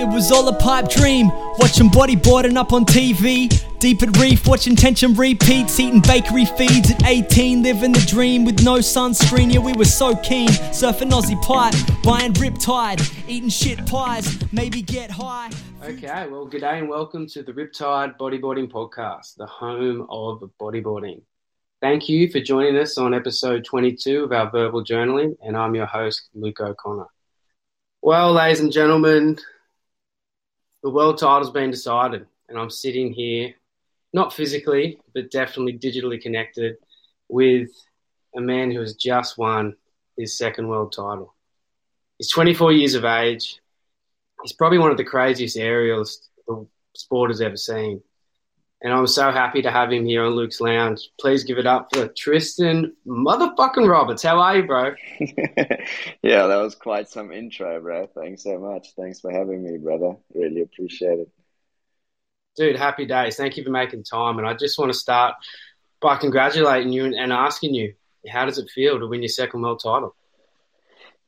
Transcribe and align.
It 0.00 0.08
was 0.08 0.32
all 0.32 0.48
a 0.48 0.58
pipe 0.58 0.88
dream, 0.88 1.28
watching 1.58 1.90
bodyboarding 1.90 2.56
up 2.56 2.72
on 2.72 2.86
TV. 2.86 3.52
Deep 3.80 4.02
at 4.02 4.16
reef, 4.16 4.46
watching 4.46 4.74
tension 4.74 5.12
repeats, 5.12 5.78
eating 5.78 6.00
bakery 6.00 6.46
feeds 6.46 6.90
at 6.90 7.04
18, 7.04 7.62
living 7.62 7.92
the 7.92 8.00
dream 8.08 8.46
with 8.46 8.64
no 8.64 8.76
sunscreen. 8.78 9.52
Yeah, 9.52 9.60
we 9.60 9.74
were 9.74 9.84
so 9.84 10.16
keen, 10.16 10.48
surfing 10.72 11.10
Aussie 11.10 11.40
pipe, 11.42 11.74
buying 12.02 12.32
Riptide, 12.32 13.28
eating 13.28 13.50
shit 13.50 13.84
pies, 13.84 14.42
maybe 14.54 14.80
get 14.80 15.10
high. 15.10 15.50
Okay, 15.84 16.26
well, 16.30 16.46
good 16.46 16.62
day 16.62 16.78
and 16.78 16.88
welcome 16.88 17.26
to 17.26 17.42
the 17.42 17.52
Riptide 17.52 18.16
Bodyboarding 18.16 18.70
Podcast, 18.70 19.34
the 19.36 19.44
home 19.44 20.06
of 20.08 20.42
bodyboarding. 20.58 21.20
Thank 21.82 22.08
you 22.08 22.30
for 22.30 22.40
joining 22.40 22.78
us 22.78 22.96
on 22.96 23.12
episode 23.12 23.66
22 23.66 24.24
of 24.24 24.32
our 24.32 24.50
verbal 24.50 24.82
journaling, 24.82 25.36
and 25.42 25.58
I'm 25.58 25.74
your 25.74 25.84
host, 25.84 26.30
Luke 26.32 26.60
O'Connor. 26.60 27.08
Well, 28.00 28.32
ladies 28.32 28.60
and 28.60 28.72
gentlemen, 28.72 29.38
the 30.82 30.90
world 30.90 31.18
title's 31.18 31.50
been 31.50 31.70
decided, 31.70 32.26
and 32.48 32.58
I'm 32.58 32.70
sitting 32.70 33.12
here, 33.12 33.54
not 34.12 34.32
physically, 34.32 35.00
but 35.14 35.30
definitely 35.30 35.78
digitally 35.78 36.20
connected 36.20 36.76
with 37.28 37.70
a 38.36 38.40
man 38.40 38.70
who 38.70 38.80
has 38.80 38.94
just 38.94 39.38
won 39.38 39.76
his 40.16 40.36
second 40.36 40.68
world 40.68 40.92
title. 40.92 41.34
He's 42.18 42.30
24 42.30 42.72
years 42.72 42.94
of 42.94 43.04
age. 43.04 43.58
He's 44.42 44.52
probably 44.52 44.78
one 44.78 44.90
of 44.90 44.96
the 44.96 45.04
craziest 45.04 45.56
aerials 45.56 46.28
the 46.46 46.66
sport 46.94 47.30
has 47.30 47.40
ever 47.40 47.56
seen. 47.56 48.02
And 48.82 48.94
I'm 48.94 49.06
so 49.06 49.30
happy 49.30 49.60
to 49.62 49.70
have 49.70 49.92
him 49.92 50.06
here 50.06 50.24
on 50.24 50.32
Luke's 50.32 50.60
Lounge. 50.60 51.10
Please 51.20 51.44
give 51.44 51.58
it 51.58 51.66
up 51.66 51.94
for 51.94 52.08
Tristan 52.08 52.96
motherfucking 53.06 53.86
Roberts. 53.86 54.22
How 54.22 54.40
are 54.40 54.56
you, 54.56 54.66
bro? 54.66 54.94
yeah, 56.22 56.46
that 56.46 56.56
was 56.62 56.76
quite 56.76 57.10
some 57.10 57.30
intro, 57.30 57.78
bro. 57.82 58.06
Thanks 58.06 58.42
so 58.44 58.58
much. 58.58 58.88
Thanks 58.98 59.20
for 59.20 59.30
having 59.30 59.62
me, 59.62 59.76
brother. 59.76 60.16
Really 60.34 60.62
appreciate 60.62 61.18
it. 61.18 61.28
Dude, 62.56 62.76
happy 62.76 63.04
days. 63.04 63.36
Thank 63.36 63.58
you 63.58 63.64
for 63.64 63.70
making 63.70 64.04
time. 64.04 64.38
And 64.38 64.46
I 64.46 64.54
just 64.54 64.78
want 64.78 64.90
to 64.90 64.98
start 64.98 65.34
by 66.00 66.16
congratulating 66.16 66.90
you 66.90 67.04
and, 67.04 67.32
asking 67.32 67.74
you, 67.74 67.94
how 68.28 68.46
does 68.46 68.58
it 68.58 68.70
feel 68.70 68.98
to 68.98 69.06
win 69.06 69.22
your 69.22 69.28
second 69.28 69.60
world 69.60 69.80
title? 69.84 70.16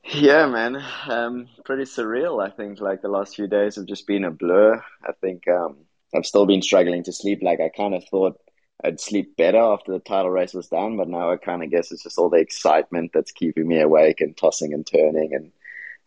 Yeah, 0.05 0.47
man. 0.47 0.83
Um, 1.07 1.49
pretty 1.65 1.85
surreal. 1.85 2.43
I 2.45 2.51
think 2.51 2.81
like 2.81 3.03
the 3.03 3.09
last 3.09 3.37
few 3.37 3.47
days 3.47 3.77
have 3.77 3.87
just 3.87 4.07
been 4.07 4.25
a 4.25 4.31
blur. 4.31 4.83
I 5.05 5.13
think 5.21 5.47
um, 5.49 5.77
I've 6.15 6.27
still 6.27 6.47
been 6.47 6.63
struggling 6.63 7.05
to 7.05 7.13
sleep. 7.13 7.41
Like 7.43 7.61
I 7.61 7.69
kind 7.69 7.95
of 7.95 8.05
thought 8.09 8.39
I'd 8.85 9.01
sleep 9.01 9.37
better 9.37 9.59
after 9.59 9.93
the 9.93 10.01
title 10.01 10.31
race 10.31 10.55
was 10.55 10.69
done, 10.69 10.97
but 10.97 11.09
now 11.09 11.31
I 11.33 11.37
kind 11.37 11.63
of 11.63 11.71
guess 11.71 11.93
it's 11.93 12.03
just 12.03 12.19
all 12.19 12.31
the 12.31 12.39
excitement 12.39 13.13
that's 13.15 13.33
keeping 13.33 13.67
me 13.69 13.81
awake 13.81 14.21
and 14.21 14.37
tossing 14.37 14.73
and 14.75 14.87
turning 14.87 15.35
and 15.35 15.53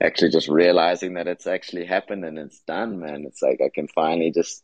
actually 0.02 0.31
just 0.31 0.50
realizing 0.50 1.14
that 1.14 1.28
it's 1.28 1.47
actually 1.47 1.86
happened 1.86 2.25
and 2.25 2.38
it's 2.38 2.59
done, 2.62 3.00
man. 3.00 3.23
It's 3.25 3.42
like 3.42 3.62
I 3.66 3.70
can 3.73 3.88
finally 3.88 4.31
just 4.31 4.64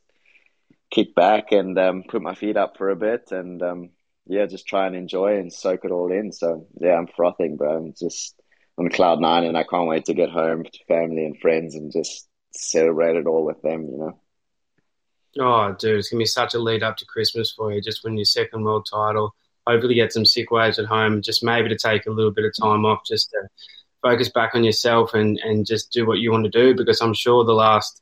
kick 0.91 1.15
back 1.15 1.51
and 1.51 1.77
um, 1.79 2.03
put 2.07 2.21
my 2.21 2.35
feet 2.35 2.57
up 2.57 2.77
for 2.77 2.89
a 2.89 2.95
bit 2.95 3.31
and 3.31 3.61
um, 3.63 3.89
yeah, 4.27 4.45
just 4.45 4.67
try 4.67 4.87
and 4.87 4.95
enjoy 4.95 5.37
and 5.37 5.51
soak 5.53 5.85
it 5.85 5.91
all 5.91 6.11
in. 6.11 6.31
So 6.31 6.67
yeah, 6.79 6.93
I'm 6.95 7.07
frothing, 7.07 7.57
bro. 7.57 7.77
I'm 7.77 7.93
just 7.97 8.35
on 8.77 8.89
cloud 8.89 9.19
nine 9.21 9.45
and 9.45 9.57
I 9.57 9.63
can't 9.63 9.87
wait 9.87 10.05
to 10.05 10.13
get 10.13 10.29
home 10.29 10.63
to 10.63 10.85
family 10.87 11.25
and 11.25 11.39
friends 11.39 11.75
and 11.75 11.91
just 11.91 12.27
celebrate 12.53 13.15
it 13.15 13.27
all 13.27 13.45
with 13.45 13.61
them, 13.61 13.87
you 13.89 13.97
know. 13.97 14.19
Oh, 15.39 15.73
dude, 15.79 15.99
it's 15.99 16.09
gonna 16.09 16.19
be 16.19 16.25
such 16.25 16.53
a 16.53 16.59
lead 16.59 16.83
up 16.83 16.97
to 16.97 17.05
Christmas 17.05 17.51
for 17.51 17.71
you. 17.71 17.81
Just 17.81 18.03
win 18.03 18.17
your 18.17 18.25
second 18.25 18.63
world 18.63 18.87
title. 18.91 19.33
Hopefully, 19.65 19.95
get 19.95 20.11
some 20.11 20.25
sick 20.25 20.51
waves 20.51 20.79
at 20.79 20.85
home. 20.85 21.21
Just 21.21 21.43
maybe 21.43 21.69
to 21.69 21.77
take 21.77 22.05
a 22.05 22.11
little 22.11 22.31
bit 22.31 22.45
of 22.45 22.53
time 22.59 22.85
off, 22.85 23.05
just 23.05 23.29
to 23.31 23.47
focus 24.01 24.29
back 24.29 24.55
on 24.55 24.63
yourself 24.63 25.13
and 25.13 25.39
and 25.39 25.65
just 25.65 25.91
do 25.91 26.05
what 26.05 26.19
you 26.19 26.31
want 26.31 26.43
to 26.43 26.49
do. 26.49 26.75
Because 26.75 27.01
I'm 27.01 27.13
sure 27.13 27.45
the 27.45 27.53
last, 27.53 28.01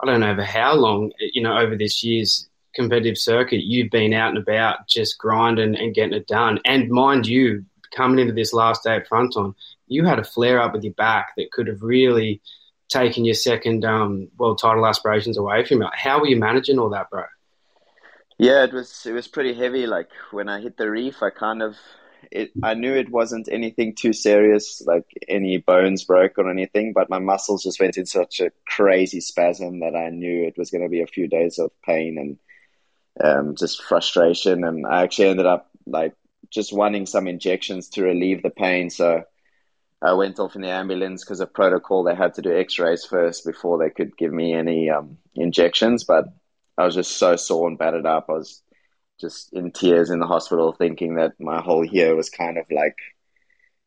I 0.00 0.06
don't 0.06 0.20
know 0.20 0.30
over 0.30 0.44
how 0.44 0.74
long, 0.74 1.12
you 1.18 1.42
know, 1.42 1.56
over 1.56 1.76
this 1.76 2.02
year's 2.02 2.48
competitive 2.74 3.18
circuit, 3.18 3.64
you've 3.64 3.90
been 3.90 4.12
out 4.12 4.30
and 4.30 4.38
about 4.38 4.86
just 4.88 5.18
grinding 5.18 5.76
and 5.76 5.94
getting 5.94 6.14
it 6.14 6.26
done. 6.26 6.60
And 6.64 6.90
mind 6.90 7.26
you, 7.26 7.64
coming 7.94 8.18
into 8.18 8.32
this 8.32 8.52
last 8.52 8.84
day 8.84 8.96
at 8.96 9.08
Fronton, 9.08 9.54
you 9.86 10.04
had 10.04 10.18
a 10.18 10.24
flare 10.24 10.60
up 10.60 10.72
with 10.72 10.84
your 10.84 10.92
back 10.94 11.32
that 11.36 11.50
could 11.50 11.66
have 11.66 11.82
really 11.82 12.40
taking 12.90 13.24
your 13.24 13.34
second 13.34 13.84
um, 13.84 14.28
world 14.36 14.58
title 14.58 14.86
aspirations 14.86 15.38
away 15.38 15.64
from 15.64 15.80
you. 15.80 15.88
How 15.92 16.20
were 16.20 16.26
you 16.26 16.36
managing 16.36 16.78
all 16.78 16.90
that, 16.90 17.08
bro? 17.08 17.24
Yeah, 18.38 18.64
it 18.64 18.72
was 18.72 19.06
it 19.06 19.12
was 19.12 19.28
pretty 19.28 19.54
heavy. 19.54 19.86
Like 19.86 20.10
when 20.30 20.48
I 20.48 20.60
hit 20.60 20.76
the 20.76 20.90
reef, 20.90 21.22
I 21.22 21.30
kind 21.30 21.62
of 21.62 21.76
it. 22.30 22.50
I 22.62 22.74
knew 22.74 22.94
it 22.94 23.10
wasn't 23.10 23.48
anything 23.50 23.94
too 23.94 24.12
serious, 24.12 24.82
like 24.86 25.04
any 25.28 25.58
bones 25.58 26.04
broke 26.04 26.38
or 26.38 26.50
anything, 26.50 26.92
but 26.92 27.10
my 27.10 27.18
muscles 27.18 27.62
just 27.62 27.80
went 27.80 27.96
in 27.96 28.06
such 28.06 28.40
a 28.40 28.50
crazy 28.66 29.20
spasm 29.20 29.80
that 29.80 29.94
I 29.94 30.10
knew 30.10 30.44
it 30.44 30.56
was 30.56 30.70
going 30.70 30.84
to 30.84 30.88
be 30.88 31.02
a 31.02 31.06
few 31.06 31.28
days 31.28 31.58
of 31.58 31.70
pain 31.82 32.18
and 32.18 32.38
um, 33.22 33.56
just 33.56 33.82
frustration. 33.82 34.64
And 34.64 34.86
I 34.86 35.02
actually 35.02 35.28
ended 35.28 35.46
up 35.46 35.70
like 35.86 36.14
just 36.50 36.72
wanting 36.72 37.06
some 37.06 37.26
injections 37.26 37.90
to 37.90 38.02
relieve 38.02 38.42
the 38.42 38.50
pain. 38.50 38.90
So 38.90 39.24
I 40.02 40.14
went 40.14 40.38
off 40.38 40.56
in 40.56 40.62
the 40.62 40.70
ambulance 40.70 41.24
because 41.24 41.40
of 41.40 41.52
protocol. 41.52 42.04
They 42.04 42.14
had 42.14 42.34
to 42.34 42.42
do 42.42 42.56
X-rays 42.56 43.04
first 43.04 43.44
before 43.44 43.78
they 43.78 43.90
could 43.90 44.16
give 44.16 44.32
me 44.32 44.54
any 44.54 44.88
um, 44.90 45.18
injections. 45.34 46.04
But 46.04 46.24
I 46.78 46.86
was 46.86 46.94
just 46.94 47.18
so 47.18 47.36
sore 47.36 47.68
and 47.68 47.78
battered 47.78 48.06
up. 48.06 48.26
I 48.28 48.32
was 48.32 48.62
just 49.20 49.52
in 49.52 49.72
tears 49.72 50.10
in 50.10 50.18
the 50.18 50.26
hospital, 50.26 50.72
thinking 50.72 51.16
that 51.16 51.38
my 51.38 51.60
whole 51.60 51.84
year 51.84 52.16
was 52.16 52.30
kind 52.30 52.56
of 52.56 52.64
like, 52.70 52.96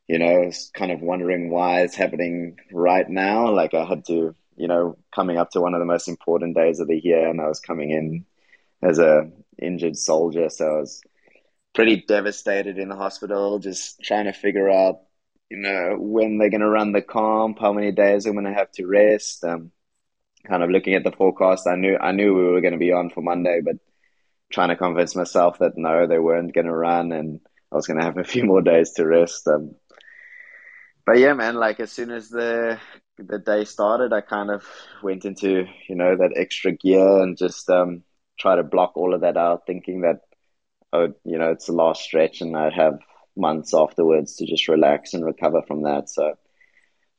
you 0.08 0.20
know, 0.20 0.52
kind 0.74 0.92
of 0.92 1.02
wondering 1.02 1.50
why 1.50 1.82
it's 1.82 1.96
happening 1.96 2.58
right 2.72 3.10
now. 3.10 3.52
Like 3.52 3.74
I 3.74 3.84
had 3.84 4.06
to, 4.06 4.36
you 4.56 4.68
know, 4.68 4.98
coming 5.16 5.38
up 5.38 5.50
to 5.52 5.62
one 5.62 5.74
of 5.74 5.80
the 5.80 5.86
most 5.86 6.08
important 6.08 6.56
days 6.56 6.80
of 6.80 6.88
the 6.88 7.00
year, 7.00 7.28
and 7.28 7.42
I 7.42 7.48
was 7.48 7.60
coming 7.60 7.90
in 7.90 8.26
as 8.88 9.00
a 9.00 9.32
injured 9.60 9.98
soldier, 9.98 10.50
so 10.50 10.66
I 10.66 10.80
was 10.80 11.02
pretty 11.74 12.04
devastated 12.08 12.78
in 12.78 12.90
the 12.90 12.96
hospital, 12.96 13.58
just 13.58 14.00
trying 14.04 14.26
to 14.26 14.34
figure 14.34 14.70
out 14.70 15.00
you 15.50 15.58
know, 15.58 15.96
when 16.00 16.38
they're 16.38 16.50
going 16.50 16.62
to 16.62 16.70
run 16.70 16.92
the 16.92 17.02
comp, 17.02 17.60
how 17.60 17.74
many 17.74 17.92
days 17.92 18.26
I'm 18.26 18.34
going 18.34 18.46
to 18.46 18.54
have 18.54 18.72
to 18.74 18.88
rest. 18.88 19.44
Um, 19.44 19.72
kind 20.48 20.64
of 20.64 20.70
looking 20.70 20.96
at 20.96 21.04
the 21.04 21.12
forecast, 21.12 21.68
I 21.68 21.76
knew 21.76 21.98
I 22.00 22.12
knew 22.12 22.34
we 22.34 22.44
were 22.44 22.62
going 22.62 22.74
to 22.74 22.80
be 22.80 22.92
on 22.92 23.10
for 23.10 23.22
Monday, 23.22 23.62
but 23.64 23.78
trying 24.52 24.70
to 24.70 24.76
convince 24.76 25.16
myself 25.16 25.60
that 25.60 25.78
no, 25.78 26.08
they 26.08 26.20
weren't 26.20 26.54
going 26.54 26.68
to 26.68 26.74
run, 26.74 27.12
and 27.12 27.40
I 27.72 27.76
was 27.76 27.88
going 27.88 28.00
to 28.00 28.06
have 28.06 28.18
a 28.18 28.24
few 28.34 28.46
more 28.46 28.62
days 28.62 28.92
to 28.94 29.06
rest. 29.06 29.48
Um, 29.48 29.76
but 31.06 31.20
yeah, 31.20 31.34
man, 31.34 31.56
like 31.56 31.80
as 31.80 31.92
soon 31.92 32.12
as 32.12 32.30
the 32.30 32.80
the 33.18 33.40
day 33.40 33.66
started, 33.66 34.12
I 34.14 34.22
kind 34.22 34.50
of 34.50 34.66
went 35.02 35.26
into 35.26 35.66
you 35.88 35.96
know 35.96 36.16
that 36.16 36.34
extra 36.36 36.72
gear 36.72 37.22
and 37.22 37.38
just 37.38 37.70
um, 37.70 38.04
try 38.40 38.56
to 38.56 38.64
block 38.64 38.94
all 38.96 39.14
of 39.14 39.22
that 39.22 39.38
out, 39.38 39.66
thinking 39.68 40.02
that 40.02 40.22
oh, 40.94 41.14
you 41.26 41.38
know, 41.38 41.52
it's 41.52 41.66
the 41.66 41.74
last 41.74 42.04
stretch, 42.04 42.42
and 42.42 42.56
I'd 42.56 42.74
have 42.74 43.00
months 43.36 43.74
afterwards 43.74 44.36
to 44.38 44.46
just 44.46 44.68
relax 44.68 45.14
and 45.14 45.26
recover 45.26 45.62
from 45.68 45.84
that. 45.84 46.10
So 46.10 46.34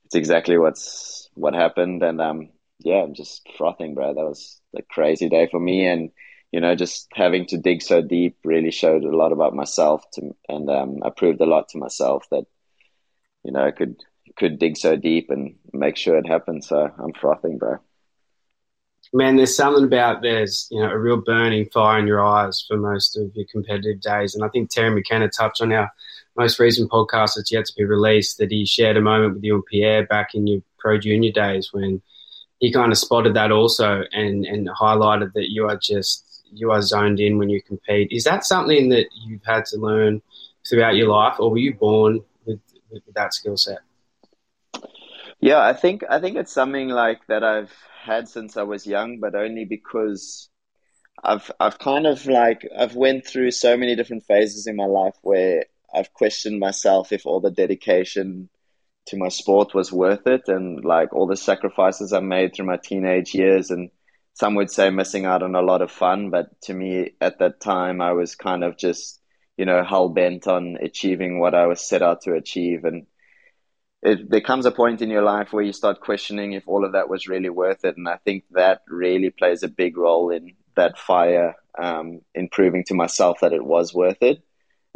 it's 0.05 0.15
exactly 0.15 0.59
what's 0.59 1.29
what 1.35 1.55
happened, 1.55 2.03
and 2.03 2.21
um, 2.21 2.51
yeah, 2.81 3.03
I'm 3.03 3.15
just 3.15 3.49
frothing, 3.57 3.95
bro. 3.95 4.15
That 4.15 4.25
was 4.25 4.61
a 4.77 4.83
crazy 4.83 5.29
day 5.29 5.49
for 5.51 5.61
me, 5.61 5.87
and 5.87 6.11
you 6.53 6.61
know, 6.61 6.75
just 6.75 7.09
having 7.13 7.47
to 7.47 7.59
dig 7.59 7.83
so 7.83 8.03
deep 8.03 8.37
really 8.45 8.71
showed 8.71 9.05
a 9.05 9.17
lot 9.17 9.33
about 9.33 9.55
myself, 9.55 10.05
to, 10.15 10.35
and 10.49 10.71
um, 10.71 10.99
I 11.05 11.11
proved 11.11 11.41
a 11.41 11.47
lot 11.47 11.69
to 11.71 11.79
myself 11.79 12.27
that 12.31 12.45
you 13.43 13.53
know 13.53 13.65
I 13.65 13.73
could 13.73 13.97
could 14.37 14.59
dig 14.59 14.77
so 14.77 14.97
deep 14.97 15.31
and 15.31 15.57
make 15.73 15.97
sure 15.97 16.17
it 16.17 16.29
happened. 16.29 16.65
So 16.65 16.77
I'm 16.77 17.13
frothing, 17.13 17.59
bro 17.59 17.79
man, 19.15 19.37
there's 19.37 19.57
something 19.57 19.85
about 19.85 20.21
there's 20.21 20.67
you 20.71 20.81
know 20.81 20.91
a 20.91 20.99
real 20.99 21.17
burning 21.17 21.67
fire 21.73 21.99
in 21.99 22.07
your 22.07 22.23
eyes 22.23 22.63
for 22.67 22.77
most 22.77 23.17
of 23.17 23.35
your 23.35 23.47
competitive 23.51 24.01
days, 24.01 24.35
and 24.35 24.45
I 24.45 24.49
think 24.49 24.69
Terry 24.69 24.91
McKenna 24.91 25.29
touched 25.29 25.63
on 25.63 25.73
our 25.73 25.91
most 26.37 26.59
recent 26.59 26.91
podcast 26.91 27.37
that's 27.37 27.53
yet 27.53 27.65
to 27.67 27.75
be 27.77 27.85
released 27.85 28.39
that 28.39 28.51
he 28.51 28.67
shared 28.67 28.97
a 28.97 29.01
moment 29.01 29.35
with 29.35 29.45
you 29.45 29.55
and 29.55 29.65
Pierre 29.67 30.05
back 30.05 30.35
in 30.35 30.47
your 30.47 30.61
pro 30.79 30.99
junior 30.99 31.31
days 31.31 31.73
when 31.73 32.03
he 32.59 32.73
kind 32.73 32.91
of 32.91 32.99
spotted 32.99 33.35
that 33.35 33.53
also 33.53 34.03
and 34.13 34.45
and 34.45 34.69
highlighted 34.69 35.33
that 35.35 35.51
you 35.51 35.69
are 35.69 35.77
just 35.77 36.43
you 36.51 36.73
are 36.73 36.83
zoned 36.83 37.21
in 37.21 37.39
when 37.39 37.49
you 37.49 37.63
compete. 37.63 38.09
Is 38.11 38.25
that 38.25 38.45
something 38.45 38.89
that 38.91 39.07
you've 39.25 39.45
had 39.45 39.65
to 39.67 39.79
learn 39.79 40.23
throughout 40.69 40.97
your 40.97 41.09
life, 41.09 41.37
or 41.39 41.51
were 41.51 41.59
you 41.59 41.75
born 41.75 42.21
with, 42.45 42.61
with 42.91 43.03
that 43.15 43.33
skill 43.33 43.57
set? 43.57 43.79
Yeah, 45.41 45.61
I 45.61 45.73
think 45.73 46.03
I 46.11 46.19
think 46.19 46.37
it's 46.37 46.53
something 46.53 46.89
like 46.89 47.25
that 47.29 47.45
I've 47.45 47.73
had 48.05 48.29
since 48.29 48.57
I 48.57 48.63
was 48.63 48.87
young, 48.87 49.19
but 49.21 49.35
only 49.35 49.65
because 49.65 50.49
I've 51.23 51.51
I've 51.59 51.79
kind 51.79 52.07
of 52.07 52.27
like 52.27 52.67
I've 52.77 52.95
went 52.95 53.27
through 53.27 53.51
so 53.53 53.77
many 53.77 53.97
different 53.97 54.25
phases 54.25 54.67
in 54.67 54.77
my 54.77 54.87
life 54.87 55.17
where 55.23 55.65
I've 55.95 56.13
questioned 56.13 56.61
myself 56.61 57.13
if 57.13 57.27
all 57.27 57.41
the 57.41 57.51
dedication 57.51 58.49
to 59.07 59.17
my 59.17 59.29
sport 59.29 59.75
was 59.75 59.93
worth 59.93 60.27
it 60.27 60.49
and 60.49 60.85
like 60.85 61.13
all 61.13 61.27
the 61.27 61.37
sacrifices 61.37 62.13
I 62.13 62.21
made 62.21 62.55
through 62.55 62.67
my 62.67 62.79
teenage 62.79 63.35
years. 63.35 63.71
And 63.71 63.91
some 64.35 64.55
would 64.57 64.71
say 64.71 64.91
missing 64.91 65.27
out 65.27 65.43
on 65.43 65.55
a 65.55 65.63
lot 65.63 65.83
of 65.83 65.91
fun, 65.91 66.31
but 66.31 66.61
to 66.63 66.75
me 66.75 67.13
at 67.21 67.39
that 67.39 67.61
time 67.61 68.01
I 68.01 68.13
was 68.13 68.35
kind 68.35 68.65
of 68.65 68.77
just, 68.77 69.21
you 69.57 69.67
know, 69.67 69.85
hell 69.85 70.09
bent 70.09 70.49
on 70.49 70.77
achieving 70.81 71.39
what 71.39 71.55
I 71.55 71.67
was 71.67 71.87
set 71.87 72.03
out 72.03 72.23
to 72.23 72.35
achieve. 72.35 72.85
And 72.85 73.07
it 74.05 74.31
there 74.31 74.43
comes 74.43 74.67
a 74.67 74.71
point 74.71 75.01
in 75.01 75.11
your 75.11 75.23
life 75.23 75.53
where 75.53 75.65
you 75.65 75.73
start 75.73 76.01
questioning 76.01 76.53
if 76.53 76.69
all 76.69 76.85
of 76.85 76.93
that 76.93 77.09
was 77.09 77.27
really 77.27 77.49
worth 77.49 77.85
it, 77.85 77.97
and 77.97 78.09
I 78.09 78.19
think 78.19 78.45
that 78.51 78.83
really 78.87 79.31
plays 79.31 79.63
a 79.63 79.69
big 79.69 79.97
role 79.97 80.31
in 80.31 80.53
that 80.77 80.99
fire 80.99 81.55
um, 81.79 82.21
in 82.35 82.49
proving 82.49 82.85
to 82.89 82.95
myself 82.95 83.39
that 83.41 83.55
it 83.55 83.65
was 83.65 83.95
worth 83.95 84.23
it. 84.23 84.43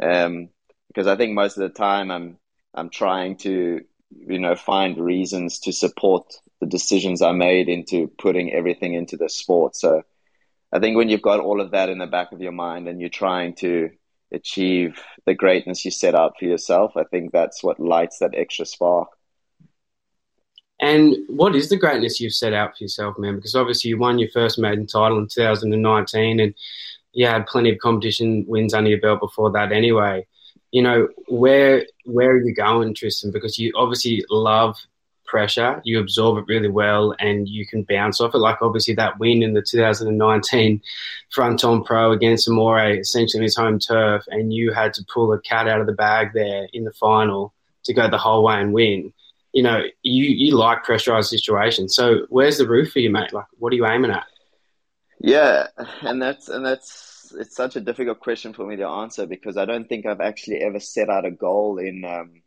Um, 0.01 0.49
because 0.87 1.07
I 1.07 1.15
think 1.15 1.33
most 1.33 1.57
of 1.57 1.61
the 1.61 1.77
time 1.77 2.11
I'm 2.11 2.37
I'm 2.73 2.89
trying 2.89 3.37
to 3.37 3.81
you 4.11 4.39
know 4.39 4.55
find 4.55 4.97
reasons 4.97 5.59
to 5.61 5.73
support 5.73 6.31
the 6.61 6.67
decisions 6.67 7.21
I 7.21 7.31
made 7.31 7.67
into 7.67 8.07
putting 8.19 8.53
everything 8.53 8.93
into 8.93 9.17
the 9.17 9.29
sport. 9.29 9.75
So 9.75 10.03
I 10.71 10.79
think 10.79 10.97
when 10.97 11.09
you've 11.09 11.21
got 11.21 11.39
all 11.39 11.61
of 11.61 11.71
that 11.71 11.89
in 11.89 11.97
the 11.97 12.05
back 12.05 12.31
of 12.31 12.41
your 12.41 12.51
mind 12.51 12.87
and 12.87 13.01
you're 13.01 13.09
trying 13.09 13.55
to 13.55 13.89
achieve 14.31 15.01
the 15.25 15.33
greatness 15.33 15.85
you 15.85 15.91
set 15.91 16.15
out 16.15 16.33
for 16.37 16.45
yourself, 16.45 16.93
I 16.95 17.03
think 17.03 17.31
that's 17.31 17.63
what 17.63 17.79
lights 17.79 18.19
that 18.19 18.35
extra 18.35 18.65
spark. 18.65 19.09
And 20.79 21.15
what 21.27 21.55
is 21.55 21.69
the 21.69 21.77
greatness 21.77 22.21
you've 22.21 22.33
set 22.33 22.53
out 22.53 22.77
for 22.77 22.83
yourself, 22.83 23.17
man? 23.17 23.35
Because 23.35 23.55
obviously 23.55 23.89
you 23.89 23.97
won 23.97 24.17
your 24.17 24.29
first 24.29 24.57
maiden 24.57 24.87
title 24.87 25.17
in 25.17 25.27
2019 25.27 26.39
and 26.39 26.53
you 27.11 27.25
had 27.25 27.47
plenty 27.47 27.71
of 27.71 27.79
competition 27.79 28.45
wins 28.47 28.73
under 28.73 28.89
your 28.89 29.01
belt 29.01 29.19
before 29.19 29.51
that 29.51 29.71
anyway. 29.71 30.25
You 30.71 30.83
know, 30.83 31.09
where 31.27 31.85
where 32.05 32.31
are 32.31 32.41
you 32.41 32.53
going, 32.53 32.93
Tristan? 32.93 33.31
Because 33.31 33.57
you 33.57 33.73
obviously 33.75 34.23
love 34.29 34.77
pressure, 35.29 35.81
you 35.85 35.99
absorb 35.99 36.37
it 36.37 36.45
really 36.47 36.67
well, 36.67 37.15
and 37.19 37.47
you 37.47 37.65
can 37.65 37.83
bounce 37.83 38.19
off 38.19 38.33
it. 38.33 38.39
Like 38.39 38.61
obviously 38.61 38.95
that 38.95 39.19
win 39.19 39.43
in 39.43 39.53
the 39.53 39.61
2019 39.61 40.81
Fronton 41.29 41.83
Pro 41.83 42.11
against 42.11 42.49
Amore, 42.49 42.91
essentially 42.91 43.43
his 43.43 43.55
home 43.55 43.79
turf, 43.79 44.23
and 44.27 44.53
you 44.53 44.73
had 44.73 44.93
to 44.95 45.05
pull 45.13 45.31
a 45.31 45.39
cat 45.41 45.67
out 45.67 45.81
of 45.81 45.87
the 45.87 45.93
bag 45.93 46.31
there 46.33 46.67
in 46.73 46.83
the 46.83 46.93
final 46.93 47.53
to 47.83 47.93
go 47.93 48.09
the 48.09 48.17
whole 48.17 48.43
way 48.43 48.59
and 48.59 48.73
win. 48.73 49.13
You 49.53 49.63
know, 49.63 49.83
you 50.03 50.25
you 50.25 50.57
like 50.57 50.83
pressurized 50.83 51.29
situations. 51.29 51.95
So 51.95 52.25
where's 52.29 52.57
the 52.57 52.67
roof 52.67 52.91
for 52.91 52.99
you, 52.99 53.09
mate? 53.09 53.33
Like, 53.33 53.47
what 53.57 53.73
are 53.73 53.75
you 53.75 53.87
aiming 53.87 54.11
at? 54.11 54.25
Yeah, 55.19 55.67
and 56.01 56.21
that's 56.21 56.49
and 56.49 56.65
that's 56.65 57.33
it's 57.37 57.55
such 57.55 57.75
a 57.75 57.81
difficult 57.81 58.19
question 58.19 58.53
for 58.53 58.65
me 58.65 58.75
to 58.77 58.87
answer 58.87 59.25
because 59.25 59.57
I 59.57 59.65
don't 59.65 59.87
think 59.87 60.05
I've 60.05 60.21
actually 60.21 60.61
ever 60.61 60.79
set 60.79 61.09
out 61.09 61.25
a 61.25 61.31
goal 61.31 61.77
in 61.77 62.03
um, 62.05 62.41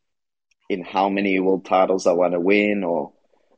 in 0.72 0.84
how 0.84 1.08
many 1.08 1.38
world 1.40 1.64
titles 1.64 2.06
I 2.06 2.12
want 2.12 2.34
to 2.34 2.40
win 2.40 2.84
or 2.84 3.12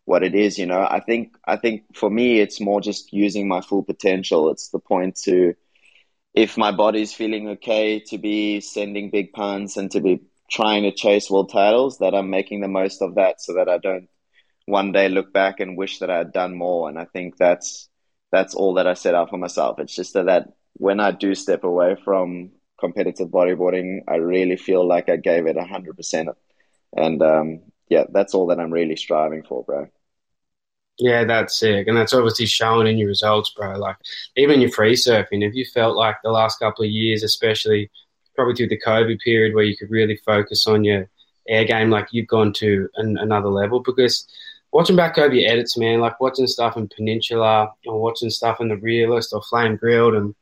what 0.04 0.22
it 0.22 0.34
is. 0.34 0.58
You 0.58 0.66
know, 0.66 0.80
I 0.80 1.00
think 1.00 1.36
I 1.46 1.56
think 1.56 1.84
for 1.94 2.10
me 2.10 2.40
it's 2.40 2.60
more 2.60 2.80
just 2.80 3.12
using 3.12 3.48
my 3.48 3.60
full 3.60 3.82
potential. 3.82 4.50
It's 4.50 4.68
the 4.70 4.78
point 4.78 5.16
to 5.24 5.54
if 6.34 6.58
my 6.58 6.72
body's 6.72 7.12
feeling 7.14 7.48
okay 7.50 8.00
to 8.00 8.18
be 8.18 8.60
sending 8.60 9.10
big 9.10 9.32
punts 9.32 9.76
and 9.76 9.90
to 9.92 10.00
be 10.00 10.20
trying 10.50 10.82
to 10.82 10.92
chase 10.92 11.30
world 11.30 11.50
titles 11.50 11.98
that 11.98 12.14
I'm 12.14 12.30
making 12.30 12.60
the 12.60 12.68
most 12.68 13.02
of 13.02 13.14
that 13.14 13.40
so 13.40 13.54
that 13.54 13.68
I 13.68 13.78
don't 13.78 14.08
one 14.66 14.92
day 14.92 15.08
look 15.08 15.32
back 15.32 15.60
and 15.60 15.76
wish 15.76 15.98
that 15.98 16.10
I 16.10 16.18
had 16.18 16.32
done 16.32 16.56
more. 16.56 16.88
And 16.88 16.98
I 16.98 17.04
think 17.06 17.36
that's 17.36 17.88
that's 18.32 18.54
all 18.54 18.74
that 18.74 18.86
I 18.86 18.94
set 18.94 19.14
out 19.14 19.30
for 19.30 19.38
myself. 19.38 19.78
It's 19.78 19.94
just 19.94 20.14
that, 20.14 20.26
that 20.26 20.48
when 20.74 21.00
I 21.00 21.12
do 21.12 21.34
step 21.34 21.64
away 21.64 21.96
from 22.04 22.50
competitive 22.80 23.28
bodyboarding, 23.28 24.00
I 24.08 24.16
really 24.16 24.56
feel 24.56 24.86
like 24.86 25.08
I 25.08 25.16
gave 25.16 25.46
it 25.46 25.56
hundred 25.56 25.96
percent 25.96 26.28
and 26.96 27.22
um, 27.22 27.60
yeah, 27.88 28.04
that's 28.10 28.34
all 28.34 28.46
that 28.46 28.60
I'm 28.60 28.72
really 28.72 28.96
striving 28.96 29.42
for, 29.42 29.64
bro. 29.64 29.88
Yeah, 30.98 31.24
that's 31.24 31.58
sick, 31.58 31.88
and 31.88 31.96
that's 31.96 32.14
obviously 32.14 32.46
shown 32.46 32.86
in 32.86 32.98
your 32.98 33.08
results, 33.08 33.52
bro. 33.56 33.76
Like 33.78 33.96
even 34.36 34.60
your 34.60 34.70
free 34.70 34.94
surfing, 34.94 35.42
have 35.42 35.54
you 35.54 35.66
felt 35.66 35.96
like 35.96 36.16
the 36.22 36.30
last 36.30 36.58
couple 36.58 36.84
of 36.84 36.90
years, 36.90 37.22
especially 37.22 37.90
probably 38.36 38.54
through 38.54 38.68
the 38.68 38.80
COVID 38.80 39.18
period, 39.20 39.54
where 39.54 39.64
you 39.64 39.76
could 39.76 39.90
really 39.90 40.16
focus 40.16 40.66
on 40.66 40.84
your 40.84 41.08
air 41.48 41.64
game, 41.64 41.90
like 41.90 42.08
you've 42.12 42.28
gone 42.28 42.52
to 42.54 42.88
an, 42.96 43.18
another 43.18 43.48
level? 43.48 43.80
Because 43.80 44.26
watching 44.72 44.96
back 44.96 45.18
over 45.18 45.34
your 45.34 45.50
edits, 45.50 45.76
man, 45.76 46.00
like 46.00 46.20
watching 46.20 46.46
stuff 46.46 46.76
in 46.76 46.88
Peninsula 46.88 47.72
or 47.86 48.00
watching 48.00 48.30
stuff 48.30 48.60
in 48.60 48.68
the 48.68 48.76
Realist 48.76 49.32
or 49.32 49.42
Flame 49.42 49.76
Grilled 49.76 50.14
and 50.14 50.34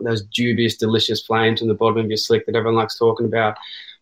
those 0.00 0.22
dubious, 0.26 0.76
delicious 0.76 1.22
flames 1.22 1.60
in 1.60 1.68
the 1.68 1.74
bottom 1.74 1.98
of 1.98 2.08
your 2.08 2.16
slick 2.16 2.46
that 2.46 2.56
everyone 2.56 2.76
likes 2.76 2.98
talking 2.98 3.26
about, 3.26 3.56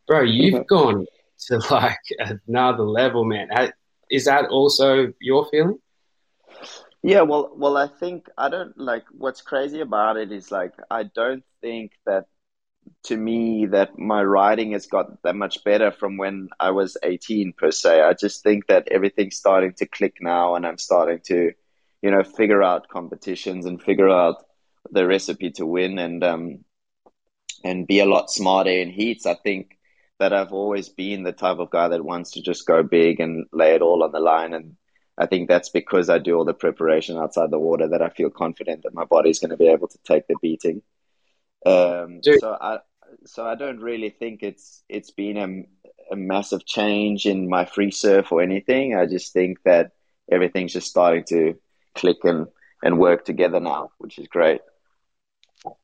bro, 0.07 0.23
you've 0.23 0.67
gone 0.67 1.07
to 1.47 1.59
like 1.71 1.99
another 2.47 2.85
level, 2.85 3.25
man. 3.25 3.49
Is 4.11 4.25
that 4.27 4.47
also 4.47 5.13
your 5.21 5.47
feeling? 5.51 5.79
Yeah, 7.03 7.23
well, 7.23 7.53
well, 7.55 7.77
I 7.77 7.87
think 7.87 8.29
I 8.37 8.49
don't 8.49 8.77
like 8.77 9.05
what's 9.13 9.41
crazy 9.41 9.81
about 9.81 10.17
it 10.17 10.33
is 10.33 10.51
like 10.51 10.73
I 10.91 11.05
don't 11.05 11.45
think 11.61 11.93
that 12.05 12.27
to 13.05 13.17
me 13.17 13.67
that 13.67 13.99
my 13.99 14.23
writing 14.23 14.73
has 14.73 14.87
got 14.87 15.23
that 15.23 15.37
much 15.37 15.63
better 15.65 15.91
from 15.91 16.17
when 16.17 16.49
I 16.59 16.71
was 16.71 16.97
18 17.03 17.53
per 17.53 17.71
se. 17.71 18.01
I 18.01 18.15
just 18.15 18.43
think 18.43 18.67
that 18.67 18.89
everything's 18.91 19.37
starting 19.37 19.73
to 19.75 19.87
click 19.87 20.17
now 20.21 20.55
and 20.55 20.67
I'm 20.67 20.79
starting 20.79 21.21
to, 21.27 21.53
you 22.03 22.11
know, 22.11 22.23
figure 22.23 22.63
out 22.63 22.89
competitions 22.89 23.67
and 23.67 23.83
figure 23.83 24.09
out 24.09 24.45
the 24.91 25.07
recipe 25.07 25.51
to 25.53 25.67
win 25.67 25.99
and 25.99 26.23
um 26.23 26.65
and 27.65 27.87
be 27.87 28.01
a 28.01 28.07
lot 28.07 28.31
smarter 28.31 28.71
in 28.71 28.91
heats. 28.91 29.27
I 29.27 29.35
think 29.35 29.76
that 30.19 30.33
I've 30.33 30.53
always 30.53 30.89
been 30.89 31.23
the 31.23 31.33
type 31.33 31.59
of 31.59 31.71
guy 31.71 31.89
that 31.89 32.05
wants 32.05 32.33
to 32.33 32.43
just 32.43 32.67
go 32.67 32.83
big 32.83 33.21
and 33.21 33.47
lay 33.53 33.75
it 33.75 33.83
all 33.83 34.03
on 34.03 34.13
the 34.13 34.21
line. 34.21 34.55
And 34.55 34.77
I 35.19 35.27
think 35.27 35.49
that's 35.49 35.69
because 35.69 36.09
I 36.09 36.19
do 36.19 36.37
all 36.37 36.45
the 36.45 36.55
preparation 36.55 37.19
outside 37.19 37.51
the 37.51 37.59
water 37.59 37.89
that 37.89 38.03
I 38.03 38.09
feel 38.09 38.31
confident 38.31 38.83
that 38.83 38.95
my 38.95 39.05
body's 39.05 39.39
going 39.39 39.51
to 39.51 39.57
be 39.57 39.69
able 39.69 39.89
to 39.89 39.99
take 40.05 40.27
the 40.27 40.37
beating. 40.41 40.83
Um, 41.65 42.21
so 42.23 42.57
I, 42.61 42.79
so 43.25 43.47
I 43.47 43.55
don't 43.55 43.81
really 43.81 44.11
think 44.11 44.43
it's 44.43 44.83
it's 44.89 45.11
been 45.11 45.37
a, 45.37 46.15
a 46.15 46.17
massive 46.17 46.65
change 46.65 47.27
in 47.27 47.49
my 47.49 47.65
free 47.65 47.91
surf 47.91 48.33
or 48.33 48.41
anything. 48.41 48.95
I 48.97 49.07
just 49.07 49.33
think 49.33 49.63
that 49.65 49.93
everything's 50.31 50.73
just 50.73 50.89
starting 50.89 51.25
to 51.25 51.59
click 51.95 52.19
and, 52.25 52.47
and 52.83 52.99
work 52.99 53.25
together 53.25 53.61
now, 53.61 53.91
which 53.99 54.19
is 54.19 54.29
great. 54.29 54.61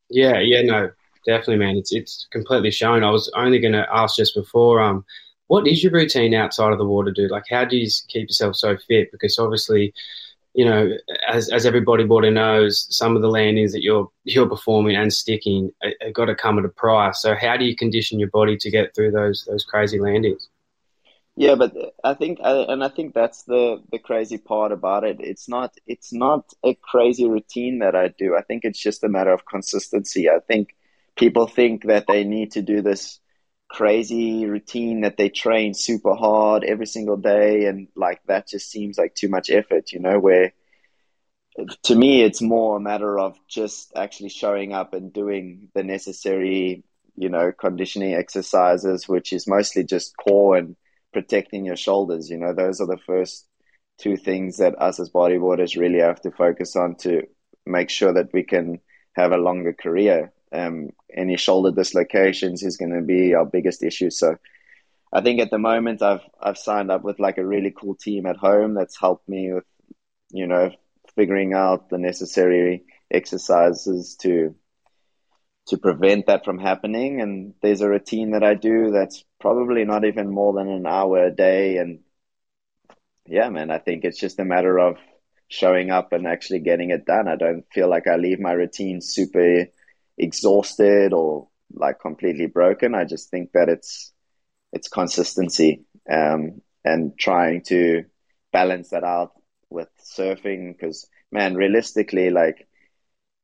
Yeah, 0.08 0.38
yeah, 0.40 0.62
no, 0.62 0.90
definitely, 1.24 1.64
man. 1.64 1.76
It's 1.76 1.92
it's 1.92 2.26
completely 2.30 2.70
shown. 2.70 3.04
I 3.04 3.10
was 3.10 3.30
only 3.36 3.58
going 3.58 3.72
to 3.72 3.86
ask 3.92 4.16
just 4.16 4.34
before, 4.34 4.80
um, 4.80 5.04
what 5.48 5.66
is 5.66 5.82
your 5.82 5.92
routine 5.92 6.34
outside 6.34 6.72
of 6.72 6.78
the 6.78 6.84
water, 6.84 7.10
dude? 7.10 7.30
Like, 7.30 7.44
how 7.50 7.64
do 7.64 7.76
you 7.76 7.88
keep 8.08 8.28
yourself 8.28 8.56
so 8.56 8.76
fit? 8.88 9.10
Because 9.12 9.38
obviously, 9.38 9.92
you 10.54 10.64
know, 10.64 10.90
as 11.28 11.50
as 11.50 11.66
every 11.66 11.84
bodyboarder 11.84 12.32
knows, 12.32 12.86
some 12.94 13.16
of 13.16 13.22
the 13.22 13.28
landings 13.28 13.72
that 13.72 13.82
you're 13.82 14.08
you're 14.24 14.48
performing 14.48 14.96
and 14.96 15.12
sticking 15.12 15.70
have 15.82 16.14
got 16.14 16.26
to 16.26 16.34
come 16.34 16.58
at 16.58 16.64
a 16.64 16.68
price. 16.68 17.22
So, 17.22 17.34
how 17.34 17.56
do 17.56 17.64
you 17.64 17.76
condition 17.76 18.18
your 18.18 18.30
body 18.30 18.56
to 18.58 18.70
get 18.70 18.94
through 18.94 19.12
those 19.12 19.44
those 19.44 19.64
crazy 19.64 19.98
landings? 19.98 20.48
Yeah, 21.34 21.54
but 21.54 21.74
I 22.04 22.12
think, 22.12 22.40
and 22.42 22.84
I 22.84 22.88
think 22.88 23.14
that's 23.14 23.44
the 23.44 23.82
the 23.90 23.98
crazy 23.98 24.36
part 24.36 24.70
about 24.70 25.04
it. 25.04 25.16
It's 25.20 25.48
not 25.48 25.74
it's 25.86 26.12
not 26.12 26.52
a 26.62 26.74
crazy 26.74 27.26
routine 27.26 27.78
that 27.78 27.96
I 27.96 28.08
do. 28.08 28.36
I 28.36 28.42
think 28.42 28.64
it's 28.64 28.78
just 28.78 29.02
a 29.02 29.08
matter 29.08 29.32
of 29.32 29.46
consistency. 29.46 30.28
I 30.28 30.40
think 30.46 30.74
people 31.16 31.46
think 31.46 31.84
that 31.84 32.06
they 32.06 32.24
need 32.24 32.52
to 32.52 32.62
do 32.62 32.82
this 32.82 33.20
crazy 33.68 34.44
routine 34.44 35.00
that 35.00 35.16
they 35.16 35.30
train 35.30 35.72
super 35.72 36.14
hard 36.14 36.62
every 36.62 36.86
single 36.86 37.16
day 37.16 37.64
and 37.64 37.88
like 37.96 38.20
that 38.26 38.46
just 38.46 38.70
seems 38.70 38.98
like 38.98 39.14
too 39.14 39.28
much 39.28 39.48
effort 39.48 39.92
you 39.92 39.98
know 39.98 40.18
where 40.18 40.52
to 41.82 41.94
me 41.94 42.22
it's 42.22 42.42
more 42.42 42.76
a 42.76 42.80
matter 42.80 43.18
of 43.18 43.34
just 43.48 43.90
actually 43.96 44.28
showing 44.28 44.74
up 44.74 44.92
and 44.92 45.12
doing 45.12 45.68
the 45.74 45.82
necessary 45.82 46.84
you 47.16 47.28
know 47.30 47.50
conditioning 47.52 48.14
exercises 48.14 49.08
which 49.08 49.32
is 49.32 49.46
mostly 49.46 49.84
just 49.84 50.14
core 50.16 50.56
and 50.56 50.76
protecting 51.12 51.64
your 51.64 51.76
shoulders 51.76 52.30
you 52.30 52.38
know. 52.38 52.54
Those 52.54 52.80
are 52.80 52.86
the 52.86 52.98
first 52.98 53.46
two 53.98 54.16
things 54.16 54.56
that 54.58 54.80
us 54.80 54.98
as 54.98 55.10
bodyboarders 55.10 55.78
really 55.78 56.00
have 56.00 56.20
to 56.22 56.30
focus 56.30 56.74
on 56.74 56.96
to 56.96 57.22
make 57.66 57.90
sure 57.90 58.12
that 58.14 58.32
we 58.32 58.42
can 58.42 58.80
have 59.14 59.32
a 59.32 59.36
longer 59.36 59.72
career 59.72 60.32
um, 60.52 60.90
any 61.14 61.36
shoulder 61.36 61.70
dislocations 61.70 62.62
is 62.62 62.76
going 62.76 62.92
to 62.92 63.02
be 63.02 63.34
our 63.34 63.46
biggest 63.46 63.82
issue. 63.82 64.10
So 64.10 64.36
I 65.12 65.20
think 65.20 65.40
at 65.40 65.50
the 65.50 65.58
moment 65.58 66.02
I've 66.02 66.22
I've 66.40 66.58
signed 66.58 66.90
up 66.90 67.02
with 67.02 67.20
like 67.20 67.38
a 67.38 67.46
really 67.46 67.70
cool 67.76 67.94
team 67.94 68.26
at 68.26 68.36
home 68.36 68.74
that's 68.74 68.98
helped 68.98 69.28
me 69.28 69.52
with 69.52 69.64
you 70.30 70.46
know 70.46 70.70
figuring 71.14 71.52
out 71.52 71.90
the 71.90 71.98
necessary 71.98 72.84
exercises 73.10 74.16
to 74.22 74.54
to 75.68 75.76
prevent 75.78 76.26
that 76.26 76.44
from 76.44 76.58
happening. 76.58 77.20
And 77.20 77.54
there's 77.62 77.82
a 77.82 77.88
routine 77.88 78.32
that 78.32 78.42
I 78.42 78.54
do 78.54 78.90
that's 78.90 79.24
probably 79.40 79.84
not 79.84 80.04
even 80.04 80.30
more 80.30 80.54
than 80.54 80.68
an 80.68 80.86
hour 80.86 81.24
a 81.24 81.30
day. 81.30 81.76
And 81.76 82.00
yeah 83.26 83.48
man 83.50 83.70
I 83.70 83.78
think 83.78 84.04
it's 84.04 84.18
just 84.18 84.40
a 84.40 84.44
matter 84.44 84.78
of 84.78 84.96
showing 85.48 85.90
up 85.90 86.12
and 86.12 86.26
actually 86.26 86.60
getting 86.60 86.90
it 86.90 87.04
done. 87.04 87.28
I 87.28 87.36
don't 87.36 87.64
feel 87.72 87.88
like 87.88 88.06
I 88.06 88.16
leave 88.16 88.40
my 88.40 88.52
routine 88.52 89.00
super 89.02 89.66
exhausted 90.18 91.12
or 91.12 91.48
like 91.74 92.00
completely 92.00 92.46
broken. 92.46 92.94
I 92.94 93.04
just 93.04 93.30
think 93.30 93.52
that 93.52 93.68
it's 93.68 94.12
it's 94.72 94.88
consistency 94.88 95.84
um, 96.10 96.60
and 96.84 97.18
trying 97.18 97.62
to 97.68 98.04
balance 98.52 98.90
that 98.90 99.04
out 99.04 99.32
with 99.70 99.88
surfing 100.16 100.72
because 100.76 101.08
man, 101.30 101.54
realistically, 101.54 102.30
like 102.30 102.66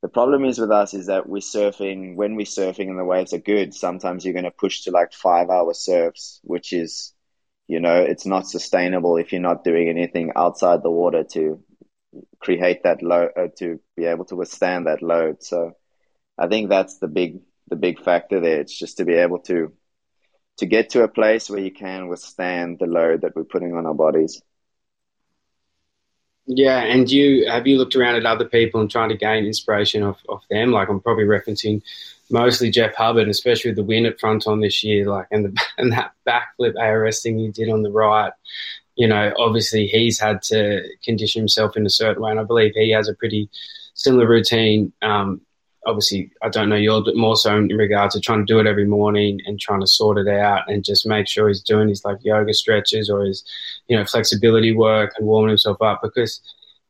the 0.02 0.08
problem 0.08 0.44
is 0.44 0.58
with 0.58 0.70
us 0.70 0.94
is 0.94 1.06
that 1.06 1.28
we're 1.28 1.38
surfing 1.38 2.16
when 2.16 2.36
we're 2.36 2.46
surfing 2.46 2.88
and 2.88 2.98
the 2.98 3.04
waves 3.04 3.32
are 3.32 3.38
good. 3.38 3.74
Sometimes 3.74 4.24
you're 4.24 4.34
going 4.34 4.44
to 4.44 4.50
push 4.50 4.82
to 4.82 4.90
like 4.90 5.12
five 5.12 5.50
hour 5.50 5.74
surfs, 5.74 6.40
which 6.44 6.72
is 6.72 7.14
you 7.68 7.80
know, 7.80 8.00
it's 8.02 8.26
not 8.26 8.48
sustainable 8.48 9.16
if 9.18 9.32
you're 9.32 9.42
not 9.42 9.62
doing 9.62 9.88
anything 9.88 10.32
outside 10.36 10.82
the 10.82 10.90
water 10.90 11.24
to 11.32 11.62
create 12.40 12.82
that 12.84 13.02
load, 13.02 13.30
uh, 13.36 13.48
to 13.58 13.78
be 13.96 14.06
able 14.06 14.24
to 14.26 14.36
withstand 14.36 14.86
that 14.86 15.02
load. 15.02 15.42
So 15.42 15.72
I 16.38 16.48
think 16.48 16.68
that's 16.68 16.98
the 16.98 17.08
big, 17.08 17.40
the 17.68 17.76
big 17.76 18.02
factor 18.02 18.40
there. 18.40 18.60
It's 18.60 18.76
just 18.76 18.98
to 18.98 19.04
be 19.04 19.14
able 19.14 19.40
to, 19.40 19.72
to 20.58 20.66
get 20.66 20.90
to 20.90 21.02
a 21.02 21.08
place 21.08 21.50
where 21.50 21.60
you 21.60 21.72
can 21.72 22.08
withstand 22.08 22.78
the 22.78 22.86
load 22.86 23.22
that 23.22 23.34
we're 23.34 23.44
putting 23.44 23.74
on 23.74 23.86
our 23.86 23.94
bodies. 23.94 24.40
Yeah, 26.50 26.78
and 26.78 27.10
you 27.10 27.46
have 27.50 27.66
you 27.66 27.76
looked 27.76 27.94
around 27.94 28.16
at 28.16 28.24
other 28.24 28.46
people 28.46 28.80
and 28.80 28.90
trying 28.90 29.10
to 29.10 29.16
gain 29.18 29.44
inspiration 29.44 30.02
off, 30.02 30.18
off 30.30 30.42
them? 30.48 30.72
Like 30.72 30.88
I'm 30.88 30.98
probably 30.98 31.24
referencing 31.24 31.82
mostly 32.30 32.70
Jeff 32.70 32.94
Hubbard, 32.94 33.28
especially 33.28 33.70
with 33.70 33.76
the 33.76 33.84
win 33.84 34.06
at 34.06 34.18
Fronton 34.18 34.60
this 34.60 34.82
year, 34.82 35.06
like 35.06 35.26
and 35.30 35.44
the 35.44 35.62
and 35.78 35.92
that 35.92 36.12
backflip 36.26 36.74
ARS 36.78 37.20
thing 37.20 37.38
he 37.38 37.48
did 37.48 37.68
on 37.68 37.82
the 37.82 37.90
right. 37.90 38.32
You 38.96 39.08
know, 39.08 39.32
obviously 39.38 39.86
he's 39.86 40.18
had 40.18 40.40
to 40.44 40.88
condition 41.04 41.42
himself 41.42 41.76
in 41.76 41.84
a 41.84 41.90
certain 41.90 42.22
way, 42.22 42.30
and 42.30 42.40
I 42.40 42.44
believe 42.44 42.72
he 42.74 42.90
has 42.92 43.08
a 43.08 43.14
pretty 43.14 43.50
similar 43.92 44.26
routine. 44.26 44.92
Um, 45.02 45.42
obviously, 45.86 46.30
I 46.42 46.48
don't 46.48 46.68
know 46.68 46.76
yours, 46.76 47.04
but 47.04 47.16
more 47.16 47.36
so 47.36 47.56
in 47.56 47.68
regards 47.68 48.14
to 48.14 48.20
trying 48.20 48.44
to 48.44 48.52
do 48.52 48.58
it 48.58 48.66
every 48.66 48.84
morning 48.84 49.40
and 49.46 49.60
trying 49.60 49.80
to 49.80 49.86
sort 49.86 50.18
it 50.18 50.28
out 50.28 50.70
and 50.70 50.84
just 50.84 51.06
make 51.06 51.28
sure 51.28 51.48
he's 51.48 51.62
doing 51.62 51.88
his 51.88 52.04
like 52.04 52.18
yoga 52.22 52.52
stretches 52.54 53.08
or 53.08 53.24
his, 53.24 53.44
you 53.88 53.96
know, 53.96 54.04
flexibility 54.04 54.72
work 54.72 55.14
and 55.16 55.26
warming 55.26 55.50
himself 55.50 55.80
up 55.80 56.00
because 56.02 56.40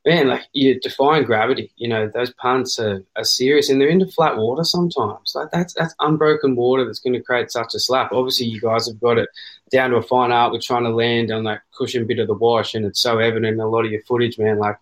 man, 0.08 0.28
like 0.28 0.42
you're 0.52 0.78
defying 0.80 1.24
gravity. 1.24 1.70
You 1.76 1.88
know, 1.88 2.08
those 2.08 2.32
punts 2.34 2.78
are, 2.78 3.04
are 3.16 3.24
serious 3.24 3.68
and 3.68 3.80
they're 3.80 3.88
into 3.88 4.06
flat 4.06 4.36
water 4.36 4.64
sometimes. 4.64 5.32
Like 5.34 5.50
that's 5.50 5.74
that's 5.74 5.94
unbroken 6.00 6.56
water 6.56 6.84
that's 6.84 7.00
going 7.00 7.12
to 7.14 7.22
create 7.22 7.50
such 7.50 7.74
a 7.74 7.78
slap. 7.78 8.12
Obviously, 8.12 8.46
you 8.46 8.60
guys 8.60 8.86
have 8.88 9.00
got 9.00 9.18
it 9.18 9.28
down 9.70 9.90
to 9.90 9.96
a 9.96 10.02
fine 10.02 10.32
art 10.32 10.52
with 10.52 10.62
trying 10.62 10.84
to 10.84 10.90
land 10.90 11.30
on 11.30 11.44
that 11.44 11.62
cushion 11.76 12.06
bit 12.06 12.18
of 12.18 12.26
the 12.26 12.34
wash, 12.34 12.74
and 12.74 12.86
it's 12.86 13.00
so 13.00 13.18
evident 13.18 13.54
in 13.54 13.60
a 13.60 13.68
lot 13.68 13.84
of 13.84 13.92
your 13.92 14.02
footage, 14.02 14.38
man. 14.38 14.58
Like, 14.58 14.78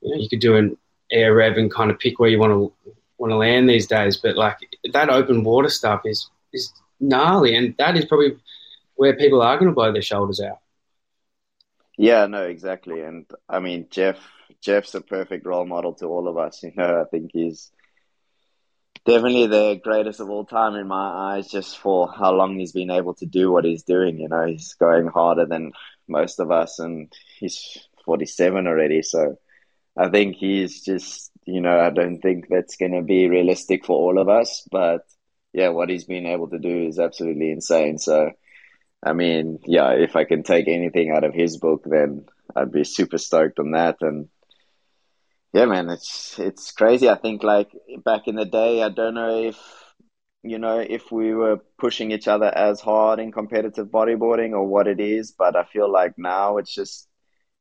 you 0.00 0.10
know, 0.10 0.20
you 0.20 0.28
could 0.28 0.40
do 0.40 0.56
an 0.56 0.76
air 1.10 1.34
rev 1.34 1.58
and 1.58 1.72
kind 1.72 1.90
of 1.90 1.98
pick 1.98 2.18
where 2.18 2.30
you 2.30 2.38
want 2.38 2.52
to 2.52 2.94
want 3.24 3.32
to 3.32 3.36
land 3.38 3.70
these 3.70 3.86
days, 3.86 4.18
but 4.18 4.36
like 4.36 4.58
that 4.92 5.08
open 5.08 5.44
water 5.44 5.70
stuff 5.70 6.02
is 6.04 6.28
is 6.52 6.72
gnarly, 7.00 7.56
and 7.56 7.74
that 7.78 7.96
is 7.96 8.04
probably 8.04 8.36
where 8.96 9.16
people 9.16 9.40
are 9.40 9.56
going 9.56 9.70
to 9.70 9.74
blow 9.74 9.92
their 9.92 10.02
shoulders 10.02 10.40
out. 10.40 10.58
Yeah, 11.96 12.26
no, 12.26 12.44
exactly. 12.44 13.00
And 13.00 13.24
I 13.48 13.60
mean, 13.60 13.86
Jeff 13.90 14.18
Jeff's 14.60 14.94
a 14.94 15.00
perfect 15.00 15.46
role 15.46 15.64
model 15.64 15.94
to 15.94 16.06
all 16.06 16.28
of 16.28 16.36
us. 16.36 16.62
You 16.64 16.72
know, 16.76 17.00
I 17.00 17.04
think 17.04 17.30
he's 17.32 17.72
definitely 19.06 19.46
the 19.46 19.80
greatest 19.82 20.20
of 20.20 20.28
all 20.28 20.44
time 20.44 20.74
in 20.74 20.86
my 20.86 21.36
eyes, 21.36 21.48
just 21.48 21.78
for 21.78 22.12
how 22.12 22.32
long 22.32 22.58
he's 22.58 22.72
been 22.72 22.90
able 22.90 23.14
to 23.14 23.26
do 23.26 23.50
what 23.50 23.64
he's 23.64 23.84
doing. 23.84 24.18
You 24.18 24.28
know, 24.28 24.44
he's 24.44 24.74
going 24.74 25.06
harder 25.06 25.46
than 25.46 25.72
most 26.08 26.40
of 26.40 26.50
us, 26.50 26.78
and 26.78 27.10
he's 27.38 27.78
47 28.04 28.66
already. 28.66 29.00
So 29.00 29.38
I 29.96 30.10
think 30.10 30.36
he's 30.36 30.82
just, 30.82 31.30
you 31.46 31.60
know, 31.60 31.78
I 31.78 31.90
don't 31.90 32.20
think 32.20 32.48
that's 32.48 32.76
going 32.76 32.92
to 32.92 33.02
be 33.02 33.28
realistic 33.28 33.84
for 33.84 33.96
all 33.96 34.18
of 34.18 34.28
us. 34.28 34.66
But 34.70 35.02
yeah, 35.52 35.68
what 35.68 35.88
he's 35.88 36.04
been 36.04 36.26
able 36.26 36.48
to 36.50 36.58
do 36.58 36.86
is 36.86 36.98
absolutely 36.98 37.50
insane. 37.50 37.98
So, 37.98 38.30
I 39.02 39.12
mean, 39.12 39.58
yeah, 39.64 39.90
if 39.90 40.16
I 40.16 40.24
can 40.24 40.42
take 40.42 40.68
anything 40.68 41.10
out 41.10 41.24
of 41.24 41.34
his 41.34 41.58
book, 41.58 41.84
then 41.86 42.26
I'd 42.56 42.72
be 42.72 42.84
super 42.84 43.18
stoked 43.18 43.58
on 43.58 43.72
that. 43.72 43.96
And 44.00 44.28
yeah, 45.52 45.66
man, 45.66 45.88
it's 45.90 46.38
it's 46.38 46.72
crazy. 46.72 47.08
I 47.08 47.16
think 47.16 47.42
like 47.42 47.70
back 48.04 48.26
in 48.26 48.34
the 48.34 48.44
day, 48.44 48.82
I 48.82 48.88
don't 48.88 49.14
know 49.14 49.44
if 49.44 49.58
you 50.42 50.58
know 50.58 50.80
if 50.80 51.12
we 51.12 51.34
were 51.34 51.60
pushing 51.78 52.10
each 52.10 52.26
other 52.26 52.46
as 52.46 52.80
hard 52.80 53.20
in 53.20 53.32
competitive 53.32 53.88
bodyboarding 53.88 54.52
or 54.52 54.66
what 54.66 54.88
it 54.88 55.00
is, 55.00 55.32
but 55.32 55.56
I 55.56 55.64
feel 55.64 55.90
like 55.90 56.14
now 56.18 56.56
it's 56.56 56.74
just 56.74 57.08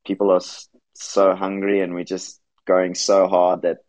people 0.06 0.32
are 0.32 0.42
so 0.96 1.36
hungry 1.36 1.82
and 1.82 1.94
we're 1.94 2.04
just 2.04 2.42
going 2.66 2.96
so 2.96 3.28
hard 3.28 3.64
that 3.64 3.80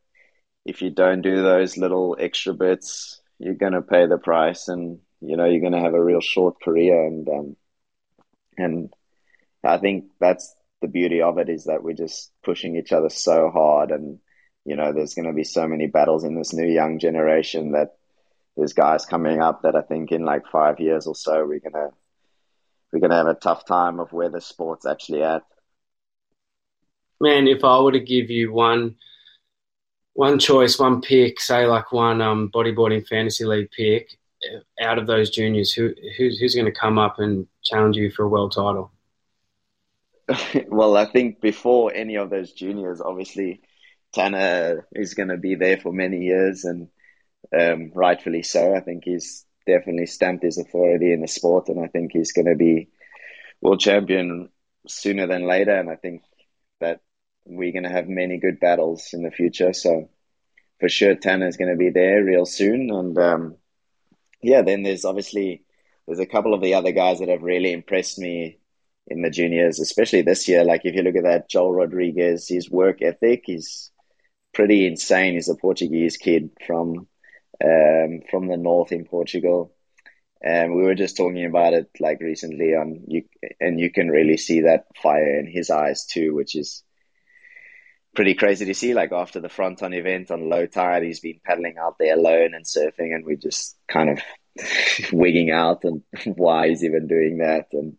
if 0.65 0.83
you 0.83 0.91
don't 0.91 1.23
do 1.23 1.43
those 1.43 1.77
little 1.77 2.17
extra 2.19 2.55
bits, 2.55 3.21
you're 3.39 3.55
gonna 3.55 3.83
pay 3.83 4.07
the 4.07 4.19
price, 4.19 4.69
and 4.69 5.01
you 5.21 5.37
know 5.37 5.45
you're 5.45 5.63
gonna 5.63 5.83
have 5.83 5.95
a 5.95 6.05
real 6.05 6.21
short 6.21 6.61
career. 6.63 7.07
And 7.07 7.29
um, 7.29 7.57
and 8.57 8.93
I 9.63 9.79
think 9.79 10.07
that's 10.21 10.55
the 10.81 10.89
beauty 10.89 11.23
of 11.23 11.39
it 11.39 11.49
is 11.49 11.65
that 11.65 11.83
we're 11.83 11.95
just 11.95 12.31
pushing 12.45 12.77
each 12.77 12.93
other 12.93 13.09
so 13.09 13.51
hard 13.51 13.91
and 13.91 14.19
you 14.67 14.77
know 14.77 14.93
there's 14.93 15.15
going 15.15 15.27
to 15.27 15.33
be 15.33 15.45
so 15.45 15.67
many 15.67 15.87
battles 15.87 16.25
in 16.25 16.37
this 16.37 16.53
new 16.53 16.67
young 16.67 16.99
generation 16.99 17.73
that 17.73 17.97
there's 18.57 18.73
guys 18.75 19.07
coming 19.07 19.41
up 19.41 19.63
that 19.63 19.75
I 19.75 19.83
think 19.83 20.13
in 20.13 20.25
like 20.25 20.47
five 20.47 20.81
years 20.81 21.07
or 21.07 21.15
so 21.15 21.45
we're 21.47 21.61
gonna 21.61 21.89
we're 22.93 23.01
gonna 23.01 23.17
have 23.17 23.27
a 23.27 23.35
tough 23.35 23.65
time 23.65 23.99
of 23.99 24.13
where 24.13 24.29
the 24.29 24.41
sport's 24.41 24.87
actually 24.87 25.23
at. 25.23 25.43
Man, 27.21 27.49
if 27.49 27.65
I 27.65 27.79
were 27.81 27.93
to 27.93 28.01
give 28.01 28.31
you 28.31 28.53
one 28.53 28.97
one 30.15 30.39
choice, 30.39 30.79
one 30.79 31.01
pick, 31.01 31.41
say 31.41 31.67
like 31.67 31.93
one 31.93 32.23
um, 32.23 32.51
bodyboarding 32.55 33.07
fantasy 33.07 33.45
league 33.45 33.71
pick 33.71 34.17
out 34.81 34.99
of 34.99 35.07
those 35.07 35.31
juniors, 35.31 35.73
who 35.73 35.93
who's, 36.17 36.39
who's 36.39 36.55
going 36.55 36.67
to 36.67 36.73
come 36.73 36.99
up 36.99 37.19
and 37.19 37.47
challenge 37.63 37.97
you 37.97 38.11
for 38.11 38.25
a 38.25 38.29
world 38.29 38.53
title? 38.53 38.93
well, 40.69 40.97
I 40.97 41.07
think 41.07 41.41
before 41.41 41.93
any 41.95 42.17
of 42.17 42.31
those 42.31 42.53
juniors, 42.53 43.01
obviously, 43.01 43.61
Tanner 44.15 44.87
is 44.93 45.15
going 45.15 45.29
to 45.29 45.37
be 45.37 45.55
there 45.55 45.79
for 45.79 45.93
many 45.93 46.25
years, 46.25 46.65
and 46.65 46.89
um, 47.57 47.91
rightfully 47.95 48.43
so. 48.43 48.75
I 48.75 48.81
think 48.81 49.05
he's 49.05 49.45
definitely 49.67 50.07
stamped 50.07 50.45
his 50.45 50.59
authority 50.59 51.13
in 51.13 51.21
the 51.21 51.29
sport, 51.29 51.69
and 51.69 51.85
I 51.85 51.89
think 51.89 52.13
he's 52.13 52.33
going 52.33 52.47
to 52.47 52.57
be 52.57 52.89
world 53.61 53.81
champion 53.81 54.51
sooner 54.87 55.27
than 55.27 55.47
later. 55.47 55.75
And 55.75 55.91
I 55.91 55.97
think 55.97 56.23
that 56.81 57.01
we're 57.45 57.73
going 57.73 57.85
to 57.85 57.91
have 57.91 58.09
many 58.09 58.39
good 58.39 58.61
battles 58.61 59.11
in 59.13 59.23
the 59.23 59.31
future. 59.31 59.73
So 59.73 60.09
for 60.81 60.89
sure, 60.89 61.15
Tanner 61.15 61.47
is 61.47 61.57
going 61.57 61.71
to 61.71 61.77
be 61.77 61.91
there 61.91 62.25
real 62.25 62.47
soon, 62.47 62.91
and 62.91 63.19
um, 63.19 63.57
yeah, 64.43 64.63
then 64.63 64.83
there's 64.83 65.05
obviously 65.05 65.63
there's 66.07 66.19
a 66.21 66.27
couple 66.27 66.55
of 66.55 66.61
the 66.61 66.75
other 66.75 66.93
guys 66.93 67.21
that 67.21 67.29
have 67.29 67.43
really 67.43 67.73
impressed 67.73 68.19
me 68.19 68.59
in 69.07 69.23
the 69.23 69.31
juniors, 69.31 69.81
especially 69.81 70.23
this 70.23 70.49
year. 70.49 70.65
Like 70.65 70.83
if 70.85 70.95
you 70.95 71.03
look 71.03 71.17
at 71.17 71.25
that, 71.25 71.49
Joel 71.49 71.75
Rodriguez, 71.75 72.49
his 72.49 72.71
work 72.71 73.03
ethic 73.03 73.45
is 73.49 73.91
pretty 74.53 74.87
insane. 74.87 75.35
He's 75.35 75.49
a 75.49 75.55
Portuguese 75.55 76.17
kid 76.17 76.51
from 76.67 77.07
um, 77.65 78.21
from 78.31 78.49
the 78.49 78.57
north 78.57 78.93
in 78.93 79.05
Portugal. 79.05 79.74
And 80.45 80.75
we 80.75 80.83
were 80.83 80.95
just 80.95 81.17
talking 81.17 81.47
about 81.47 81.73
it 81.73 81.89
like 81.99 82.21
recently 82.21 82.75
on 82.75 83.05
you, 83.09 83.23
and 83.61 83.81
you 83.81 83.91
can 83.91 84.11
really 84.11 84.37
see 84.37 84.61
that 84.61 84.85
fire 85.03 85.41
in 85.41 85.47
his 85.47 85.71
eyes 85.71 86.05
too, 86.05 86.35
which 86.35 86.55
is 86.55 86.83
pretty 88.15 88.35
crazy 88.35 88.67
to 88.67 88.75
see. 88.75 88.93
Like 88.93 89.11
after 89.11 89.41
the 89.41 89.49
Fronton 89.49 89.95
event 89.95 90.31
on 90.31 90.51
low 90.51 90.67
tide, 90.67 91.03
he's 91.03 91.21
been 91.21 91.41
paddling 91.43 91.77
out 91.79 91.97
there 91.99 92.15
alone 92.15 92.53
and 92.53 92.67
surfing, 92.67 93.15
and 93.15 93.25
we 93.25 93.37
just 93.37 93.79
kind 93.89 94.11
of 94.11 94.21
wigging 95.13 95.51
out 95.51 95.83
and 95.85 96.03
why 96.37 96.69
he's 96.69 96.85
even 96.85 97.09
doing 97.09 97.39
that. 97.39 97.69
And 97.73 97.97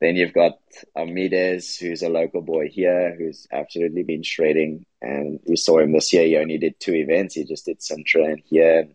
then 0.00 0.16
you've 0.16 0.32
got 0.32 0.54
Amides, 0.96 1.78
who's 1.78 2.00
a 2.00 2.08
local 2.08 2.40
boy 2.40 2.68
here, 2.70 3.14
who's 3.18 3.46
absolutely 3.52 4.02
been 4.02 4.22
shredding. 4.22 4.86
And 5.02 5.40
we 5.46 5.56
saw 5.56 5.80
him 5.80 5.92
this 5.92 6.10
year. 6.14 6.24
He 6.24 6.38
only 6.38 6.56
did 6.56 6.80
two 6.80 6.94
events. 6.94 7.34
He 7.34 7.44
just 7.44 7.66
did 7.66 7.80
Sintra 7.80 8.32
and 8.32 8.42
here. 8.46 8.88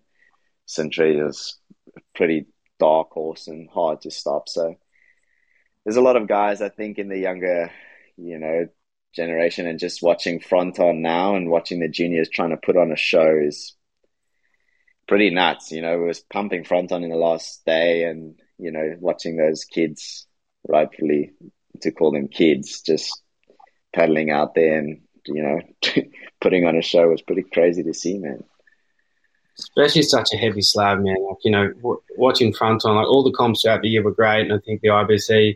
Sintra 0.67 1.29
is 1.29 1.59
pretty 2.15 2.47
dark 2.81 3.11
horse 3.11 3.47
and 3.47 3.69
hard 3.69 4.01
to 4.01 4.11
stop. 4.11 4.49
So 4.49 4.75
there's 5.85 5.97
a 5.97 6.01
lot 6.01 6.15
of 6.15 6.27
guys, 6.27 6.61
I 6.61 6.69
think, 6.69 6.97
in 6.97 7.09
the 7.09 7.19
younger, 7.19 7.71
you 8.17 8.39
know, 8.39 8.67
generation 9.13 9.67
and 9.67 9.79
just 9.79 10.01
watching 10.01 10.39
Fronton 10.39 11.01
now 11.01 11.35
and 11.35 11.49
watching 11.49 11.79
the 11.79 11.89
juniors 11.89 12.29
trying 12.29 12.49
to 12.51 12.57
put 12.57 12.77
on 12.77 12.91
a 12.91 12.97
show 12.97 13.37
is 13.41 13.75
pretty 15.07 15.29
nuts. 15.29 15.71
You 15.71 15.81
know, 15.83 15.99
was 15.99 16.21
pumping 16.21 16.63
Fronton 16.63 17.03
in 17.03 17.11
the 17.11 17.15
last 17.15 17.63
day 17.65 18.05
and, 18.05 18.35
you 18.57 18.71
know, 18.71 18.95
watching 18.99 19.37
those 19.37 19.63
kids 19.65 20.27
rightfully 20.67 21.31
to 21.81 21.91
call 21.91 22.11
them 22.11 22.27
kids, 22.27 22.81
just 22.81 23.21
paddling 23.93 24.31
out 24.31 24.55
there 24.55 24.79
and 24.79 25.01
you 25.25 25.43
know 25.43 25.59
putting 26.41 26.65
on 26.65 26.77
a 26.77 26.81
show 26.81 27.09
was 27.09 27.21
pretty 27.21 27.43
crazy 27.43 27.83
to 27.83 27.93
see, 27.93 28.17
man. 28.17 28.43
Especially 29.63 30.01
such 30.01 30.29
a 30.33 30.37
heavy 30.37 30.61
slab, 30.61 30.99
man. 30.99 31.15
Like 31.27 31.37
you 31.43 31.51
know, 31.51 31.71
w- 31.73 32.01
watching 32.17 32.53
Fronton, 32.53 32.95
like 32.95 33.07
all 33.07 33.23
the 33.23 33.31
comps 33.31 33.61
throughout 33.61 33.81
the 33.81 33.89
year 33.89 34.03
were 34.03 34.11
great, 34.11 34.41
and 34.41 34.53
I 34.53 34.57
think 34.59 34.81
the 34.81 34.89
IBC, 34.89 35.55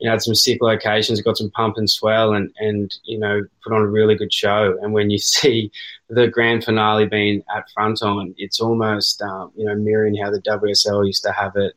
you 0.00 0.06
know, 0.06 0.10
had 0.10 0.22
some 0.22 0.34
sick 0.34 0.60
locations, 0.60 1.20
got 1.22 1.36
some 1.36 1.50
pump 1.50 1.76
and 1.76 1.88
swell, 1.88 2.32
and 2.34 2.52
and 2.58 2.94
you 3.04 3.18
know, 3.18 3.42
put 3.62 3.72
on 3.72 3.82
a 3.82 3.86
really 3.86 4.16
good 4.16 4.32
show. 4.32 4.76
And 4.82 4.92
when 4.92 5.10
you 5.10 5.18
see 5.34 5.70
the 6.08 6.28
grand 6.28 6.64
finale 6.64 7.06
being 7.06 7.42
at 7.54 7.70
Fronton, 7.72 8.34
it's 8.38 8.60
almost 8.60 9.22
um, 9.22 9.52
you 9.56 9.64
know 9.64 9.74
mirroring 9.74 10.16
how 10.16 10.30
the 10.30 10.42
WSL 10.42 11.06
used 11.06 11.22
to 11.24 11.32
have 11.32 11.56
it 11.56 11.74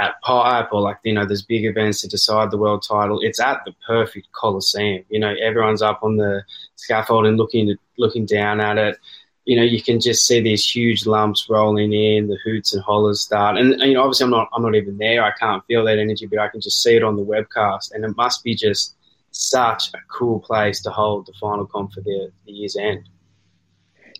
at 0.00 0.20
Pipe 0.22 0.72
or 0.72 0.80
like, 0.80 0.96
you 1.04 1.12
know, 1.12 1.26
there's 1.26 1.42
big 1.42 1.66
events 1.66 2.00
to 2.00 2.08
decide 2.08 2.50
the 2.50 2.56
world 2.56 2.82
title. 2.88 3.20
It's 3.20 3.38
at 3.38 3.60
the 3.66 3.74
perfect 3.86 4.32
Coliseum. 4.32 5.04
You 5.10 5.20
know, 5.20 5.34
everyone's 5.40 5.82
up 5.82 6.00
on 6.02 6.16
the 6.16 6.42
scaffold 6.76 7.26
and 7.26 7.36
looking 7.36 7.76
looking 7.98 8.24
down 8.24 8.60
at 8.60 8.78
it. 8.78 8.98
You 9.44 9.56
know, 9.56 9.62
you 9.62 9.82
can 9.82 10.00
just 10.00 10.26
see 10.26 10.40
these 10.40 10.64
huge 10.64 11.06
lumps 11.06 11.46
rolling 11.48 11.92
in, 11.92 12.28
the 12.28 12.38
hoots 12.44 12.74
and 12.74 12.82
hollers 12.82 13.22
start. 13.22 13.56
And, 13.56 13.80
you 13.80 13.94
know, 13.94 14.02
obviously 14.02 14.24
I'm 14.24 14.30
not, 14.30 14.48
I'm 14.52 14.62
not 14.62 14.74
even 14.74 14.98
there. 14.98 15.24
I 15.24 15.32
can't 15.32 15.64
feel 15.66 15.84
that 15.84 15.98
energy, 15.98 16.26
but 16.26 16.38
I 16.38 16.48
can 16.48 16.60
just 16.60 16.82
see 16.82 16.94
it 16.94 17.02
on 17.02 17.16
the 17.16 17.24
webcast. 17.24 17.92
And 17.92 18.04
it 18.04 18.16
must 18.16 18.44
be 18.44 18.54
just 18.54 18.96
such 19.30 19.88
a 19.94 19.98
cool 20.08 20.40
place 20.40 20.82
to 20.82 20.90
hold 20.90 21.26
the 21.26 21.32
final 21.40 21.66
comp 21.66 21.92
for 21.92 22.00
the, 22.02 22.30
the 22.46 22.52
year's 22.52 22.76
end. 22.76 23.08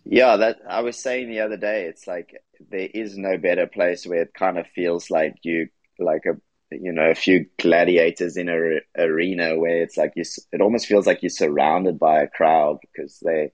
Yeah, 0.04 0.36
that 0.36 0.60
I 0.66 0.80
was 0.80 0.98
saying 0.98 1.28
the 1.28 1.40
other 1.40 1.58
day, 1.58 1.84
it's 1.84 2.06
like 2.06 2.42
there 2.70 2.88
is 2.92 3.18
no 3.18 3.36
better 3.36 3.66
place 3.66 4.06
where 4.06 4.22
it 4.22 4.34
kind 4.34 4.58
of 4.58 4.66
feels 4.68 5.10
like 5.10 5.36
you, 5.42 5.68
like 5.98 6.24
a, 6.24 6.40
you 6.74 6.92
know, 6.92 7.10
a 7.10 7.14
few 7.14 7.46
gladiators 7.58 8.36
in 8.36 8.48
a 8.48 8.80
arena 8.96 9.58
where 9.58 9.82
it's 9.82 9.98
like 9.98 10.12
you, 10.16 10.24
it 10.52 10.62
almost 10.62 10.86
feels 10.86 11.06
like 11.06 11.22
you're 11.22 11.30
surrounded 11.30 11.98
by 11.98 12.22
a 12.22 12.28
crowd 12.28 12.78
because 12.80 13.20
they, 13.20 13.52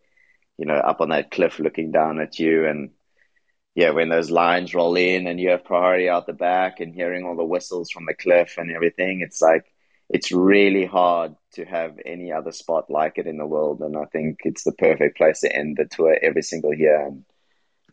you 0.58 0.66
know, 0.66 0.74
up 0.74 1.00
on 1.00 1.10
that 1.10 1.30
cliff 1.30 1.58
looking 1.58 1.90
down 1.90 2.20
at 2.20 2.38
you. 2.38 2.66
And 2.66 2.90
yeah, 3.74 3.90
when 3.90 4.08
those 4.08 4.30
lines 4.30 4.74
roll 4.74 4.96
in 4.96 5.26
and 5.26 5.38
you 5.38 5.50
have 5.50 5.64
priority 5.64 6.08
out 6.08 6.26
the 6.26 6.32
back 6.32 6.80
and 6.80 6.94
hearing 6.94 7.24
all 7.24 7.36
the 7.36 7.44
whistles 7.44 7.90
from 7.90 8.06
the 8.06 8.14
cliff 8.14 8.54
and 8.56 8.70
everything, 8.70 9.20
it's 9.20 9.42
like, 9.42 9.64
it's 10.08 10.30
really 10.30 10.86
hard 10.86 11.34
to 11.54 11.64
have 11.64 11.98
any 12.06 12.32
other 12.32 12.52
spot 12.52 12.88
like 12.88 13.18
it 13.18 13.26
in 13.26 13.38
the 13.38 13.46
world. 13.46 13.80
And 13.80 13.96
I 13.96 14.04
think 14.06 14.38
it's 14.44 14.64
the 14.64 14.72
perfect 14.72 15.16
place 15.16 15.40
to 15.40 15.54
end 15.54 15.76
the 15.76 15.84
tour 15.84 16.16
every 16.22 16.42
single 16.42 16.72
year. 16.72 17.06
And 17.06 17.24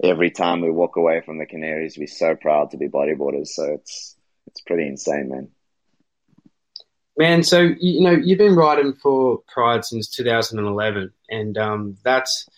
every 0.01 0.31
time 0.31 0.61
we 0.61 0.71
walk 0.71 0.95
away 0.95 1.21
from 1.21 1.39
the 1.39 1.45
Canaries, 1.45 1.97
we're 1.97 2.07
so 2.07 2.35
proud 2.35 2.71
to 2.71 2.77
be 2.77 2.87
bodyboarders. 2.87 3.47
So 3.47 3.65
it's, 3.73 4.15
it's 4.47 4.61
pretty 4.61 4.87
insane, 4.87 5.29
man. 5.29 5.49
Man, 7.15 7.43
so 7.43 7.61
you 7.79 8.01
know 8.01 8.11
you've 8.11 8.39
been 8.39 8.55
riding 8.55 8.93
for 8.93 9.39
Pride 9.53 9.85
since 9.85 10.07
2011, 10.07 11.11
and 11.29 11.57
um, 11.57 11.97
that's 12.03 12.49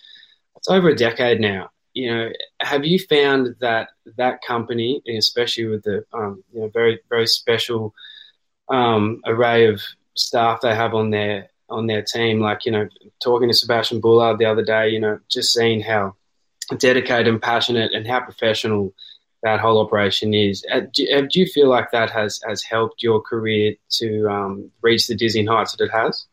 it's 0.56 0.70
over 0.70 0.90
a 0.90 0.96
decade 0.96 1.42
now. 1.42 1.72
You 1.94 2.14
know, 2.14 2.30
have 2.62 2.86
you 2.86 3.00
found 3.00 3.56
that 3.60 3.90
that 4.18 4.42
company, 4.48 5.02
especially 5.18 5.66
with 5.66 5.84
the 5.84 6.06
um, 6.14 6.42
you 6.54 6.62
know 6.62 6.70
very 6.70 7.00
very 7.10 7.28
special 7.28 7.94
um, 8.70 9.22
array 9.26 9.68
of 9.68 9.82
staff 10.16 10.62
they 10.62 10.74
have 10.74 10.94
on 10.94 11.10
their 11.10 11.50
on 11.70 11.88
their 11.88 12.02
team, 12.02 12.40
like 12.40 12.66
you 12.66 12.72
know, 12.72 12.88
talking 13.22 13.50
to 13.50 13.54
Sebastian 13.54 14.00
Bullard 14.00 14.38
the 14.38 14.46
other 14.46 14.64
day, 14.64 14.90
you 14.90 15.02
know, 15.02 15.20
just 15.30 15.52
seeing 15.52 15.82
how 15.82 16.16
dedicated 16.78 17.28
and 17.28 17.42
passionate 17.42 17.94
and 17.94 18.08
how 18.08 18.22
professional 18.22 18.94
that 19.46 19.60
whole 19.60 19.80
operation 19.80 20.34
is. 20.34 20.66
Uh, 20.72 20.82
do, 20.92 21.08
uh, 21.16 21.22
do 21.22 21.40
you 21.40 21.46
feel 21.46 21.70
like 21.70 21.92
that 21.92 22.10
has 22.10 22.42
has 22.48 22.64
helped 22.64 23.04
your 23.04 23.22
career 23.22 23.75
to 23.92 24.28
um, 24.28 24.72
reach 24.82 25.08
the 25.08 25.16
dizzying 25.16 25.48
heights 25.48 25.75
that 25.75 25.86
it 25.86 25.92
has? 25.92 26.25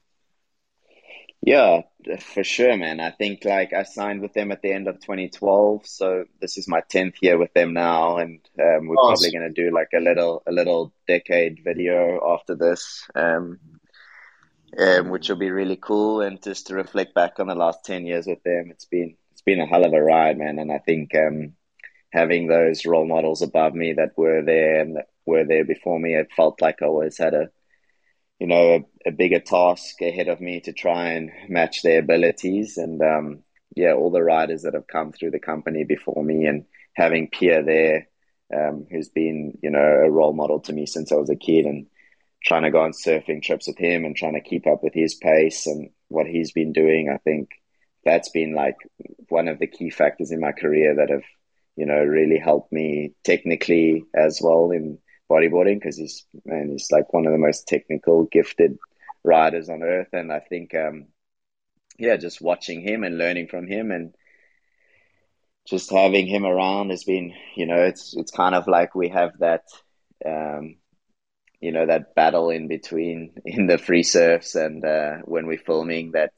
Yeah, 1.42 1.82
for 2.20 2.42
sure, 2.42 2.76
man. 2.76 3.00
I 3.00 3.10
think 3.10 3.44
like 3.44 3.72
I 3.74 3.82
signed 3.82 4.22
with 4.22 4.32
them 4.32 4.50
at 4.50 4.62
the 4.62 4.72
end 4.72 4.88
of 4.88 5.00
2012, 5.00 5.86
so 5.86 6.24
this 6.40 6.56
is 6.56 6.66
my 6.66 6.80
10th 6.82 7.16
year 7.20 7.36
with 7.36 7.52
them 7.52 7.74
now, 7.74 8.16
and 8.16 8.40
um, 8.58 8.86
we're 8.86 8.94
awesome. 8.94 9.30
probably 9.30 9.38
going 9.38 9.54
to 9.54 9.62
do 9.62 9.74
like 9.74 9.90
a 9.94 10.00
little 10.00 10.42
a 10.46 10.52
little 10.52 10.92
decade 11.06 11.60
video 11.62 12.18
after 12.32 12.54
this, 12.54 13.06
um, 13.14 13.58
um, 14.78 15.10
which 15.10 15.28
will 15.28 15.36
be 15.36 15.50
really 15.50 15.76
cool, 15.76 16.22
and 16.22 16.42
just 16.42 16.68
to 16.68 16.74
reflect 16.74 17.12
back 17.14 17.38
on 17.40 17.48
the 17.48 17.54
last 17.54 17.84
10 17.84 18.06
years 18.06 18.26
with 18.26 18.42
them. 18.42 18.70
It's 18.70 18.86
been 18.86 19.16
it's 19.32 19.42
been 19.42 19.60
a 19.60 19.66
hell 19.66 19.84
of 19.84 19.92
a 19.92 20.00
ride, 20.00 20.38
man, 20.38 20.58
and 20.58 20.72
I 20.72 20.78
think 20.78 21.14
um, 21.14 21.54
having 22.12 22.46
those 22.46 22.84
role 22.84 23.06
models 23.06 23.42
above 23.42 23.74
me 23.74 23.94
that 23.94 24.16
were 24.16 24.42
there 24.42 24.80
and 24.80 24.98
were 25.24 25.44
there 25.44 25.64
before 25.64 25.98
me, 25.98 26.14
it 26.14 26.32
felt 26.36 26.60
like 26.60 26.82
I 26.82 26.86
always 26.86 27.16
had 27.16 27.34
a, 27.34 27.50
you 28.38 28.46
know, 28.46 28.84
a, 29.06 29.08
a 29.08 29.12
bigger 29.12 29.40
task 29.40 30.00
ahead 30.02 30.28
of 30.28 30.40
me 30.40 30.60
to 30.60 30.72
try 30.72 31.10
and 31.12 31.30
match 31.48 31.82
their 31.82 32.00
abilities. 32.00 32.76
And 32.76 33.00
um, 33.00 33.42
yeah, 33.74 33.94
all 33.94 34.10
the 34.10 34.22
riders 34.22 34.62
that 34.62 34.74
have 34.74 34.86
come 34.86 35.12
through 35.12 35.30
the 35.30 35.38
company 35.38 35.84
before 35.84 36.22
me 36.22 36.44
and 36.44 36.66
having 36.94 37.28
Pierre 37.28 37.64
there, 37.64 38.08
um, 38.54 38.86
who's 38.90 39.08
been, 39.08 39.56
you 39.62 39.70
know, 39.70 39.78
a 39.78 40.10
role 40.10 40.34
model 40.34 40.60
to 40.60 40.72
me 40.72 40.84
since 40.84 41.10
I 41.10 41.14
was 41.14 41.30
a 41.30 41.36
kid 41.36 41.64
and 41.64 41.86
trying 42.44 42.64
to 42.64 42.70
go 42.70 42.82
on 42.82 42.92
surfing 42.92 43.42
trips 43.42 43.68
with 43.68 43.78
him 43.78 44.04
and 44.04 44.14
trying 44.14 44.34
to 44.34 44.40
keep 44.40 44.66
up 44.66 44.82
with 44.82 44.92
his 44.92 45.14
pace 45.14 45.66
and 45.66 45.88
what 46.08 46.26
he's 46.26 46.52
been 46.52 46.74
doing. 46.74 47.08
I 47.08 47.16
think 47.18 47.48
that's 48.04 48.28
been 48.28 48.54
like 48.54 48.76
one 49.28 49.48
of 49.48 49.58
the 49.58 49.66
key 49.66 49.88
factors 49.88 50.30
in 50.30 50.40
my 50.40 50.52
career 50.52 50.96
that 50.96 51.08
have 51.08 51.22
you 51.76 51.86
know, 51.86 51.98
really 52.02 52.38
helped 52.38 52.72
me 52.72 53.14
technically 53.24 54.04
as 54.14 54.40
well 54.42 54.70
in 54.70 54.98
bodyboarding 55.30 55.76
because 55.76 55.96
he's 55.96 56.26
man, 56.44 56.70
he's 56.70 56.90
like 56.90 57.12
one 57.12 57.26
of 57.26 57.32
the 57.32 57.38
most 57.38 57.66
technical, 57.66 58.24
gifted 58.24 58.78
riders 59.24 59.68
on 59.68 59.82
earth. 59.82 60.08
And 60.12 60.32
I 60.32 60.40
think, 60.40 60.74
um, 60.74 61.06
yeah, 61.98 62.16
just 62.16 62.42
watching 62.42 62.82
him 62.82 63.04
and 63.04 63.18
learning 63.18 63.48
from 63.48 63.66
him 63.66 63.90
and 63.90 64.14
just 65.66 65.90
having 65.90 66.26
him 66.26 66.44
around 66.44 66.90
has 66.90 67.04
been, 67.04 67.34
you 67.56 67.66
know, 67.66 67.82
it's 67.82 68.14
it's 68.16 68.30
kind 68.32 68.54
of 68.54 68.66
like 68.66 68.94
we 68.94 69.08
have 69.08 69.32
that, 69.38 69.64
um, 70.26 70.76
you 71.60 71.72
know, 71.72 71.86
that 71.86 72.14
battle 72.14 72.50
in 72.50 72.68
between 72.68 73.34
in 73.44 73.66
the 73.66 73.78
free 73.78 74.02
surfs 74.02 74.54
and 74.54 74.84
uh, 74.84 75.18
when 75.24 75.46
we're 75.46 75.58
filming 75.58 76.12
that 76.12 76.32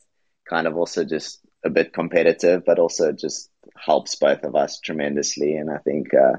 kind 0.48 0.66
of 0.66 0.76
also 0.76 1.04
just 1.04 1.40
a 1.64 1.70
bit 1.70 1.92
competitive, 1.92 2.64
but 2.64 2.78
also 2.78 3.12
just 3.12 3.50
helps 3.76 4.14
both 4.16 4.42
of 4.44 4.54
us 4.54 4.80
tremendously. 4.80 5.54
And 5.56 5.70
I 5.70 5.78
think, 5.78 6.14
uh, 6.14 6.34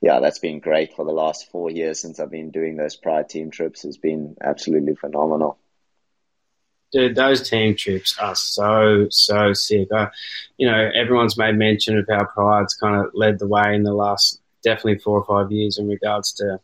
yeah, 0.00 0.20
that's 0.20 0.38
been 0.38 0.60
great 0.60 0.94
for 0.94 1.04
the 1.04 1.12
last 1.12 1.50
four 1.50 1.70
years 1.70 2.00
since 2.00 2.20
I've 2.20 2.30
been 2.30 2.50
doing 2.50 2.76
those 2.76 2.96
Pride 2.96 3.28
team 3.28 3.50
trips. 3.50 3.82
has 3.82 3.96
been 3.98 4.36
absolutely 4.40 4.94
phenomenal. 4.94 5.58
Dude, 6.92 7.14
those 7.14 7.48
team 7.48 7.76
trips 7.76 8.18
are 8.18 8.34
so 8.34 9.06
so 9.10 9.52
sick. 9.52 9.92
Uh, 9.92 10.08
you 10.56 10.66
know, 10.66 10.90
everyone's 10.92 11.38
made 11.38 11.54
mention 11.54 11.96
of 11.96 12.06
how 12.08 12.24
Pride's 12.24 12.74
kind 12.74 12.96
of 12.96 13.12
led 13.14 13.38
the 13.38 13.46
way 13.46 13.74
in 13.74 13.84
the 13.84 13.94
last 13.94 14.40
definitely 14.64 14.98
four 14.98 15.20
or 15.20 15.24
five 15.24 15.52
years 15.52 15.78
in 15.78 15.88
regards 15.88 16.32
to 16.32 16.58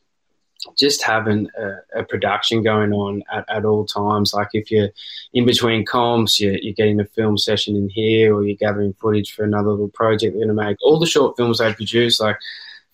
just 0.76 1.02
having 1.02 1.48
a, 1.58 2.00
a, 2.00 2.04
production 2.04 2.62
going 2.62 2.92
on 2.92 3.22
at, 3.32 3.44
at 3.48 3.64
all 3.64 3.84
times. 3.84 4.34
Like 4.34 4.48
if 4.52 4.70
you're 4.70 4.90
in 5.32 5.46
between 5.46 5.84
comps, 5.84 6.40
you're, 6.40 6.56
you're, 6.56 6.74
getting 6.74 7.00
a 7.00 7.04
film 7.04 7.38
session 7.38 7.76
in 7.76 7.88
here, 7.88 8.34
or 8.34 8.44
you're 8.44 8.56
gathering 8.56 8.94
footage 8.94 9.32
for 9.32 9.44
another 9.44 9.70
little 9.70 9.88
project 9.88 10.34
you're 10.34 10.46
going 10.46 10.56
to 10.56 10.64
make. 10.64 10.76
All 10.82 10.98
the 10.98 11.06
short 11.06 11.36
films 11.36 11.60
I 11.60 11.72
produce, 11.72 12.20
like 12.20 12.38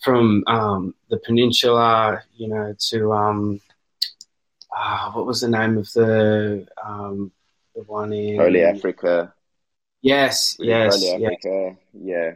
from 0.00 0.44
um, 0.46 0.94
the 1.10 1.18
Peninsula, 1.18 2.22
you 2.36 2.48
know, 2.48 2.74
to 2.90 3.12
um, 3.12 3.60
uh, 4.76 5.10
what 5.12 5.26
was 5.26 5.40
the 5.40 5.48
name 5.48 5.78
of 5.78 5.90
the 5.92 6.66
um, 6.84 7.32
the 7.74 7.82
one 7.82 8.12
in 8.12 8.36
Holy 8.36 8.62
Africa? 8.62 9.32
Yes, 10.00 10.56
yes, 10.58 11.00
Holy 11.00 11.26
Africa, 11.26 11.76
yeah. 11.94 12.14
yeah. 12.14 12.32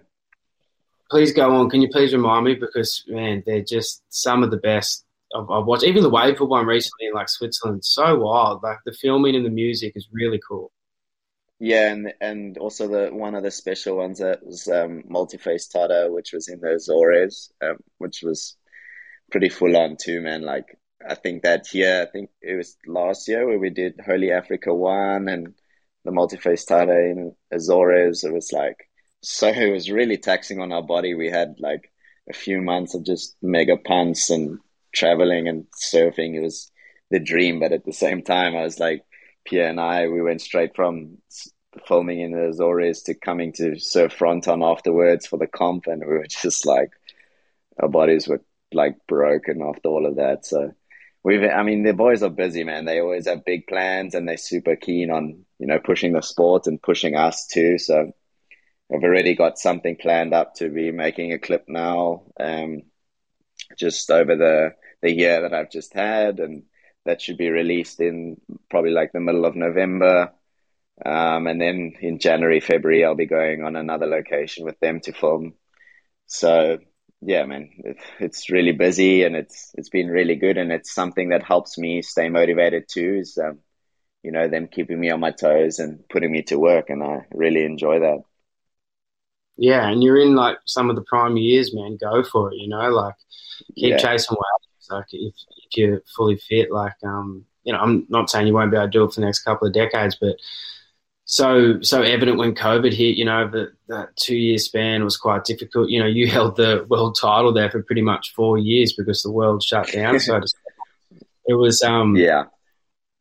Please 1.10 1.32
go 1.32 1.54
on. 1.54 1.70
Can 1.70 1.82
you 1.82 1.88
please 1.88 2.12
remind 2.12 2.44
me 2.44 2.54
because 2.54 3.04
man, 3.06 3.42
they're 3.46 3.62
just 3.62 4.02
some 4.08 4.42
of 4.42 4.50
the 4.50 4.56
best 4.56 5.05
I've, 5.34 5.50
I've 5.50 5.66
watched 5.66 5.84
even 5.84 6.02
the 6.02 6.10
wave 6.10 6.36
pool 6.36 6.48
one 6.48 6.66
recently 6.66 7.06
in 7.06 7.14
like 7.14 7.28
Switzerland. 7.28 7.84
So 7.84 8.18
wild. 8.18 8.62
Like 8.62 8.78
the 8.84 8.92
filming 8.92 9.36
and 9.36 9.44
the 9.44 9.50
music 9.50 9.92
is 9.96 10.08
really 10.12 10.40
cool. 10.46 10.72
Yeah, 11.58 11.90
and 11.90 12.12
and 12.20 12.58
also 12.58 12.86
the 12.88 13.08
one 13.14 13.34
of 13.34 13.42
the 13.42 13.50
special 13.50 13.96
ones 13.96 14.18
that 14.18 14.44
was 14.44 14.68
um, 14.68 15.04
multi-face 15.08 15.68
Tata, 15.68 16.08
which 16.10 16.32
was 16.32 16.48
in 16.48 16.60
the 16.60 16.74
Azores, 16.74 17.50
um, 17.62 17.78
which 17.98 18.22
was 18.22 18.56
pretty 19.30 19.48
full 19.48 19.76
on 19.76 19.96
too, 19.96 20.20
man. 20.20 20.42
Like 20.42 20.78
I 21.08 21.14
think 21.14 21.42
that 21.42 21.72
year, 21.72 22.02
I 22.02 22.06
think 22.06 22.30
it 22.42 22.56
was 22.56 22.76
last 22.86 23.26
year 23.28 23.46
where 23.46 23.58
we 23.58 23.70
did 23.70 24.00
Holy 24.04 24.32
Africa 24.32 24.74
one 24.74 25.28
and 25.28 25.54
the 26.04 26.12
multi-face 26.12 26.64
Tata 26.66 26.92
in 26.92 27.34
Azores. 27.50 28.22
It 28.24 28.32
was 28.32 28.52
like 28.52 28.88
so 29.22 29.48
it 29.48 29.72
was 29.72 29.90
really 29.90 30.18
taxing 30.18 30.60
on 30.60 30.72
our 30.72 30.82
body. 30.82 31.14
We 31.14 31.30
had 31.30 31.56
like 31.58 31.90
a 32.28 32.34
few 32.34 32.60
months 32.60 32.94
of 32.94 33.04
just 33.04 33.36
mega 33.42 33.76
punts 33.76 34.30
and 34.30 34.58
traveling 34.96 35.48
and 35.48 35.66
surfing. 35.72 36.34
It 36.34 36.40
was 36.40 36.70
the 37.10 37.20
dream, 37.20 37.60
but 37.60 37.72
at 37.72 37.84
the 37.84 37.92
same 37.92 38.22
time, 38.22 38.56
I 38.56 38.62
was 38.62 38.80
like, 38.80 39.04
Pierre 39.44 39.68
and 39.68 39.80
I, 39.80 40.08
we 40.08 40.22
went 40.22 40.40
straight 40.40 40.74
from 40.74 41.18
filming 41.86 42.20
in 42.20 42.32
the 42.32 42.48
Azores 42.48 43.02
to 43.02 43.14
coming 43.14 43.52
to 43.54 43.78
surf 43.78 44.12
Fronton 44.12 44.62
afterwards 44.62 45.26
for 45.26 45.38
the 45.38 45.46
comp, 45.46 45.86
and 45.86 46.00
we 46.00 46.14
were 46.14 46.26
just 46.42 46.66
like, 46.66 46.90
our 47.80 47.88
bodies 47.88 48.26
were 48.26 48.42
like 48.72 48.96
broken 49.06 49.62
after 49.62 49.88
all 49.88 50.06
of 50.06 50.16
that. 50.16 50.44
So 50.44 50.72
we've, 51.22 51.44
I 51.44 51.62
mean, 51.62 51.84
the 51.84 51.92
boys 51.92 52.22
are 52.22 52.30
busy, 52.30 52.64
man. 52.64 52.84
They 52.84 53.00
always 53.00 53.28
have 53.28 53.44
big 53.44 53.66
plans, 53.66 54.14
and 54.14 54.28
they're 54.28 54.36
super 54.36 54.76
keen 54.76 55.10
on 55.10 55.44
you 55.58 55.66
know 55.66 55.78
pushing 55.78 56.12
the 56.12 56.22
sport 56.22 56.66
and 56.66 56.82
pushing 56.82 57.14
us 57.14 57.46
too. 57.46 57.78
So 57.78 58.12
I've 58.92 59.02
already 59.04 59.34
got 59.34 59.58
something 59.58 59.96
planned 59.96 60.34
up 60.34 60.54
to 60.56 60.68
be 60.68 60.90
making 60.90 61.32
a 61.32 61.38
clip 61.38 61.64
now. 61.68 62.24
Um, 62.40 62.82
just 63.76 64.10
over 64.10 64.36
the 64.36 64.74
the 65.06 65.14
year 65.14 65.42
that 65.42 65.54
I've 65.54 65.70
just 65.70 65.94
had, 65.94 66.40
and 66.40 66.64
that 67.04 67.20
should 67.22 67.38
be 67.38 67.50
released 67.50 68.00
in 68.00 68.40
probably 68.70 68.90
like 68.90 69.12
the 69.12 69.20
middle 69.20 69.44
of 69.46 69.54
November. 69.56 70.32
Um, 71.04 71.46
and 71.46 71.60
then 71.60 71.92
in 72.00 72.18
January, 72.18 72.60
February, 72.60 73.04
I'll 73.04 73.14
be 73.14 73.26
going 73.26 73.62
on 73.64 73.76
another 73.76 74.06
location 74.06 74.64
with 74.64 74.78
them 74.80 75.00
to 75.00 75.12
film. 75.12 75.54
So 76.26 76.78
yeah, 77.22 77.44
man, 77.46 77.70
it, 77.84 77.98
it's 78.20 78.50
really 78.50 78.72
busy 78.72 79.24
and 79.24 79.36
it's 79.36 79.72
it's 79.74 79.88
been 79.90 80.08
really 80.08 80.36
good, 80.36 80.58
and 80.58 80.72
it's 80.72 80.94
something 80.94 81.30
that 81.30 81.42
helps 81.44 81.78
me 81.78 82.02
stay 82.02 82.28
motivated 82.28 82.84
too. 82.88 83.18
Is 83.20 83.38
um, 83.38 83.60
you 84.22 84.32
know 84.32 84.48
them 84.48 84.68
keeping 84.68 85.00
me 85.00 85.10
on 85.10 85.20
my 85.20 85.30
toes 85.32 85.78
and 85.78 86.06
putting 86.08 86.32
me 86.32 86.42
to 86.44 86.58
work, 86.58 86.90
and 86.90 87.02
I 87.02 87.26
really 87.32 87.64
enjoy 87.64 88.00
that. 88.00 88.22
yeah, 89.56 89.88
and 89.88 90.02
you're 90.02 90.20
in 90.20 90.34
like 90.34 90.58
some 90.66 90.90
of 90.90 90.96
the 90.96 91.02
prime 91.02 91.36
years, 91.36 91.74
man. 91.74 91.96
Go 92.00 92.22
for 92.22 92.52
it, 92.52 92.56
you 92.56 92.68
know. 92.68 92.90
Like 92.90 93.14
keep 93.76 93.92
yeah. 93.92 93.98
chasing 93.98 94.36
waves. 94.36 94.66
Like 94.90 95.06
if, 95.12 95.34
if 95.56 95.76
you're 95.76 96.02
fully 96.16 96.36
fit, 96.36 96.70
like 96.70 96.94
um, 97.04 97.44
you 97.64 97.72
know, 97.72 97.78
I'm 97.78 98.06
not 98.08 98.30
saying 98.30 98.46
you 98.46 98.54
won't 98.54 98.70
be 98.70 98.76
able 98.76 98.86
to 98.86 98.90
do 98.90 99.04
it 99.04 99.12
for 99.12 99.20
the 99.20 99.26
next 99.26 99.40
couple 99.40 99.66
of 99.66 99.74
decades, 99.74 100.16
but 100.20 100.36
so 101.26 101.80
so 101.82 102.02
evident 102.02 102.38
when 102.38 102.54
COVID 102.54 102.94
hit. 102.94 103.16
You 103.16 103.24
know, 103.24 103.48
that 103.48 103.72
that 103.88 104.16
two 104.16 104.36
year 104.36 104.58
span 104.58 105.04
was 105.04 105.16
quite 105.16 105.44
difficult. 105.44 105.90
You 105.90 106.00
know, 106.00 106.06
you 106.06 106.26
held 106.30 106.56
the 106.56 106.86
world 106.88 107.18
title 107.20 107.52
there 107.52 107.70
for 107.70 107.82
pretty 107.82 108.02
much 108.02 108.32
four 108.34 108.56
years 108.56 108.94
because 108.94 109.22
the 109.22 109.32
world 109.32 109.62
shut 109.62 109.92
down. 109.92 110.20
so 110.20 110.40
it 111.46 111.54
was 111.54 111.82
um 111.82 112.16
yeah, 112.16 112.44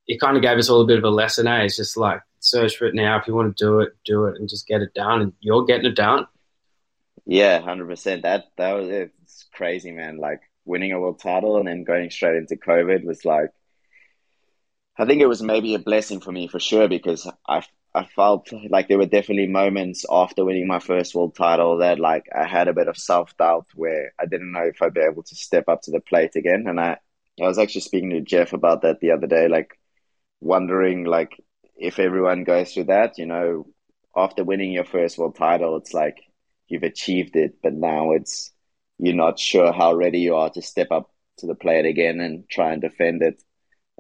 it 0.08 0.20
kind 0.20 0.38
of 0.38 0.44
gave 0.44 0.58
us 0.58 0.70
all 0.70 0.82
a 0.82 0.86
bit 0.86 1.00
of 1.00 1.04
a 1.04 1.10
lesson. 1.10 1.48
Eh? 1.48 1.64
It's 1.64 1.78
just 1.78 1.98
like 1.98 2.22
search 2.40 2.78
for 2.78 2.86
it 2.86 2.96
now. 2.96 3.20
If 3.20 3.28
you 3.28 3.34
want 3.34 3.58
to 3.58 3.64
do 3.64 3.80
it, 3.80 3.94
do 4.06 4.26
it, 4.26 4.40
and 4.40 4.48
just 4.48 4.68
get 4.68 4.82
it 4.82 4.94
done. 4.94 5.22
And 5.22 5.34
you're 5.40 5.66
getting 5.66 5.86
it 5.86 5.96
done. 5.96 6.28
Yeah, 7.26 7.60
hundred 7.60 7.88
percent. 7.88 8.22
That 8.22 8.46
that 8.58 8.74
was 8.74 8.88
it's 8.90 9.46
crazy, 9.52 9.92
man. 9.92 10.18
Like 10.18 10.42
winning 10.66 10.92
a 10.92 11.00
world 11.00 11.20
title 11.20 11.58
and 11.58 11.68
then 11.68 11.84
going 11.84 12.10
straight 12.10 12.38
into 12.38 12.56
COVID 12.56 13.06
was 13.06 13.26
like 13.26 13.52
I 14.98 15.06
think 15.06 15.22
it 15.22 15.28
was 15.28 15.42
maybe 15.42 15.76
a 15.76 15.80
blessing 15.80 16.22
for 16.22 16.32
me 16.32 16.48
for 16.48 16.60
sure 16.60 16.88
because 16.88 17.30
I 17.48 17.64
I 17.94 18.06
felt 18.06 18.52
like 18.70 18.88
there 18.90 18.98
were 18.98 19.06
definitely 19.06 19.48
moments 19.48 20.06
after 20.10 20.44
winning 20.44 20.68
my 20.68 20.80
first 20.80 21.16
world 21.16 21.36
title 21.36 21.78
that 21.78 22.00
like 22.00 22.26
I 22.36 22.46
had 22.46 22.68
a 22.68 22.74
bit 22.74 22.88
of 22.90 22.98
self 22.98 23.36
doubt 23.38 23.68
where 23.76 24.14
I 24.20 24.26
didn't 24.26 24.52
know 24.52 24.64
if 24.66 24.82
I'd 24.82 24.94
be 24.94 25.02
able 25.02 25.24
to 25.24 25.36
step 25.36 25.70
up 25.70 25.82
to 25.84 25.92
the 25.92 26.02
plate 26.02 26.36
again. 26.36 26.66
And 26.68 26.80
I 26.80 26.98
I 27.42 27.48
was 27.48 27.58
actually 27.60 27.82
speaking 27.82 28.12
to 28.12 28.22
Jeff 28.22 28.54
about 28.54 28.82
that 28.84 29.00
the 29.02 29.12
other 29.12 29.28
day, 29.28 29.48
like 29.48 29.80
wondering 30.42 31.06
like 31.06 31.42
if 31.78 32.00
everyone 32.00 32.44
goes 32.46 32.74
through 32.74 32.86
that, 32.86 33.18
you 33.18 33.26
know, 33.26 33.68
after 34.16 34.44
winning 34.44 34.72
your 34.74 34.86
first 34.86 35.18
world 35.18 35.36
title, 35.38 35.78
it's 35.78 35.94
like 35.94 36.18
you've 36.68 36.84
achieved 36.84 37.36
it, 37.38 37.56
but 37.64 37.74
now 37.74 38.12
it's 38.14 38.52
you're 38.98 39.16
not 39.16 39.40
sure 39.40 39.72
how 39.72 39.94
ready 39.94 40.20
you 40.20 40.36
are 40.36 40.50
to 40.52 40.62
step 40.62 40.92
up 40.92 41.10
to 41.38 41.48
the 41.48 41.56
plate 41.56 41.86
again 41.86 42.20
and 42.20 42.50
try 42.50 42.72
and 42.72 42.82
defend 42.82 43.22
it. 43.22 43.42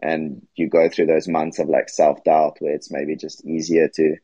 And 0.01 0.45
you 0.55 0.69
go 0.69 0.89
through 0.89 1.08
those 1.08 1.27
months 1.27 1.60
of 1.60 1.69
like 1.69 1.89
self 1.89 2.23
doubt 2.23 2.58
where 2.60 2.73
it's 2.73 2.91
maybe 2.91 3.15
just 3.15 3.45
easier 3.45 3.88
to 3.95 4.15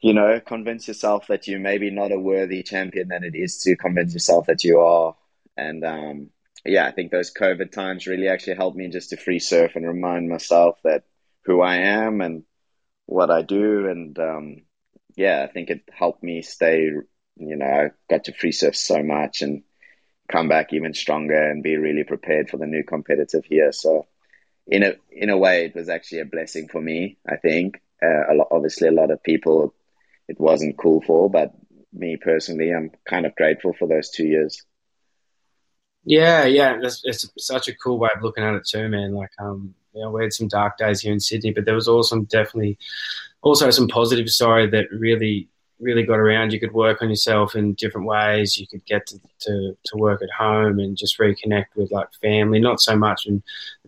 you 0.00 0.12
know 0.12 0.40
convince 0.40 0.88
yourself 0.88 1.26
that 1.28 1.46
you're 1.46 1.60
maybe 1.60 1.90
not 1.90 2.12
a 2.12 2.18
worthy 2.18 2.62
champion 2.62 3.08
than 3.08 3.24
it 3.24 3.34
is 3.34 3.58
to 3.58 3.76
convince 3.76 4.12
yourself 4.14 4.46
that 4.46 4.64
you 4.64 4.80
are. 4.80 5.14
And 5.56 5.84
um, 5.84 6.30
yeah 6.64 6.86
i 6.86 6.90
think 6.92 7.10
those 7.10 7.32
covid 7.32 7.70
times 7.72 8.06
really 8.06 8.28
actually 8.28 8.56
helped 8.56 8.76
me 8.76 8.88
just 8.88 9.10
to 9.10 9.16
free 9.16 9.38
surf 9.38 9.72
and 9.76 9.86
remind 9.86 10.28
myself 10.28 10.78
that 10.84 11.04
who 11.44 11.60
i 11.60 11.76
am 11.76 12.20
and 12.20 12.44
what 13.06 13.30
i 13.30 13.42
do. 13.42 13.88
And 13.88 14.18
um, 14.18 14.62
yeah 15.16 15.46
i 15.48 15.52
think 15.52 15.70
it 15.70 15.82
helped 15.92 16.22
me 16.22 16.42
stay 16.42 16.90
you 17.36 17.56
know 17.56 17.90
got 18.08 18.24
to 18.24 18.32
free 18.32 18.52
surf 18.52 18.76
so 18.76 19.02
much 19.02 19.42
and 19.42 19.62
come 20.30 20.48
back 20.48 20.72
even 20.72 20.94
stronger 20.94 21.50
and 21.50 21.62
be 21.62 21.76
really 21.76 22.04
prepared 22.04 22.48
for 22.48 22.56
the 22.56 22.66
new 22.66 22.82
competitive 22.82 23.44
year 23.50 23.72
so 23.72 24.06
in 24.66 24.82
a 24.82 24.94
in 25.10 25.30
a 25.30 25.38
way, 25.38 25.66
it 25.66 25.74
was 25.74 25.88
actually 25.88 26.20
a 26.20 26.24
blessing 26.24 26.68
for 26.68 26.80
me. 26.80 27.18
I 27.28 27.36
think 27.36 27.82
uh, 28.02 28.32
a 28.32 28.34
lot, 28.34 28.48
obviously 28.50 28.88
a 28.88 28.92
lot 28.92 29.10
of 29.10 29.22
people 29.22 29.74
it 30.28 30.40
wasn't 30.40 30.78
cool 30.78 31.02
for, 31.02 31.30
but 31.30 31.52
me 31.92 32.16
personally, 32.16 32.72
I'm 32.72 32.90
kind 33.04 33.26
of 33.26 33.36
grateful 33.36 33.74
for 33.74 33.86
those 33.86 34.10
two 34.10 34.26
years. 34.26 34.62
Yeah, 36.06 36.44
yeah, 36.44 36.78
it's, 36.82 37.02
it's 37.04 37.30
such 37.38 37.68
a 37.68 37.74
cool 37.74 37.98
way 37.98 38.10
of 38.14 38.22
looking 38.22 38.44
at 38.44 38.54
it 38.54 38.66
too, 38.66 38.88
man. 38.88 39.12
Like, 39.12 39.30
um, 39.38 39.74
you 39.94 40.02
know, 40.02 40.10
we 40.10 40.22
had 40.22 40.32
some 40.32 40.48
dark 40.48 40.76
days 40.76 41.00
here 41.00 41.12
in 41.12 41.20
Sydney, 41.20 41.52
but 41.52 41.64
there 41.64 41.74
was 41.74 41.88
also 41.88 42.20
definitely 42.22 42.78
also 43.42 43.70
some 43.70 43.88
positive 43.88 44.28
side 44.30 44.70
that 44.72 44.90
really 44.90 45.48
really 45.80 46.02
got 46.02 46.18
around. 46.18 46.52
You 46.52 46.60
could 46.60 46.72
work 46.72 47.02
on 47.02 47.08
yourself 47.08 47.54
in 47.54 47.74
different 47.74 48.06
ways. 48.06 48.58
You 48.58 48.66
could 48.66 48.84
get 48.84 49.06
to, 49.08 49.20
to, 49.40 49.76
to 49.84 49.96
work 49.96 50.22
at 50.22 50.30
home 50.30 50.78
and 50.78 50.96
just 50.96 51.18
reconnect 51.18 51.66
with 51.76 51.90
like 51.90 52.08
family, 52.22 52.60
not 52.60 52.80
so 52.80 52.96
much 52.96 53.26
in 53.26 53.42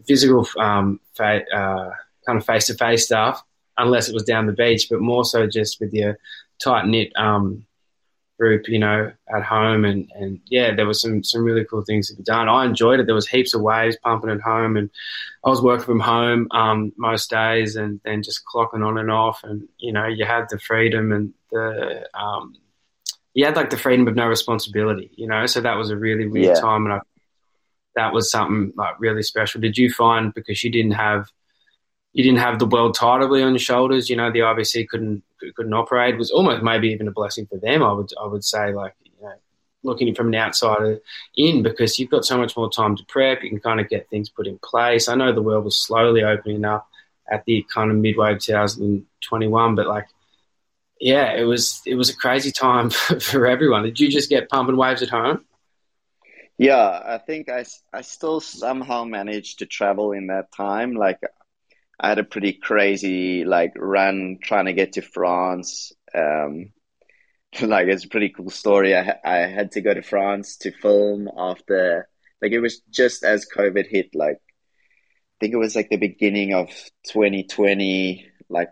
physical 0.07 0.47
um, 0.59 1.01
fa- 1.15 1.49
uh, 1.55 1.91
kind 2.27 2.39
of 2.39 2.45
face 2.45 2.67
to 2.67 2.75
face 2.75 3.05
stuff, 3.05 3.43
unless 3.79 4.09
it 4.09 4.15
was 4.15 4.25
down 4.25 4.47
the 4.47 4.53
beach, 4.53 4.89
but 4.91 5.01
more 5.01 5.25
so 5.25 5.47
just 5.47 5.81
with 5.81 5.93
your 5.93 6.19
tight 6.59 6.87
knit 6.87 7.13
um, 7.17 7.65
group, 8.39 8.69
you 8.69 8.79
know, 8.79 9.13
at 9.35 9.43
home. 9.43 9.85
And, 9.85 10.11
and 10.15 10.41
yeah, 10.47 10.75
there 10.75 10.87
was 10.87 11.01
some, 11.01 11.25
some 11.25 11.43
really 11.43 11.65
cool 11.65 11.83
things 11.83 12.09
to 12.09 12.17
be 12.17 12.23
done. 12.23 12.49
I 12.49 12.67
enjoyed 12.67 13.01
it. 13.01 13.07
There 13.07 13.15
was 13.15 13.27
heaps 13.27 13.55
of 13.55 13.63
waves 13.63 13.97
pumping 14.03 14.31
at 14.31 14.41
home 14.41 14.77
and 14.77 14.91
I 15.45 15.49
was 15.49 15.63
working 15.63 15.87
from 15.87 16.01
home 16.01 16.49
um, 16.51 16.93
most 16.97 17.31
days 17.31 17.77
and 17.77 18.01
then 18.05 18.23
just 18.23 18.43
clocking 18.45 18.87
on 18.87 18.99
and 18.99 19.11
off. 19.11 19.43
And, 19.43 19.69
you 19.79 19.93
know, 19.93 20.07
you 20.07 20.25
had 20.25 20.47
the 20.51 20.59
freedom 20.59 21.13
and 21.13 21.33
the, 21.51 22.07
um, 22.13 22.55
you 23.33 23.45
had 23.45 23.57
like 23.57 23.71
the 23.71 23.79
freedom 23.79 24.07
of 24.09 24.15
no 24.15 24.27
responsibility, 24.27 25.11
you 25.15 25.27
know, 25.27 25.47
so 25.47 25.61
that 25.61 25.77
was 25.77 25.91
a 25.91 25.97
really 25.97 26.27
weird 26.27 26.57
yeah. 26.57 26.61
time. 26.61 26.85
And 26.87 26.95
I, 26.95 27.01
that 27.95 28.13
was 28.13 28.31
something 28.31 28.73
like 28.77 29.01
really 29.01 29.23
special. 29.23 29.61
Did 29.61 29.79
you 29.79 29.91
find 29.91 30.35
because 30.35 30.63
you 30.63 30.71
didn't 30.71 30.93
have, 30.93 31.31
you 32.17 32.23
didn't 32.23 32.39
have 32.39 32.59
the 32.59 32.65
world 32.65 32.95
title 32.95 33.31
on 33.31 33.53
your 33.53 33.59
shoulders. 33.59 34.09
You 34.09 34.17
know, 34.17 34.33
the 34.33 34.39
IBC 34.39 34.89
couldn't 34.89 35.23
couldn't 35.55 35.75
operate. 35.75 36.15
It 36.15 36.19
was 36.19 36.31
almost 36.31 36.63
maybe 36.63 36.89
even 36.89 37.09
a 37.09 37.11
blessing 37.11 37.47
for 37.47 37.59
them. 37.59 37.83
I 37.83 37.93
would 37.93 38.11
I 38.19 38.27
would 38.27 38.43
say 38.43 38.73
like 38.73 38.95
you 39.05 39.13
know, 39.21 39.35
looking 39.83 40.15
from 40.15 40.29
an 40.29 40.37
outsider 40.37 40.99
in 41.37 41.63
because 41.63 41.99
you've 41.99 42.09
got 42.09 42.25
so 42.25 42.39
much 42.39 42.57
more 42.57 42.71
time 42.71 42.97
to 42.97 43.05
prep. 43.05 43.43
You 43.43 43.51
can 43.51 43.61
kind 43.61 43.81
of 43.81 43.91
get 43.91 44.09
things 44.09 44.31
put 44.31 44.47
in 44.47 44.59
place. 44.61 45.11
I 45.11 45.15
know 45.15 45.31
the 45.31 45.43
world 45.43 45.67
was 45.67 45.77
slowly 45.77 46.25
opening 46.25 46.65
up 46.65 46.89
at 47.31 47.45
the 47.45 47.67
kind 47.75 47.91
of 47.91 47.99
midway 47.99 48.33
of 48.33 48.41
2021, 48.41 49.75
but 49.75 49.87
like 49.87 50.07
yeah, 50.99 51.35
it 51.35 51.45
was 51.45 51.83
it 51.85 51.97
was 51.97 52.09
a 52.09 52.17
crazy 52.17 52.51
time 52.51 52.89
for 53.21 53.47
everyone. 53.47 53.83
Did 53.83 54.01
you 54.01 54.11
just 54.11 54.31
get 54.31 54.49
pumping 54.49 54.79
waves 54.79 55.03
at 55.03 55.11
home? 55.11 55.45
Yeah, 56.57 57.03
I 57.05 57.19
think 57.19 57.51
I, 57.51 57.67
I 57.93 58.01
still 58.01 58.41
somehow 58.41 59.05
managed 59.05 59.59
to 59.59 59.67
travel 59.67 60.13
in 60.13 60.29
that 60.29 60.51
time. 60.53 60.95
Like 60.95 61.21
I 61.99 62.09
had 62.11 62.19
a 62.19 62.25
pretty 62.25 62.53
crazy 62.55 63.45
like 63.45 63.73
run 63.77 64.39
trying 64.43 64.67
to 64.67 64.73
get 64.73 64.93
to 64.95 65.03
France. 65.03 65.93
Um, 66.15 66.73
like 67.63 67.89
it's 67.89 68.05
a 68.05 68.09
pretty 68.09 68.31
cool 68.31 68.51
story. 68.51 68.95
I 68.97 69.17
I 69.25 69.37
had 69.47 69.73
to 69.73 69.81
go 69.81 69.95
to 69.95 70.03
France 70.03 70.59
to 70.59 70.73
film 70.73 71.29
after 71.37 72.09
like 72.43 72.53
it 72.53 72.61
was 72.61 72.81
just 72.91 73.25
as 73.25 73.47
COVID 73.55 73.87
hit. 73.89 74.15
Like 74.15 74.37
I 74.37 75.37
think 75.41 75.55
it 75.55 75.59
was 75.59 75.77
like 75.77 75.89
the 75.91 75.97
beginning 75.97 76.55
of 76.55 76.69
2020. 77.13 78.31
Like 78.49 78.71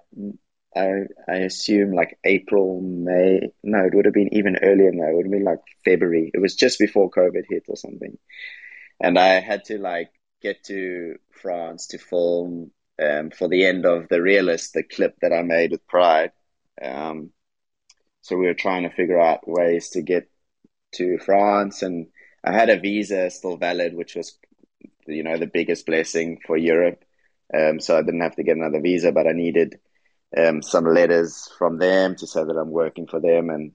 I 0.77 0.91
I 1.29 1.37
assume 1.37 1.93
like 1.93 2.19
April, 2.25 2.81
May. 2.81 3.41
No, 3.63 3.85
it 3.85 3.95
would 3.95 4.05
have 4.07 4.15
been 4.15 4.35
even 4.35 4.57
earlier 4.63 4.91
that. 4.91 5.09
It 5.11 5.15
would 5.17 5.27
have 5.27 5.33
been 5.33 5.45
like 5.45 5.61
February. 5.85 6.31
It 6.35 6.41
was 6.41 6.57
just 6.57 6.79
before 6.79 7.11
COVID 7.11 7.45
hit 7.49 7.65
or 7.69 7.77
something. 7.77 8.19
And 9.01 9.19
I 9.19 9.41
had 9.41 9.65
to 9.67 9.79
like 9.79 10.11
get 10.43 10.65
to 10.65 11.17
France 11.33 11.89
to 11.89 11.99
film 11.99 12.71
um, 13.03 13.31
for 13.31 13.49
the 13.49 13.65
end 13.65 13.87
of 13.87 14.09
the 14.09 14.23
realist, 14.23 14.75
the 14.75 14.83
clip 14.83 15.17
that 15.21 15.33
I 15.33 15.43
made 15.43 15.71
with 15.73 15.87
Pride. 15.87 16.33
Um, 16.81 17.31
so 18.23 18.37
we 18.37 18.47
were 18.47 18.55
trying 18.55 18.85
to 18.85 18.95
figure 18.95 19.21
out 19.21 19.47
ways 19.47 19.91
to 19.91 20.03
get 20.03 20.31
to 20.93 21.19
France, 21.19 21.83
and 21.83 22.07
I 22.43 22.53
had 22.53 22.71
a 22.71 22.79
visa 22.79 23.31
still 23.31 23.57
valid, 23.57 23.95
which 23.95 24.15
was, 24.15 24.39
you 25.07 25.23
know, 25.23 25.37
the 25.37 25.47
biggest 25.47 25.87
blessing 25.87 26.39
for 26.47 26.57
Europe. 26.57 27.05
Um, 27.53 27.81
so 27.81 27.99
I 27.99 28.03
didn't 28.03 28.23
have 28.23 28.37
to 28.37 28.43
get 28.43 28.57
another 28.57 28.81
visa, 28.81 29.13
but 29.13 29.27
I 29.27 29.33
needed 29.33 29.79
um, 30.37 30.63
some 30.63 30.87
letters 30.87 31.51
from 31.59 31.79
them 31.79 32.17
to 32.17 32.27
say 32.27 32.43
that 32.43 32.57
I'm 32.57 32.71
working 32.71 33.07
for 33.07 33.21
them, 33.21 33.51
and 33.51 33.73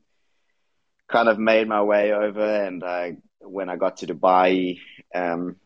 kind 1.08 1.30
of 1.30 1.40
made 1.40 1.68
my 1.68 1.84
way 1.84 2.12
over. 2.12 2.66
And 2.66 2.84
I, 2.84 3.18
when 3.40 3.70
I 3.70 3.76
got 3.76 3.98
to 3.98 4.08
Dubai, 4.08 4.80
um, 5.14 5.58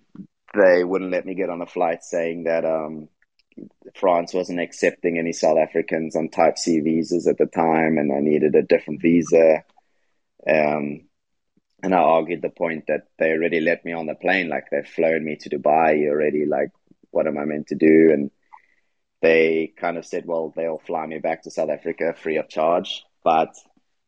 they 0.54 0.84
wouldn't 0.84 1.12
let 1.12 1.26
me 1.26 1.36
get 1.36 1.50
on 1.50 1.62
a 1.62 1.66
flight, 1.66 2.04
saying 2.04 2.44
that 2.46 2.66
um, 2.66 3.10
France 3.96 4.34
wasn't 4.34 4.60
accepting 4.60 5.18
any 5.18 5.34
South 5.34 5.58
Africans 5.58 6.16
on 6.16 6.30
Type 6.30 6.58
C 6.58 6.80
visas 6.80 7.28
at 7.28 7.38
the 7.38 7.46
time, 7.46 7.98
and 7.98 8.12
I 8.12 8.20
needed 8.20 8.56
a 8.56 8.64
different 8.64 9.02
visa. 9.02 9.64
Um, 10.48 11.02
and 11.82 11.94
I 11.94 12.00
argued 12.00 12.42
the 12.42 12.50
point 12.50 12.86
that 12.88 13.08
they 13.20 13.32
already 13.32 13.60
let 13.60 13.84
me 13.84 13.92
on 13.94 14.06
the 14.06 14.16
plane, 14.16 14.50
like 14.50 14.66
they've 14.72 14.88
flown 14.88 15.24
me 15.24 15.36
to 15.38 15.50
Dubai 15.50 16.08
already. 16.08 16.46
Like, 16.46 16.70
what 17.12 17.28
am 17.28 17.38
I 17.38 17.46
meant 17.46 17.68
to 17.68 17.76
do? 17.76 18.12
And 18.14 18.32
they 19.22 19.74
kind 19.78 19.98
of 19.98 20.06
said, 20.06 20.26
well, 20.26 20.54
they'll 20.56 20.80
fly 20.80 21.06
me 21.06 21.20
back 21.20 21.44
to 21.44 21.52
South 21.52 21.70
Africa 21.70 22.14
free 22.14 22.38
of 22.38 22.50
charge, 22.50 23.04
but 23.24 23.50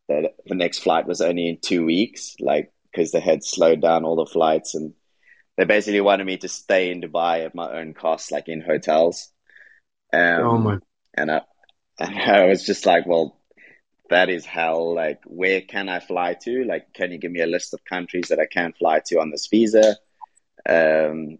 the, 0.08 0.32
the 0.46 0.54
next 0.54 0.80
flight 0.80 1.06
was 1.06 1.20
only 1.20 1.48
in 1.48 1.58
two 1.60 1.84
weeks, 1.84 2.36
like 2.40 2.72
because 2.90 3.12
they 3.12 3.20
had 3.20 3.44
slowed 3.44 3.82
down 3.82 4.04
all 4.04 4.16
the 4.16 4.26
flights 4.26 4.74
and 4.74 4.94
they 5.56 5.64
basically 5.64 6.00
wanted 6.00 6.26
me 6.26 6.36
to 6.38 6.48
stay 6.48 6.90
in 6.90 7.00
Dubai 7.00 7.44
at 7.44 7.54
my 7.54 7.78
own 7.78 7.94
cost, 7.94 8.30
like 8.30 8.48
in 8.48 8.60
hotels. 8.60 9.32
Um, 10.12 10.44
oh 10.44 10.58
my! 10.58 10.78
And 11.14 11.30
I, 11.30 11.42
and 11.98 12.18
I 12.20 12.46
was 12.46 12.64
just 12.64 12.86
like, 12.86 13.06
well, 13.06 13.40
that 14.10 14.28
is 14.30 14.44
hell. 14.46 14.94
Like, 14.94 15.20
where 15.26 15.60
can 15.62 15.88
I 15.88 16.00
fly 16.00 16.34
to? 16.44 16.64
Like, 16.64 16.92
can 16.94 17.12
you 17.12 17.18
give 17.18 17.32
me 17.32 17.40
a 17.42 17.46
list 17.46 17.74
of 17.74 17.84
countries 17.84 18.28
that 18.28 18.40
I 18.40 18.46
can 18.46 18.72
fly 18.72 19.00
to 19.06 19.20
on 19.20 19.30
this 19.30 19.48
visa? 19.48 19.96
Um, 20.68 21.38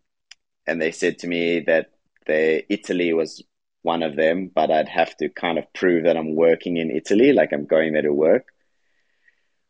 and 0.67 0.81
they 0.81 0.93
said 0.93 1.19
to 1.21 1.29
me 1.29 1.61
that 1.61 1.91
the 2.27 2.65
Italy 2.73 3.13
was 3.13 3.43
one 3.83 4.03
of 4.03 4.17
them, 4.17 4.51
but 4.55 4.71
I'd 4.71 4.89
have 4.89 5.17
to 5.19 5.29
kind 5.31 5.59
of 5.59 5.73
prove 5.75 6.05
that 6.05 6.17
I'm 6.17 6.35
working 6.37 6.77
in 6.79 6.91
Italy, 6.91 7.33
like 7.33 7.53
I'm 7.53 7.67
going 7.67 7.93
there 7.95 8.03
to 8.03 8.13
work. 8.13 8.47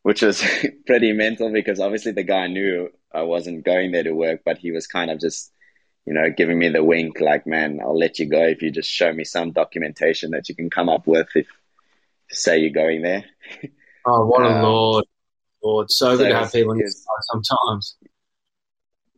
which 0.03 0.21
was 0.21 0.43
pretty 0.85 1.11
mental 1.13 1.51
because 1.51 1.79
obviously 1.79 2.11
the 2.11 2.23
guy 2.23 2.47
knew 2.47 2.89
I 3.13 3.23
wasn't 3.23 3.65
going 3.65 3.91
there 3.91 4.03
to 4.03 4.13
work, 4.13 4.41
but 4.45 4.57
he 4.57 4.71
was 4.71 4.87
kind 4.87 5.11
of 5.11 5.19
just, 5.19 5.51
you 6.07 6.13
know, 6.13 6.29
giving 6.29 6.57
me 6.57 6.69
the 6.69 6.83
wink, 6.83 7.19
like, 7.19 7.45
man, 7.45 7.81
I'll 7.81 7.97
let 7.97 8.17
you 8.17 8.27
go 8.29 8.41
if 8.41 8.61
you 8.61 8.71
just 8.71 8.89
show 8.89 9.11
me 9.11 9.25
some 9.25 9.51
documentation 9.51 10.31
that 10.31 10.47
you 10.47 10.55
can 10.55 10.69
come 10.69 10.87
up 10.87 11.05
with 11.05 11.27
if 11.35 11.47
say 12.31 12.59
you're 12.59 12.71
going 12.71 13.01
there. 13.01 13.25
Oh, 14.09 14.25
what 14.25 14.41
a 14.41 14.47
um, 14.47 14.63
lord, 14.63 15.05
lord! 15.61 15.91
So, 15.91 16.11
so 16.11 16.17
good 16.17 16.29
to 16.29 16.35
have 16.35 16.53
people 16.53 16.71
in 16.71 16.81
sometimes. 17.29 17.97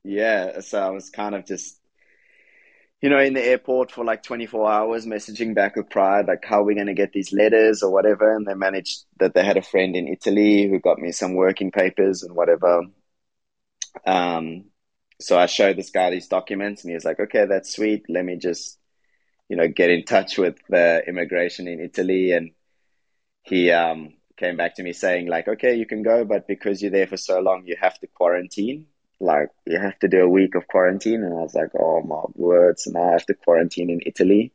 Yeah, 0.03 0.61
so 0.61 0.81
I 0.81 0.89
was 0.89 1.11
kind 1.11 1.35
of 1.35 1.45
just 1.45 1.79
you 3.01 3.09
know, 3.09 3.19
in 3.19 3.33
the 3.33 3.43
airport 3.43 3.91
for 3.91 4.03
like 4.03 4.23
24 4.23 4.69
hours, 4.69 5.05
messaging 5.05 5.53
back 5.53 5.75
with 5.75 5.89
Pride, 5.89 6.25
like 6.27 6.43
how 6.43 6.61
are 6.61 6.63
we 6.63 6.75
going 6.75 6.87
to 6.87 6.93
get 6.93 7.13
these 7.13 7.31
letters 7.31 7.81
or 7.81 7.91
whatever. 7.91 8.35
And 8.35 8.45
they 8.45 8.55
managed 8.55 9.05
that 9.19 9.33
they 9.33 9.45
had 9.45 9.57
a 9.57 9.61
friend 9.61 9.95
in 9.95 10.07
Italy 10.07 10.67
who 10.67 10.79
got 10.79 10.97
me 10.97 11.11
some 11.11 11.35
working 11.35 11.71
papers 11.71 12.23
and 12.23 12.35
whatever. 12.35 12.81
Um, 14.05 14.65
so 15.19 15.37
I 15.37 15.45
showed 15.47 15.77
this 15.77 15.91
guy 15.91 16.09
these 16.09 16.27
documents 16.27 16.83
and 16.83 16.91
he 16.91 16.95
was 16.95 17.05
like, 17.05 17.19
okay, 17.19 17.45
that's 17.45 17.75
sweet. 17.75 18.05
Let 18.09 18.25
me 18.25 18.37
just, 18.37 18.77
you 19.49 19.57
know, 19.57 19.67
get 19.67 19.89
in 19.89 20.05
touch 20.05 20.37
with 20.37 20.55
the 20.69 21.03
immigration 21.07 21.67
in 21.67 21.79
Italy. 21.79 22.31
And 22.31 22.51
he, 23.43 23.71
um, 23.71 24.13
came 24.37 24.55
back 24.55 24.75
to 24.75 24.83
me 24.83 24.93
saying 24.93 25.27
like, 25.27 25.49
okay, 25.49 25.75
you 25.75 25.85
can 25.85 26.01
go, 26.01 26.23
but 26.23 26.47
because 26.47 26.81
you're 26.81 26.91
there 26.91 27.07
for 27.07 27.17
so 27.17 27.41
long, 27.41 27.63
you 27.65 27.75
have 27.81 27.99
to 27.99 28.07
quarantine 28.07 28.85
like 29.19 29.49
you 29.65 29.77
have 29.79 29.97
to 29.99 30.07
do 30.07 30.21
a 30.21 30.29
week 30.29 30.55
of 30.55 30.67
quarantine 30.67 31.23
and 31.23 31.33
i 31.33 31.41
was 31.41 31.53
like 31.53 31.69
oh 31.77 32.01
my 32.01 32.21
words 32.35 32.87
now 32.87 33.09
i 33.09 33.11
have 33.11 33.25
to 33.25 33.33
quarantine 33.33 33.89
in 33.89 33.99
italy 34.05 34.53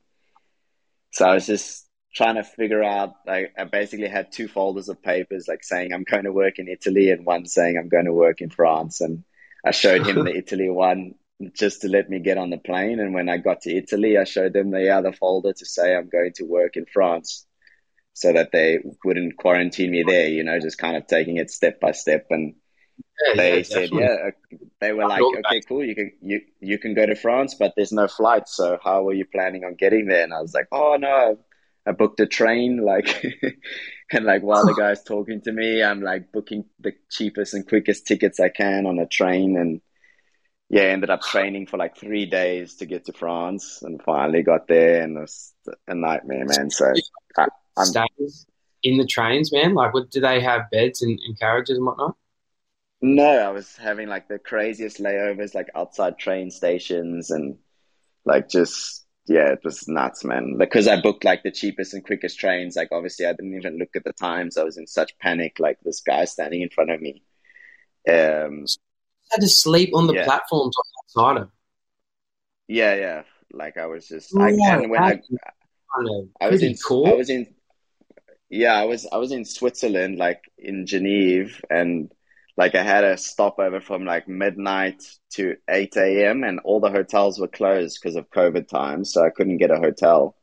so 1.10 1.26
i 1.26 1.34
was 1.34 1.46
just 1.46 1.86
trying 2.14 2.36
to 2.36 2.44
figure 2.44 2.82
out 2.82 3.14
like 3.26 3.52
i 3.58 3.64
basically 3.64 4.08
had 4.08 4.32
two 4.32 4.48
folders 4.48 4.88
of 4.88 5.02
papers 5.02 5.46
like 5.48 5.62
saying 5.62 5.92
i'm 5.92 6.04
going 6.04 6.24
to 6.24 6.32
work 6.32 6.58
in 6.58 6.68
italy 6.68 7.10
and 7.10 7.26
one 7.26 7.44
saying 7.44 7.76
i'm 7.76 7.88
going 7.88 8.06
to 8.06 8.12
work 8.12 8.40
in 8.40 8.48
france 8.48 9.00
and 9.00 9.24
i 9.64 9.70
showed 9.70 10.06
him 10.06 10.24
the 10.24 10.36
italy 10.36 10.68
one 10.68 11.14
just 11.52 11.80
to 11.82 11.88
let 11.88 12.08
me 12.08 12.20
get 12.20 12.38
on 12.38 12.50
the 12.50 12.58
plane. 12.58 13.00
And 13.00 13.12
when 13.12 13.28
i 13.28 13.38
got 13.38 13.62
to 13.62 13.76
italy 13.76 14.16
i 14.18 14.24
showed 14.24 14.52
them 14.52 14.70
the 14.70 14.90
other 14.90 15.12
folder 15.12 15.52
to 15.52 15.66
say 15.66 15.94
i'm 15.94 16.08
going 16.08 16.32
to 16.36 16.44
work 16.44 16.76
in 16.76 16.86
france 16.86 17.46
so 18.12 18.32
that 18.32 18.50
they 18.52 18.78
wouldn't 19.04 19.36
quarantine 19.36 19.90
me 19.90 20.04
there 20.06 20.28
you 20.28 20.44
know 20.44 20.58
just 20.60 20.78
kind 20.78 20.96
of 20.96 21.06
taking 21.06 21.36
it 21.36 21.50
step 21.50 21.80
by 21.80 21.92
step. 21.92 22.26
And 22.30 22.54
yeah, 23.26 23.34
they 23.36 23.56
yeah, 23.58 23.62
said, 23.62 23.90
yeah, 23.92 24.16
uh, 24.28 24.56
they 24.80 24.92
were 24.92 25.06
like, 25.06 25.22
okay, 25.22 25.60
cool, 25.68 25.84
you 25.84 25.94
can 25.94 26.12
you 26.20 26.40
you 26.60 26.78
can 26.78 26.94
go 26.94 27.06
to 27.06 27.14
France, 27.14 27.54
but 27.58 27.72
there's 27.76 27.92
no 27.92 28.08
flight. 28.08 28.48
So 28.48 28.78
how 28.82 29.08
are 29.08 29.12
you 29.14 29.26
planning 29.26 29.64
on 29.64 29.74
getting 29.74 30.06
there? 30.06 30.24
And 30.24 30.34
I 30.34 30.40
was 30.40 30.54
like, 30.54 30.68
oh 30.72 30.96
no, 30.98 31.38
I 31.86 31.92
booked 31.92 32.20
a 32.20 32.26
train, 32.26 32.78
like, 32.84 33.24
and 34.12 34.24
like 34.24 34.42
while 34.42 34.64
the 34.64 34.74
guy's 34.78 35.02
talking 35.02 35.40
to 35.42 35.52
me, 35.52 35.82
I'm 35.82 36.00
like 36.00 36.32
booking 36.32 36.64
the 36.80 36.92
cheapest 37.10 37.54
and 37.54 37.66
quickest 37.66 38.06
tickets 38.06 38.40
I 38.40 38.48
can 38.48 38.86
on 38.86 38.98
a 38.98 39.06
train, 39.06 39.56
and 39.56 39.80
yeah, 40.70 40.82
ended 40.82 41.10
up 41.10 41.22
training 41.22 41.66
for 41.66 41.76
like 41.76 41.96
three 41.96 42.26
days 42.26 42.76
to 42.76 42.86
get 42.86 43.06
to 43.06 43.12
France, 43.12 43.80
and 43.82 44.02
finally 44.02 44.42
got 44.42 44.66
there, 44.66 45.02
and 45.02 45.16
it 45.16 45.20
was 45.20 45.54
a 45.86 45.94
nightmare, 45.94 46.46
man. 46.46 46.70
So 46.70 46.92
I, 47.36 47.46
am 47.76 48.08
in 48.82 48.98
the 48.98 49.06
trains, 49.06 49.52
man. 49.52 49.74
Like, 49.74 49.92
what 49.92 50.10
do 50.10 50.20
they 50.20 50.40
have 50.40 50.70
beds 50.70 51.02
and, 51.02 51.18
and 51.26 51.38
carriages 51.38 51.76
and 51.76 51.86
whatnot? 51.86 52.16
No, 53.02 53.26
I 53.26 53.50
was 53.50 53.76
having 53.76 54.08
like 54.08 54.28
the 54.28 54.38
craziest 54.38 54.98
layovers, 54.98 55.54
like 55.54 55.68
outside 55.74 56.18
train 56.18 56.50
stations, 56.50 57.30
and 57.30 57.58
like 58.24 58.48
just 58.48 59.03
yeah, 59.26 59.52
it 59.52 59.60
was 59.64 59.88
nuts, 59.88 60.24
man. 60.24 60.56
Because 60.58 60.86
I 60.86 61.00
booked 61.00 61.24
like 61.24 61.42
the 61.42 61.50
cheapest 61.50 61.94
and 61.94 62.04
quickest 62.04 62.38
trains. 62.38 62.76
Like 62.76 62.88
obviously, 62.92 63.26
I 63.26 63.32
didn't 63.32 63.56
even 63.56 63.78
look 63.78 63.96
at 63.96 64.04
the 64.04 64.12
times. 64.12 64.56
I 64.56 64.64
was 64.64 64.76
in 64.76 64.86
such 64.86 65.18
panic. 65.18 65.58
Like 65.58 65.78
this 65.82 66.00
guy 66.00 66.24
standing 66.26 66.62
in 66.62 66.70
front 66.70 66.90
of 66.90 67.00
me. 67.00 67.22
Um, 68.08 68.66
had 69.30 69.40
to 69.40 69.48
sleep 69.48 69.90
on 69.94 70.06
the 70.06 70.14
yeah. 70.14 70.24
platforms 70.24 70.74
outside 71.04 71.42
of. 71.42 71.50
Yeah, 72.68 72.94
yeah. 72.94 73.22
Like 73.52 73.76
I 73.76 73.86
was 73.86 74.08
just, 74.08 74.36
I, 74.36 74.50
yeah, 74.50 74.78
and 74.78 74.90
when 74.90 75.02
I, 75.02 75.20
I 76.40 76.48
was 76.48 76.62
in, 76.62 76.76
cool. 76.76 77.06
I 77.06 77.12
was 77.12 77.30
in, 77.30 77.46
yeah, 78.50 78.74
I 78.74 78.84
was, 78.84 79.06
I 79.10 79.16
was 79.16 79.32
in 79.32 79.44
Switzerland, 79.44 80.18
like 80.18 80.42
in 80.58 80.86
Geneva, 80.86 81.50
and 81.70 82.12
like 82.56 82.74
I 82.74 82.82
had 82.82 83.04
a 83.04 83.16
stopover 83.16 83.80
from 83.80 84.04
like 84.04 84.28
midnight 84.28 85.02
to 85.32 85.56
8 85.68 85.96
a.m. 85.96 86.44
and 86.44 86.60
all 86.60 86.80
the 86.80 86.90
hotels 86.90 87.38
were 87.38 87.48
closed 87.48 87.98
because 88.00 88.16
of 88.16 88.30
COVID 88.30 88.68
times. 88.68 89.12
So 89.12 89.24
I 89.24 89.30
couldn't 89.30 89.58
get 89.58 89.70
a 89.72 89.78
hotel 89.78 90.36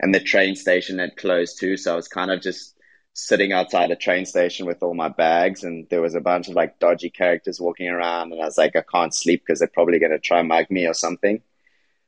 and 0.00 0.14
the 0.14 0.20
train 0.20 0.56
station 0.56 0.98
had 0.98 1.16
closed 1.16 1.58
too. 1.60 1.76
So 1.76 1.92
I 1.92 1.96
was 1.96 2.08
kind 2.08 2.30
of 2.30 2.42
just 2.42 2.76
sitting 3.14 3.52
outside 3.52 3.90
a 3.92 3.96
train 3.96 4.26
station 4.26 4.66
with 4.66 4.82
all 4.82 4.94
my 4.94 5.08
bags 5.08 5.62
and 5.62 5.86
there 5.90 6.02
was 6.02 6.14
a 6.16 6.20
bunch 6.20 6.48
of 6.48 6.54
like 6.54 6.80
dodgy 6.80 7.10
characters 7.10 7.60
walking 7.60 7.88
around 7.88 8.32
and 8.32 8.42
I 8.42 8.44
was 8.44 8.58
like, 8.58 8.74
I 8.74 8.82
can't 8.82 9.14
sleep 9.14 9.42
because 9.46 9.60
they're 9.60 9.68
probably 9.68 10.00
going 10.00 10.12
to 10.12 10.18
try 10.18 10.40
and 10.40 10.48
mug 10.48 10.66
me 10.70 10.86
or 10.86 10.94
something. 10.94 11.42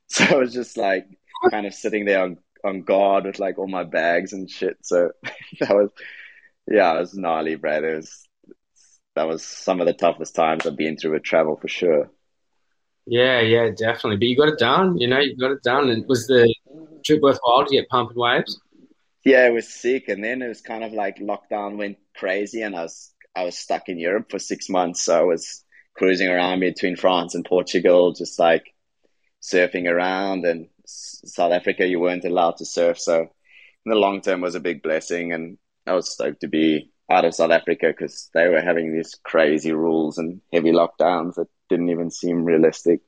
So 0.09 0.25
I 0.25 0.37
was 0.37 0.53
just 0.53 0.77
like 0.77 1.07
kind 1.51 1.67
of 1.67 1.75
sitting 1.75 2.05
there 2.05 2.23
on, 2.23 2.39
on 2.65 2.83
guard 2.83 3.25
with 3.25 3.39
like 3.41 3.59
all 3.59 3.69
my 3.69 3.85
bags 3.85 4.33
and 4.33 4.49
shit. 4.51 4.79
So 4.83 5.13
that 5.61 5.75
was, 5.75 5.91
yeah, 6.71 6.97
it 6.97 7.01
was 7.01 7.15
gnarly, 7.17 7.57
bro. 7.57 7.79
It 7.85 7.97
was, 7.97 8.26
that 9.17 9.27
was 9.27 9.45
some 9.45 9.81
of 9.81 9.87
the 9.87 9.95
toughest 9.95 10.35
times 10.35 10.67
I've 10.67 10.77
been 10.77 10.97
through 10.97 11.15
with 11.15 11.25
travel 11.25 11.57
for 11.57 11.69
sure. 11.69 12.11
Yeah, 13.07 13.41
yeah, 13.41 13.71
definitely. 13.71 14.17
But 14.17 14.29
you 14.29 14.37
got 14.37 14.49
it 14.49 14.59
done. 14.59 14.99
You 14.99 15.09
know, 15.09 15.21
you 15.21 15.37
got 15.37 15.53
it 15.53 15.63
done. 15.63 15.89
And 15.89 16.07
was 16.07 16.27
the 16.27 16.55
trip 17.05 17.23
worthwhile 17.23 17.65
to 17.65 17.75
get 17.75 17.89
pumping 17.89 18.19
waves? 18.19 18.61
Yeah, 19.25 19.47
it 19.47 19.53
was 19.53 19.69
sick. 19.69 20.09
And 20.09 20.23
then 20.23 20.43
it 20.43 20.49
was 20.49 20.61
kind 20.61 20.85
of 20.85 20.93
like 20.93 21.19
lockdown 21.19 21.79
went 21.79 21.99
crazy, 22.15 22.63
and 22.63 22.77
I 22.77 22.83
was 22.83 23.13
I 23.35 23.45
was 23.45 23.59
stuck 23.59 23.89
in 23.89 23.99
Europe 23.99 24.31
for 24.31 24.39
six 24.39 24.69
months. 24.69 25.03
So 25.03 25.19
I 25.19 25.23
was 25.23 25.65
cruising 25.97 26.29
around 26.29 26.61
between 26.61 26.97
France 26.97 27.35
and 27.35 27.45
Portugal, 27.45 28.13
just 28.13 28.39
like 28.39 28.75
surfing 29.43 29.89
around. 29.89 30.45
And 30.45 30.69
South 30.85 31.53
Africa, 31.53 31.87
you 31.87 32.01
weren't 32.01 32.25
allowed 32.25 32.59
to 32.59 32.67
surf. 32.67 32.99
So 32.99 33.21
in 33.21 33.91
the 33.91 33.95
long 33.95 34.21
term, 34.21 34.43
was 34.43 34.57
a 34.57 34.61
big 34.61 34.83
blessing, 34.83 35.33
and 35.33 35.57
I 35.87 35.95
was 35.95 36.13
stoked 36.13 36.43
to 36.43 36.49
be 36.49 36.91
out 37.11 37.25
of 37.25 37.35
South 37.35 37.51
Africa 37.51 37.89
because 37.89 38.31
they 38.35 38.49
were 38.49 38.61
having 38.61 38.93
these 38.93 39.15
crazy 39.23 39.73
rules 39.73 40.19
and 40.19 40.41
heavy 40.53 40.73
lockdowns 40.73 41.35
that 41.37 41.49
didn't 41.69 41.91
even 41.91 42.11
seem 42.11 42.45
realistic. 42.45 43.01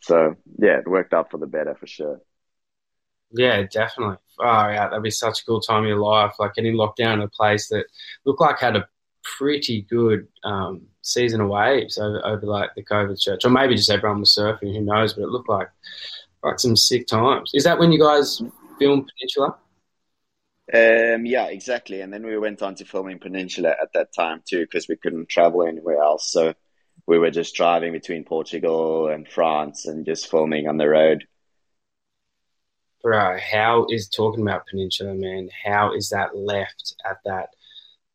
So 0.00 0.36
yeah, 0.58 0.78
it 0.78 0.88
worked 0.88 1.14
out 1.14 1.30
for 1.30 1.38
the 1.38 1.46
better 1.46 1.74
for 1.74 1.86
sure. 1.86 2.20
Yeah, 3.32 3.62
definitely. 3.62 4.16
Oh 4.40 4.68
yeah, 4.68 4.88
that'd 4.88 5.02
be 5.02 5.10
such 5.10 5.40
a 5.40 5.44
cool 5.44 5.60
time 5.60 5.84
of 5.84 5.88
your 5.88 5.98
life. 5.98 6.34
Like 6.38 6.54
getting 6.54 6.74
locked 6.74 6.98
down 6.98 7.20
in 7.20 7.26
a 7.26 7.28
place 7.28 7.68
that 7.68 7.86
looked 8.24 8.40
like 8.40 8.58
had 8.58 8.76
a 8.76 8.88
pretty 9.22 9.82
good 9.82 10.26
um, 10.44 10.82
season 11.02 11.40
of 11.40 11.48
waves 11.48 11.98
over, 11.98 12.24
over 12.24 12.46
like 12.46 12.70
the 12.74 12.84
COVID 12.84 13.16
stretch, 13.18 13.44
or 13.44 13.50
maybe 13.50 13.76
just 13.76 13.90
everyone 13.90 14.20
was 14.20 14.34
surfing. 14.36 14.74
Who 14.74 14.80
knows? 14.80 15.14
But 15.14 15.22
it 15.22 15.28
looked 15.28 15.48
like 15.48 15.68
like 16.42 16.58
some 16.58 16.76
sick 16.76 17.06
times. 17.06 17.52
Is 17.54 17.64
that 17.64 17.78
when 17.78 17.92
you 17.92 18.00
guys 18.00 18.42
filmed 18.78 19.10
Peninsula? 19.18 19.56
Um, 20.72 21.26
yeah, 21.26 21.46
exactly. 21.46 22.00
And 22.00 22.12
then 22.12 22.24
we 22.24 22.38
went 22.38 22.62
on 22.62 22.76
to 22.76 22.84
filming 22.84 23.18
Peninsula 23.18 23.70
at 23.70 23.92
that 23.94 24.14
time 24.14 24.42
too, 24.48 24.60
because 24.60 24.88
we 24.88 24.96
couldn't 24.96 25.28
travel 25.28 25.66
anywhere 25.66 26.00
else. 26.00 26.30
So 26.30 26.54
we 27.06 27.18
were 27.18 27.30
just 27.30 27.54
driving 27.54 27.92
between 27.92 28.24
Portugal 28.24 29.08
and 29.08 29.26
France 29.26 29.86
and 29.86 30.06
just 30.06 30.30
filming 30.30 30.68
on 30.68 30.76
the 30.76 30.88
road. 30.88 31.26
Bro, 33.02 33.38
how 33.40 33.86
is 33.88 34.08
talking 34.08 34.42
about 34.42 34.66
Peninsula, 34.66 35.14
man? 35.14 35.48
How 35.64 35.94
is 35.94 36.10
that 36.10 36.36
left 36.36 36.94
at 37.08 37.16
that 37.24 37.48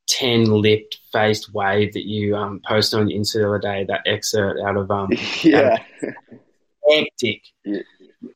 10 0.08 0.46
lipped 0.46 1.00
faced 1.12 1.54
wave 1.54 1.94
that 1.94 2.06
you 2.06 2.36
um, 2.36 2.62
posted 2.68 3.00
on 3.00 3.08
Insta 3.08 3.34
the 3.34 3.48
other 3.48 3.60
day, 3.60 3.86
that 3.86 4.02
excerpt 4.06 4.60
out 4.66 4.78
of 4.78 4.92
um 4.92 5.10
yeah. 5.42 5.78
Hectic. 6.88 7.42
Yeah. 7.64 7.80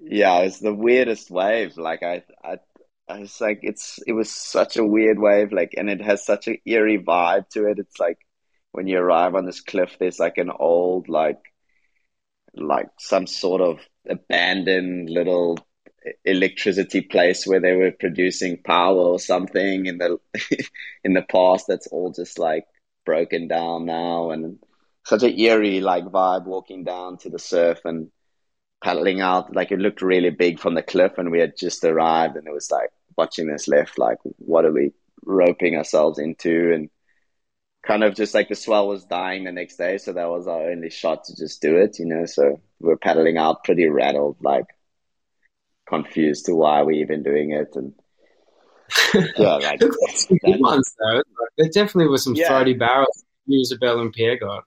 yeah, 0.02 0.40
it 0.40 0.46
was 0.46 0.60
the 0.60 0.74
weirdest 0.74 1.30
wave. 1.30 1.78
Like 1.78 2.02
I, 2.02 2.24
I 2.44 2.58
I 3.10 3.20
was 3.22 3.42
like, 3.42 3.60
it's 3.64 4.00
it 4.06 4.14
was 4.14 4.30
such 4.30 4.78
a 4.78 4.86
weird 4.86 5.20
wave, 5.20 5.52
like, 5.52 5.74
and 5.76 5.90
it 5.90 6.02
has 6.02 6.26
such 6.26 6.48
an 6.48 6.58
eerie 6.66 7.00
vibe 7.04 7.50
to 7.50 7.66
it. 7.68 7.80
It's 7.80 8.00
like 8.00 8.20
when 8.72 8.88
you 8.88 9.00
arrive 9.00 9.36
on 9.36 9.46
this 9.46 9.62
cliff, 9.62 9.98
there's 10.00 10.20
like 10.20 10.38
an 10.38 10.52
old, 10.52 11.10
like, 11.10 11.42
like 12.54 12.90
some 13.00 13.26
sort 13.28 13.62
of 13.62 13.80
abandoned 14.08 15.10
little 15.10 15.58
electricity 16.24 17.02
place 17.02 17.46
where 17.46 17.60
they 17.60 17.74
were 17.74 17.92
producing 17.92 18.62
power 18.64 18.98
or 18.98 19.20
something 19.20 19.88
in 19.88 19.98
the 19.98 20.20
in 21.04 21.14
the 21.14 21.24
past. 21.24 21.66
That's 21.68 21.88
all 21.88 22.12
just 22.12 22.38
like 22.38 22.66
broken 23.06 23.48
down 23.48 23.86
now, 23.86 24.30
and 24.32 24.60
such 25.04 25.24
an 25.24 25.38
eerie 25.40 25.82
like 25.82 26.06
vibe 26.06 26.46
walking 26.46 26.84
down 26.84 27.18
to 27.20 27.30
the 27.32 27.40
surf 27.40 27.80
and 27.86 28.12
paddling 28.84 29.22
out. 29.22 29.56
Like 29.56 29.72
it 29.72 29.80
looked 29.80 30.02
really 30.02 30.30
big 30.30 30.60
from 30.60 30.76
the 30.76 30.84
cliff, 30.84 31.18
and 31.18 31.32
we 31.32 31.40
had 31.40 31.58
just 31.58 31.84
arrived, 31.84 32.36
and 32.38 32.48
it 32.48 32.54
was 32.54 32.72
like 32.72 32.92
watching 33.18 33.48
this 33.48 33.68
left, 33.68 33.98
like 33.98 34.18
what 34.38 34.66
are 34.66 34.72
we 34.72 34.92
roping 35.26 35.76
ourselves 35.76 36.20
into? 36.20 36.74
And 36.74 36.90
kind 37.86 38.04
of 38.04 38.16
just 38.16 38.34
like 38.34 38.50
the 38.50 38.56
swell 38.56 38.88
was 38.88 39.06
dying 39.06 39.44
the 39.44 39.52
next 39.52 39.78
day, 39.78 39.98
so 39.98 40.14
that 40.14 40.30
was 40.30 40.48
our 40.48 40.70
only 40.72 40.90
shot 40.90 41.26
to 41.26 41.36
just 41.36 41.62
do 41.62 41.78
it, 41.78 42.00
you 42.00 42.06
know. 42.06 42.26
So 42.26 42.60
we're 42.80 42.98
paddling 42.98 43.38
out 43.38 43.64
pretty 43.64 43.88
rattled, 43.88 44.38
like 44.42 44.66
confused 45.88 46.46
to 46.46 46.56
why 46.56 46.82
we're 46.84 47.04
even 47.04 47.24
doing 47.24 47.52
it. 47.52 47.76
And 47.76 47.94
yeah, 49.38 49.56
like 49.56 49.80
good 49.80 50.60
ones 50.60 50.96
though. 51.00 51.24
There 51.58 51.70
definitely 51.70 52.10
were 52.10 52.18
some 52.18 52.36
Yeah. 52.36 52.48
throaty 52.48 52.74
barrels 52.74 53.24
Isabel 53.52 54.00
and 54.00 54.14
Pierre 54.14 54.38
got. 54.38 54.64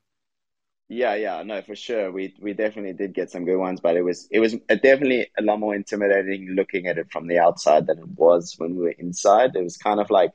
Yeah, 0.92 1.14
yeah, 1.14 1.42
no, 1.42 1.62
for 1.62 1.74
sure. 1.74 2.12
We 2.12 2.34
we 2.38 2.52
definitely 2.52 2.92
did 2.92 3.14
get 3.14 3.30
some 3.30 3.46
good 3.46 3.56
ones, 3.56 3.80
but 3.80 3.96
it 3.96 4.02
was 4.02 4.28
it 4.30 4.40
was 4.40 4.52
definitely 4.68 5.26
a 5.38 5.42
lot 5.42 5.58
more 5.58 5.74
intimidating 5.74 6.50
looking 6.50 6.86
at 6.86 6.98
it 6.98 7.10
from 7.10 7.28
the 7.28 7.38
outside 7.38 7.86
than 7.86 7.98
it 7.98 8.08
was 8.08 8.56
when 8.58 8.76
we 8.76 8.82
were 8.82 8.90
inside. 8.98 9.56
It 9.56 9.62
was 9.62 9.78
kind 9.78 10.00
of 10.00 10.10
like 10.10 10.32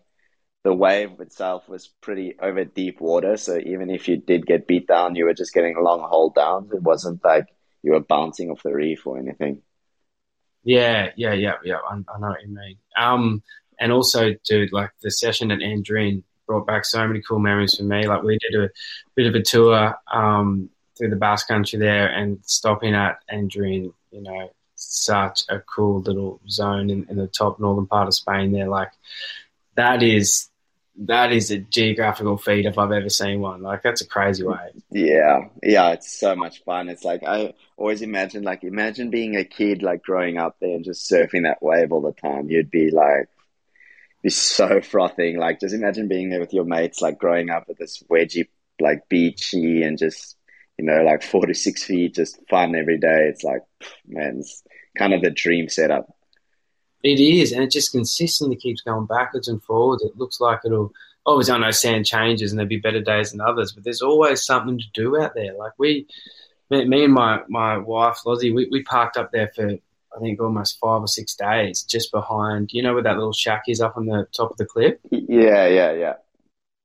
the 0.64 0.74
wave 0.74 1.20
itself 1.20 1.70
was 1.70 1.90
pretty 2.02 2.40
over 2.42 2.66
deep 2.66 3.00
water, 3.00 3.38
so 3.38 3.60
even 3.60 3.92
if 3.92 4.08
you 4.08 4.18
did 4.18 4.48
get 4.48 4.66
beat 4.66 4.88
down, 4.88 5.14
you 5.14 5.26
were 5.26 5.36
just 5.36 5.54
getting 5.54 5.76
long 5.80 6.02
hold 6.02 6.34
downs. 6.34 6.72
It 6.74 6.82
wasn't 6.82 7.24
like 7.24 7.46
you 7.84 7.92
were 7.92 8.00
bouncing 8.00 8.50
off 8.50 8.64
the 8.64 8.74
reef 8.74 9.06
or 9.06 9.20
anything. 9.20 9.62
Yeah, 10.64 11.12
yeah, 11.16 11.34
yeah, 11.34 11.58
yeah. 11.64 11.78
I, 11.88 11.94
I 11.94 12.20
know 12.20 12.30
what 12.30 12.42
you 12.42 12.50
mean. 12.50 12.78
Um, 12.98 13.44
and 13.80 13.92
also, 13.92 14.34
dude, 14.44 14.74
like 14.74 14.90
the 15.04 15.12
session 15.12 15.52
at 15.52 15.60
Andreen 15.60 16.24
brought 16.48 16.66
back 16.66 16.86
so 16.86 17.06
many 17.08 17.22
cool 17.22 17.40
memories 17.40 17.76
for 17.76 17.84
me. 17.84 18.08
Like 18.08 18.24
we 18.24 18.40
did 18.40 18.60
a 18.60 18.70
bit 19.16 19.28
of 19.28 19.36
a 19.36 19.42
tour 19.42 19.96
um, 20.12 20.70
through 20.98 21.10
the 21.10 21.16
Basque 21.16 21.48
Country 21.48 21.78
there, 21.78 22.08
and 22.08 22.40
stopping 22.44 22.96
at 22.96 23.20
Andreen, 23.32 23.94
you 24.12 24.22
know, 24.22 24.52
such 24.76 25.44
a 25.50 25.60
cool 25.60 26.02
little 26.02 26.40
zone 26.50 26.90
in, 26.90 27.06
in 27.10 27.18
the 27.18 27.28
top 27.28 27.60
northern 27.60 27.86
part 27.86 28.08
of 28.08 28.14
Spain. 28.14 28.52
There, 28.52 28.68
like 28.68 28.92
that 29.76 30.02
is 30.02 30.50
that 31.00 31.32
is 31.32 31.52
a 31.52 31.60
geographical 31.60 32.38
feat 32.38 32.66
if 32.66 32.78
I've 32.78 32.92
ever 32.92 33.10
seen 33.10 33.40
one. 33.42 33.62
Like 33.62 33.84
that's 33.84 34.02
a 34.02 34.08
crazy 34.08 34.44
wave. 34.44 34.82
Yeah, 34.90 35.50
yeah, 35.62 35.92
it's 35.92 36.12
so 36.12 36.36
much 36.36 36.64
fun. 36.64 36.90
It's 36.90 37.04
like 37.04 37.24
I 37.24 37.54
always 37.78 38.02
imagine, 38.02 38.44
like 38.44 38.64
imagine 38.64 39.10
being 39.10 39.36
a 39.36 39.44
kid, 39.44 39.84
like 39.84 40.02
growing 40.02 40.38
up 40.38 40.58
there 40.60 40.76
and 40.76 40.84
just 40.84 41.10
surfing 41.10 41.44
that 41.44 41.62
wave 41.62 41.92
all 41.92 42.02
the 42.02 42.14
time. 42.14 42.50
You'd 42.50 42.72
be 42.72 42.90
like, 42.90 43.30
be 44.28 44.32
so 44.32 44.82
frothing. 44.92 45.38
Like 45.38 45.60
just 45.60 45.74
imagine 45.74 46.08
being 46.08 46.30
there 46.30 46.40
with 46.40 46.54
your 46.54 46.66
mates, 46.66 47.02
like 47.02 47.18
growing 47.18 47.50
up 47.50 47.66
at 47.70 47.78
this 47.78 48.04
wedgy, 48.10 48.48
like 48.80 49.08
beachy 49.10 49.84
and 49.84 49.98
just 49.98 50.36
you 50.78 50.86
know, 50.86 51.04
like 51.04 51.24
four 51.24 51.46
to 51.46 51.56
six 51.56 51.84
feet, 51.84 52.16
just 52.16 52.40
fun 52.50 52.76
every 52.76 53.00
day. 53.00 53.28
It's 53.30 53.44
like, 53.44 53.64
man, 54.08 54.38
it's 54.40 54.62
kind 54.96 55.14
of 55.14 55.22
the 55.22 55.32
dream 55.32 55.70
setup. 55.70 56.14
It 57.04 57.20
is, 57.20 57.52
and 57.52 57.64
it 57.64 57.72
just 57.72 57.92
consistently 57.92 58.58
keeps 58.58 58.82
going 58.82 59.08
backwards 59.08 59.48
and 59.48 59.64
forwards. 59.64 60.04
It 60.04 60.18
looks 60.18 60.40
like 60.40 60.60
it'll 60.66 60.92
always. 61.26 61.50
I 61.50 61.58
know 61.58 61.72
sand 61.72 62.06
changes, 62.06 62.52
and 62.52 62.60
there'll 62.60 62.70
be 62.70 62.78
better 62.78 63.02
days 63.02 63.32
than 63.32 63.42
others, 63.42 63.72
but 63.72 63.84
there's 63.84 64.02
always 64.02 64.46
something 64.46 64.78
to 64.78 64.86
do 64.94 65.20
out 65.20 65.34
there. 65.34 65.56
Like 65.56 65.74
we, 65.78 66.08
me, 66.70 66.86
me 66.86 67.06
and 67.06 67.14
my 67.14 67.42
my 67.48 67.78
wife 67.78 68.26
Lozzie, 68.26 68.52
we, 68.52 68.68
we 68.70 68.84
parked 68.84 69.18
up 69.18 69.32
there 69.32 69.52
for 69.56 69.78
I 70.18 70.20
think 70.20 70.42
almost 70.42 70.80
five 70.80 71.02
or 71.02 71.08
six 71.08 71.36
days, 71.36 71.84
just 71.84 72.12
behind. 72.12 72.72
You 72.74 72.82
know 72.84 72.94
where 72.96 73.04
that 73.04 73.18
little 73.18 73.34
shack 73.34 73.64
is 73.68 73.80
up 73.82 73.96
on 73.98 74.08
the 74.08 74.28
top 74.36 74.52
of 74.52 74.58
the 74.58 74.66
cliff. 74.66 74.96
Yeah, 75.12 75.68
yeah, 75.68 75.92
yeah. 75.94 76.14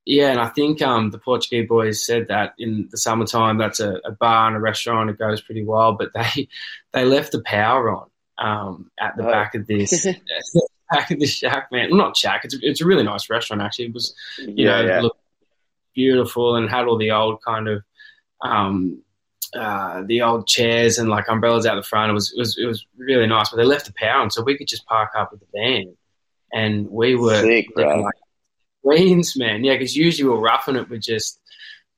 Yeah, 0.04 0.32
and 0.32 0.40
I 0.40 0.48
think 0.48 0.82
um, 0.82 1.10
the 1.10 1.18
Portuguese 1.18 1.68
boys 1.68 2.04
said 2.04 2.26
that 2.28 2.54
in 2.58 2.88
the 2.90 2.98
summertime, 2.98 3.56
that's 3.56 3.78
a, 3.78 4.00
a 4.04 4.10
bar 4.10 4.48
and 4.48 4.56
a 4.56 4.60
restaurant. 4.60 5.08
It 5.10 5.18
goes 5.18 5.40
pretty 5.40 5.64
well, 5.64 5.92
but 5.92 6.10
they 6.12 6.48
they 6.92 7.04
left 7.04 7.32
the 7.32 7.40
power 7.42 7.90
on 7.90 8.10
um, 8.38 8.90
at 9.00 9.16
the 9.16 9.26
Oh. 9.26 9.30
back 9.30 9.54
of 9.54 9.66
this 9.68 10.04
back 10.90 11.10
of 11.10 11.20
this 11.20 11.32
shack, 11.32 11.68
man. 11.70 11.88
Well, 11.90 11.98
not 11.98 12.16
shack. 12.16 12.44
It's 12.44 12.54
a, 12.54 12.58
it's 12.62 12.80
a 12.80 12.86
really 12.86 13.04
nice 13.04 13.30
restaurant 13.30 13.62
actually. 13.62 13.86
It 13.86 13.94
was 13.94 14.14
you 14.38 14.54
Yeah, 14.66 14.82
know 14.82 14.88
yeah. 15.02 15.08
beautiful 15.94 16.56
and 16.56 16.68
had 16.68 16.86
all 16.86 16.98
the 16.98 17.12
old 17.12 17.40
kind 17.42 17.68
of 17.68 17.82
um, 18.40 19.02
uh, 19.54 20.02
the 20.06 20.22
old 20.22 20.46
chairs 20.46 20.98
and 20.98 21.08
like 21.08 21.28
umbrellas 21.28 21.66
out 21.66 21.76
the 21.76 21.82
front. 21.82 22.10
It 22.10 22.14
was 22.14 22.32
it 22.34 22.38
was 22.38 22.58
it 22.58 22.66
was 22.66 22.86
really 22.96 23.26
nice, 23.26 23.50
but 23.50 23.56
they 23.56 23.64
left 23.64 23.86
the 23.86 23.92
power 23.94 24.20
on, 24.20 24.30
so 24.30 24.42
we 24.42 24.56
could 24.56 24.68
just 24.68 24.86
park 24.86 25.10
up 25.16 25.30
with 25.30 25.40
the 25.40 25.46
van, 25.54 25.94
and 26.52 26.88
we 26.90 27.14
were 27.14 27.40
Sick, 27.40 27.68
like 27.76 28.14
queens, 28.82 29.36
man. 29.36 29.64
Yeah, 29.64 29.74
because 29.74 29.96
usually 29.96 30.28
we're 30.28 30.40
roughing 30.40 30.76
it 30.76 30.88
with 30.88 31.02
just 31.02 31.38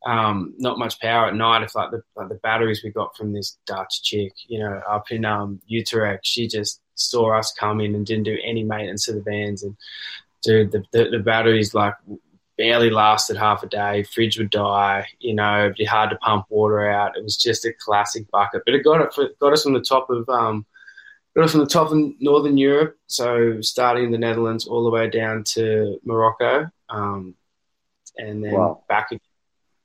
um, 0.06 0.54
not 0.58 0.78
much 0.78 1.00
power 1.00 1.26
at 1.26 1.34
night. 1.34 1.62
If 1.62 1.74
like 1.74 1.90
the 1.90 2.02
like 2.16 2.28
the 2.28 2.36
batteries 2.36 2.82
we 2.82 2.90
got 2.90 3.16
from 3.16 3.32
this 3.32 3.56
Dutch 3.66 4.02
chick, 4.02 4.32
you 4.48 4.58
know, 4.58 4.80
up 4.88 5.10
in 5.10 5.24
um, 5.24 5.60
Utrecht, 5.66 6.26
she 6.26 6.48
just 6.48 6.80
saw 6.94 7.38
us 7.38 7.52
coming 7.58 7.94
and 7.94 8.06
didn't 8.06 8.24
do 8.24 8.38
any 8.44 8.64
maintenance 8.64 9.06
to 9.06 9.12
the 9.12 9.22
vans. 9.22 9.62
And 9.62 9.76
dude, 10.42 10.72
the 10.72 10.84
the, 10.92 11.10
the 11.10 11.18
batteries 11.20 11.74
like 11.74 11.94
barely 12.56 12.90
lasted 12.90 13.36
half 13.36 13.62
a 13.62 13.66
day. 13.68 14.04
Fridge 14.04 14.38
would 14.38 14.50
die. 14.50 15.06
You 15.18 15.34
know, 15.34 15.64
it'd 15.64 15.76
be 15.76 15.84
hard 15.84 16.10
to 16.10 16.16
pump 16.16 16.46
water 16.48 16.88
out. 16.88 17.16
It 17.16 17.22
was 17.24 17.36
just 17.36 17.64
a 17.64 17.72
classic 17.72 18.30
bucket, 18.30 18.62
but 18.64 18.74
it 18.74 18.84
got 18.84 19.00
it 19.00 19.12
for, 19.12 19.28
got 19.40 19.52
us 19.52 19.62
from 19.64 19.74
the 19.74 19.80
top 19.80 20.08
of 20.10 20.28
um, 20.28 20.64
got 21.36 21.44
us 21.44 21.52
from 21.52 21.60
the 21.60 21.66
top 21.66 21.90
of 21.90 21.98
northern 22.20 22.56
Europe. 22.56 22.96
So 23.06 23.60
starting 23.60 24.04
in 24.04 24.12
the 24.12 24.18
Netherlands 24.18 24.66
all 24.66 24.84
the 24.84 24.90
way 24.90 25.08
down 25.10 25.44
to 25.54 25.98
Morocco, 26.04 26.70
um, 26.88 27.34
and 28.16 28.44
then 28.44 28.52
Wow. 28.54 28.84
back. 28.88 29.10
again. 29.10 29.20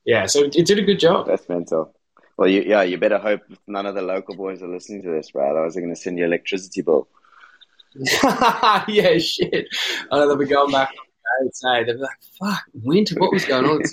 Yeah, 0.04 0.26
so 0.26 0.44
it, 0.44 0.56
it 0.56 0.66
did 0.66 0.78
a 0.78 0.82
good 0.82 0.98
job. 0.98 1.26
That's 1.26 1.48
mental. 1.48 1.94
Well, 2.36 2.48
you, 2.48 2.62
yeah, 2.62 2.82
you 2.82 2.96
better 2.96 3.18
hope 3.18 3.42
none 3.66 3.84
of 3.84 3.94
the 3.94 4.00
local 4.00 4.34
boys 4.34 4.62
are 4.62 4.68
listening 4.68 5.02
to 5.02 5.10
this, 5.10 5.30
bro. 5.30 5.50
I 5.50 5.68
they're 5.68 5.82
going 5.82 5.94
to 5.94 6.00
send 6.00 6.18
you 6.18 6.24
electricity 6.24 6.80
bill. 6.80 7.06
yeah, 8.88 9.18
shit. 9.18 9.68
I 10.10 10.18
know 10.18 10.26
they'll 10.28 10.36
be 10.36 10.46
back. 11.62 11.86
They'd 11.86 11.92
be 11.94 11.98
like, 11.98 12.18
"Fuck, 12.38 12.62
winter. 12.74 13.14
What 13.18 13.32
was 13.32 13.44
going 13.44 13.64
on?" 13.66 13.82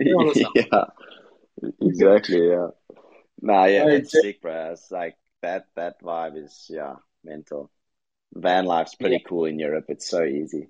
Yeah, 0.00 0.84
exactly. 1.80 2.48
Yeah. 2.48 2.68
Nah, 3.40 3.64
yeah, 3.66 3.86
that's 3.86 4.12
sick, 4.20 4.40
bro. 4.42 4.72
It's 4.72 4.90
like 4.90 5.16
that. 5.42 5.66
That 5.76 6.00
vibe 6.02 6.36
is 6.42 6.66
yeah, 6.70 6.96
mental. 7.24 7.70
Van 8.34 8.64
life's 8.64 8.94
pretty 8.94 9.20
cool 9.20 9.44
in 9.46 9.58
Europe. 9.58 9.86
It's 9.88 10.08
so 10.08 10.24
easy. 10.24 10.68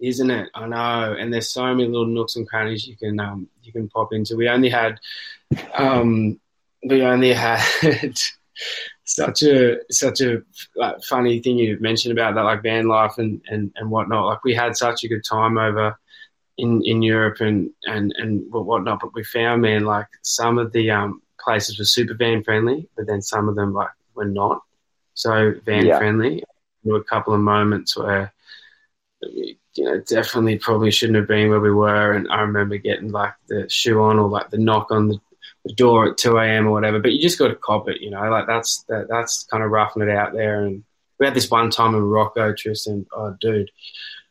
isn't 0.00 0.30
it? 0.30 0.48
I 0.54 0.66
know, 0.66 1.14
and 1.18 1.32
there's 1.32 1.50
so 1.50 1.64
many 1.74 1.88
little 1.88 2.06
nooks 2.06 2.36
and 2.36 2.48
crannies 2.48 2.86
you 2.86 2.96
can 2.96 3.18
um 3.20 3.48
you 3.62 3.72
can 3.72 3.88
pop 3.88 4.12
into. 4.12 4.36
We 4.36 4.48
only 4.48 4.68
had 4.70 5.00
um 5.76 6.40
we 6.88 7.02
only 7.02 7.32
had 7.32 7.64
such 9.08 9.42
a 9.42 9.78
such 9.90 10.20
a 10.20 10.42
like, 10.76 11.02
funny 11.04 11.40
thing 11.40 11.58
you 11.58 11.78
mentioned 11.80 12.12
about 12.12 12.34
that 12.34 12.42
like 12.42 12.62
van 12.62 12.86
life 12.88 13.18
and 13.18 13.40
and 13.48 13.72
and 13.76 13.90
whatnot. 13.90 14.26
Like 14.26 14.44
we 14.44 14.54
had 14.54 14.76
such 14.76 15.02
a 15.04 15.08
good 15.08 15.24
time 15.24 15.58
over 15.58 15.98
in 16.58 16.82
in 16.84 17.02
Europe 17.02 17.40
and 17.40 17.70
and 17.84 18.12
and 18.18 18.44
whatnot, 18.52 19.00
but 19.00 19.14
we 19.14 19.24
found 19.24 19.62
man 19.62 19.84
like 19.84 20.08
some 20.22 20.58
of 20.58 20.72
the 20.72 20.90
um 20.90 21.22
places 21.40 21.78
were 21.78 21.84
super 21.84 22.14
van 22.14 22.42
friendly, 22.44 22.88
but 22.96 23.06
then 23.06 23.22
some 23.22 23.48
of 23.48 23.56
them 23.56 23.72
like 23.72 23.90
were 24.14 24.26
not 24.26 24.60
so 25.14 25.54
van 25.64 25.86
Yeah. 25.86 25.98
friendly. 25.98 26.44
There 26.84 26.94
were 26.94 27.00
a 27.00 27.04
couple 27.04 27.34
of 27.34 27.40
moments 27.40 27.96
where 27.96 28.32
you 29.22 29.84
know, 29.84 30.00
definitely 30.00 30.58
probably 30.58 30.90
shouldn't 30.90 31.16
have 31.18 31.28
been 31.28 31.50
where 31.50 31.60
we 31.60 31.72
were. 31.72 32.12
And 32.12 32.28
I 32.30 32.40
remember 32.42 32.76
getting 32.78 33.10
like 33.10 33.34
the 33.48 33.68
shoe 33.68 34.00
on 34.00 34.18
or 34.18 34.28
like 34.28 34.50
the 34.50 34.58
knock 34.58 34.90
on 34.90 35.08
the, 35.08 35.20
the 35.68 35.74
door 35.74 36.10
at 36.10 36.16
2 36.16 36.36
a.m. 36.38 36.66
or 36.66 36.72
whatever. 36.72 36.98
But 36.98 37.12
you 37.12 37.20
just 37.20 37.38
got 37.38 37.48
to 37.48 37.54
cop 37.54 37.88
it, 37.88 38.00
you 38.00 38.10
know, 38.10 38.28
like 38.30 38.46
that's 38.46 38.84
that, 38.88 39.06
that's 39.08 39.44
kind 39.44 39.62
of 39.62 39.70
roughing 39.70 40.02
it 40.02 40.10
out 40.10 40.32
there. 40.32 40.64
And 40.64 40.82
we 41.20 41.26
had 41.26 41.34
this 41.34 41.50
one 41.50 41.70
time 41.70 41.94
in 41.94 42.00
Morocco, 42.00 42.52
Tristan. 42.54 43.06
Oh, 43.14 43.36
dude, 43.40 43.70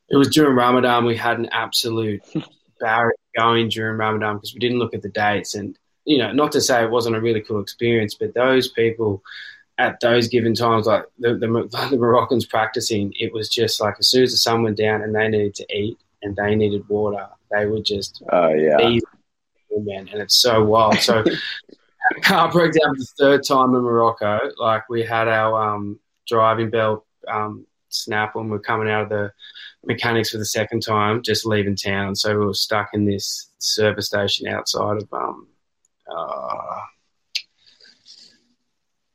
it 0.10 0.18
was 0.18 0.30
during 0.30 0.56
Ramadan. 0.56 1.06
We 1.06 1.16
had 1.16 1.40
an 1.40 1.50
absolute 1.52 2.24
barrier 2.80 3.14
going 3.38 3.70
during 3.70 3.98
Ramadan 3.98 4.36
because 4.36 4.54
we 4.54 4.60
didn't 4.60 4.80
look 4.80 4.94
at 4.94 5.04
the 5.04 5.10
dates. 5.10 5.56
And, 5.56 5.78
you 6.06 6.18
know, 6.18 6.32
not 6.32 6.52
to 6.54 6.62
say 6.62 6.84
it 6.84 6.92
wasn't 6.92 7.16
a 7.16 7.22
really 7.22 7.42
cool 7.42 7.62
experience, 7.62 8.16
but 8.16 8.34
those 8.34 8.68
people 8.68 9.22
at 9.78 10.00
those 10.00 10.28
given 10.28 10.56
times, 10.56 10.88
like 10.88 11.06
the, 11.20 11.36
the, 11.36 11.48
the 11.92 11.98
Moroccans 11.98 12.46
practicing, 12.46 13.14
it 13.20 13.32
was 13.32 13.48
just 13.48 13.80
like 13.80 13.96
as 14.00 14.10
soon 14.10 14.24
as 14.24 14.32
the 14.32 14.38
sun 14.38 14.64
went 14.64 14.78
down 14.78 15.02
and 15.02 15.14
they 15.14 15.28
needed 15.28 15.56
to 15.56 15.76
eat 15.76 16.00
and 16.24 16.36
they 16.36 16.56
needed 16.56 16.90
water, 16.90 17.28
they 17.52 17.68
would 17.68 17.86
just 17.86 18.24
Oh 18.32 18.50
yeah. 18.50 18.78
Man, 19.82 20.10
and 20.12 20.22
it's 20.22 20.42
so 20.42 20.64
wild. 20.64 21.00
So 21.00 21.24
car 22.22 22.52
broke 22.52 22.74
down 22.74 22.96
for 22.96 23.00
the 23.00 23.14
third 23.18 23.44
time 23.48 23.76
in 23.76 23.82
Morocco. 23.82 24.40
Like 24.58 24.90
we 24.90 25.04
had 25.04 25.28
our 25.28 25.76
um, 25.76 26.00
driving 26.28 26.70
belt 26.70 27.06
um, 27.28 27.66
snap 27.90 28.36
when 28.36 28.50
we 28.50 28.58
are 28.58 28.62
coming 28.62 28.90
out 28.90 29.04
of 29.04 29.10
the 29.10 29.32
mechanics 29.86 30.32
for 30.32 30.38
the 30.38 30.46
second 30.46 30.82
time, 30.82 31.22
just 31.22 31.46
leaving 31.46 31.76
town. 31.76 32.16
So 32.16 32.38
we 32.38 32.46
were 32.46 32.54
stuck 32.54 32.90
in 32.94 33.06
this 33.06 33.50
service 33.60 34.08
station 34.08 34.48
outside 34.48 34.98
of 34.98 35.08
um, 35.14 35.48
uh, 36.14 36.80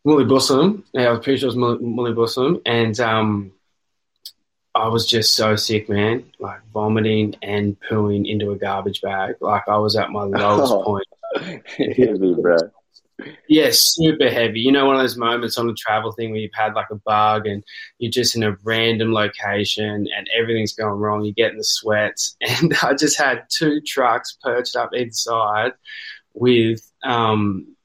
Moulay 0.05 0.25
Bousselham. 0.25 0.85
Yeah, 0.93 1.09
I 1.09 1.11
was 1.13 1.21
pretty 1.21 1.39
sure 1.39 1.47
it 1.49 1.55
was 1.55 1.57
Mul- 1.57 1.79
Moulay 1.81 2.13
Bousselham. 2.13 2.61
And 2.67 2.99
um, 3.01 3.53
I 4.75 4.89
was 4.89 5.07
just 5.07 5.35
so 5.35 5.55
sick, 5.57 5.89
man. 5.89 6.25
Like 6.39 6.61
vomiting 6.73 7.35
and 7.43 7.77
pooing 7.91 8.27
into 8.29 8.51
a 8.53 8.57
garbage 8.57 9.01
bag. 9.03 9.37
Like 9.41 9.69
I 9.69 9.77
was 9.79 9.97
at 9.97 10.11
my 10.11 10.23
lowest 10.25 10.73
Oh. 10.73 10.83
point. 10.83 11.07
Heavy, 11.79 12.35
bro. 12.41 12.57
Yeah, 13.49 13.69
super 13.71 14.29
heavy. 14.29 14.61
You 14.61 14.73
know, 14.73 14.87
one 14.87 14.97
of 14.97 15.01
those 15.03 15.17
moments 15.17 15.57
on 15.57 15.69
a 15.69 15.75
travel 15.75 16.11
thing 16.13 16.31
where 16.31 16.41
you've 16.41 16.51
had 16.55 16.75
like 16.75 16.91
a 16.91 16.97
bug 16.97 17.47
and 17.47 17.63
you're 17.99 18.11
just 18.11 18.35
in 18.35 18.43
a 18.43 18.57
random 18.65 19.13
location 19.13 20.09
and 20.17 20.29
everything's 20.37 20.73
going 20.73 20.99
wrong. 20.99 21.23
You're 21.23 21.33
getting 21.35 21.59
the 21.59 21.65
sweats. 21.65 22.37
And 22.41 22.75
I 22.83 22.95
just 22.95 23.17
had 23.17 23.45
two 23.49 23.81
trucks 23.81 24.37
perched 24.43 24.75
up 24.75 24.91
inside 24.93 25.73
with 26.35 26.81
um, 27.05 27.77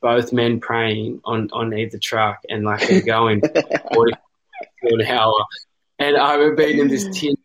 both 0.00 0.32
men 0.32 0.60
praying 0.60 1.20
on, 1.24 1.48
on 1.52 1.76
either 1.76 1.98
truck 2.00 2.38
and 2.48 2.64
like 2.64 2.86
they're 2.86 3.02
going 3.02 3.40
40 3.94 4.12
an 4.82 5.00
hour. 5.06 5.34
And 5.98 6.16
I 6.16 6.34
remember 6.34 6.56
being 6.56 6.78
in 6.78 6.88
this 6.88 7.04
tin 7.18 7.36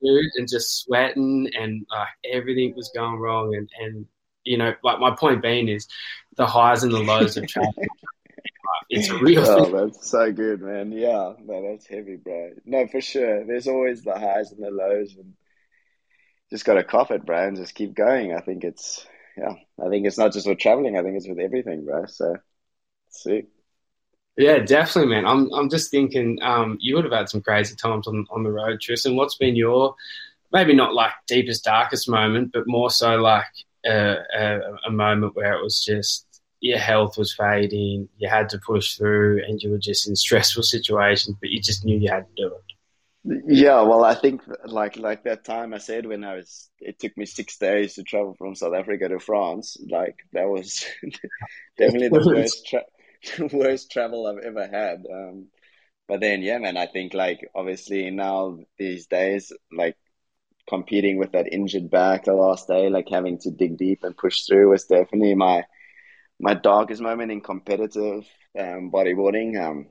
food 0.00 0.30
and 0.36 0.48
just 0.48 0.82
sweating 0.84 1.48
and 1.58 1.86
like 1.90 2.08
everything 2.30 2.74
was 2.76 2.90
going 2.94 3.18
wrong. 3.18 3.54
And, 3.54 3.68
and, 3.80 4.06
you 4.44 4.58
know, 4.58 4.74
like 4.82 5.00
my 5.00 5.14
point 5.14 5.42
being 5.42 5.68
is 5.68 5.88
the 6.36 6.46
highs 6.46 6.82
and 6.82 6.92
the 6.92 7.00
lows 7.00 7.36
of 7.36 7.46
travel. 7.48 7.74
it's 8.90 9.08
a 9.08 9.18
real 9.18 9.44
oh, 9.44 9.64
thing. 9.64 9.76
that's 9.76 10.10
so 10.10 10.32
good, 10.32 10.60
man. 10.60 10.92
Yeah, 10.92 11.32
no, 11.42 11.70
that's 11.70 11.86
heavy, 11.86 12.16
bro. 12.16 12.50
No, 12.64 12.86
for 12.86 13.00
sure. 13.00 13.44
There's 13.44 13.68
always 13.68 14.02
the 14.02 14.18
highs 14.18 14.52
and 14.52 14.62
the 14.62 14.70
lows, 14.70 15.14
and 15.16 15.34
just 16.50 16.64
got 16.64 16.74
to 16.74 16.84
cough 16.84 17.10
it, 17.10 17.24
bro, 17.24 17.48
and 17.48 17.56
just 17.56 17.74
keep 17.74 17.94
going. 17.94 18.34
I 18.34 18.40
think 18.40 18.62
it's, 18.62 19.06
yeah, 19.36 19.54
I 19.84 19.88
think 19.88 20.06
it's 20.06 20.18
not 20.18 20.32
just 20.32 20.46
with 20.46 20.58
traveling. 20.58 20.96
I 20.96 21.02
think 21.02 21.16
it's 21.16 21.28
with 21.28 21.38
everything, 21.38 21.84
bro. 21.84 22.06
So, 22.06 22.36
see. 23.10 23.44
Yeah, 24.36 24.58
definitely, 24.58 25.14
man. 25.14 25.26
I'm 25.26 25.52
I'm 25.54 25.70
just 25.70 25.90
thinking, 25.90 26.38
um, 26.42 26.76
you 26.80 26.94
would 26.94 27.04
have 27.04 27.12
had 27.12 27.28
some 27.28 27.40
crazy 27.40 27.74
times 27.74 28.06
on, 28.06 28.26
on 28.30 28.42
the 28.42 28.52
road, 28.52 28.80
Tristan. 28.80 29.16
What's 29.16 29.36
been 29.36 29.56
your 29.56 29.94
maybe 30.52 30.74
not 30.74 30.94
like 30.94 31.12
deepest, 31.26 31.64
darkest 31.64 32.08
moment, 32.08 32.52
but 32.52 32.66
more 32.66 32.90
so 32.90 33.16
like 33.16 33.44
a, 33.84 34.16
a, 34.34 34.60
a 34.86 34.90
moment 34.90 35.36
where 35.36 35.54
it 35.54 35.62
was 35.62 35.82
just 35.84 36.26
your 36.60 36.78
health 36.78 37.18
was 37.18 37.34
fading, 37.34 38.08
you 38.18 38.28
had 38.28 38.48
to 38.50 38.58
push 38.58 38.96
through, 38.96 39.42
and 39.46 39.62
you 39.62 39.70
were 39.70 39.78
just 39.78 40.08
in 40.08 40.16
stressful 40.16 40.62
situations, 40.74 41.36
but 41.40 41.50
you 41.50 41.60
just 41.60 41.84
knew 41.84 41.98
you 41.98 42.10
had 42.10 42.26
to 42.26 42.42
do 42.42 42.46
it. 42.48 42.62
Yeah, 43.48 43.82
well, 43.82 44.04
I 44.04 44.14
think 44.14 44.42
like 44.66 44.96
like 44.98 45.24
that 45.24 45.44
time 45.44 45.74
I 45.74 45.78
said 45.78 46.06
when 46.06 46.22
I 46.22 46.36
was, 46.36 46.70
it 46.78 47.00
took 47.00 47.16
me 47.16 47.26
six 47.26 47.58
days 47.58 47.94
to 47.94 48.04
travel 48.04 48.34
from 48.38 48.54
South 48.54 48.74
Africa 48.74 49.08
to 49.08 49.18
France. 49.18 49.76
Like 49.90 50.14
that 50.32 50.48
was 50.48 50.86
definitely 51.78 52.08
the 52.08 52.24
worst. 52.24 52.66
Tra- 52.68 52.84
worst 53.52 53.90
travel 53.90 54.26
I've 54.26 54.44
ever 54.44 54.66
had. 54.66 55.06
Um, 55.12 55.46
but 56.08 56.20
then, 56.20 56.42
yeah, 56.42 56.58
man, 56.58 56.76
I 56.76 56.86
think 56.86 57.14
like 57.14 57.48
obviously 57.54 58.10
now 58.10 58.58
these 58.78 59.06
days, 59.06 59.52
like 59.72 59.96
competing 60.68 61.18
with 61.18 61.32
that 61.32 61.52
injured 61.52 61.90
back 61.90 62.24
the 62.24 62.34
last 62.34 62.68
day, 62.68 62.88
like 62.88 63.08
having 63.08 63.38
to 63.40 63.50
dig 63.50 63.76
deep 63.76 64.00
and 64.02 64.16
push 64.16 64.44
through 64.44 64.70
was 64.70 64.84
definitely 64.84 65.34
my 65.34 65.64
my 66.38 66.54
darkest 66.54 67.00
moment 67.00 67.32
in 67.32 67.40
competitive 67.40 68.24
um, 68.58 68.90
bodyboarding. 68.92 69.60
Um, 69.60 69.88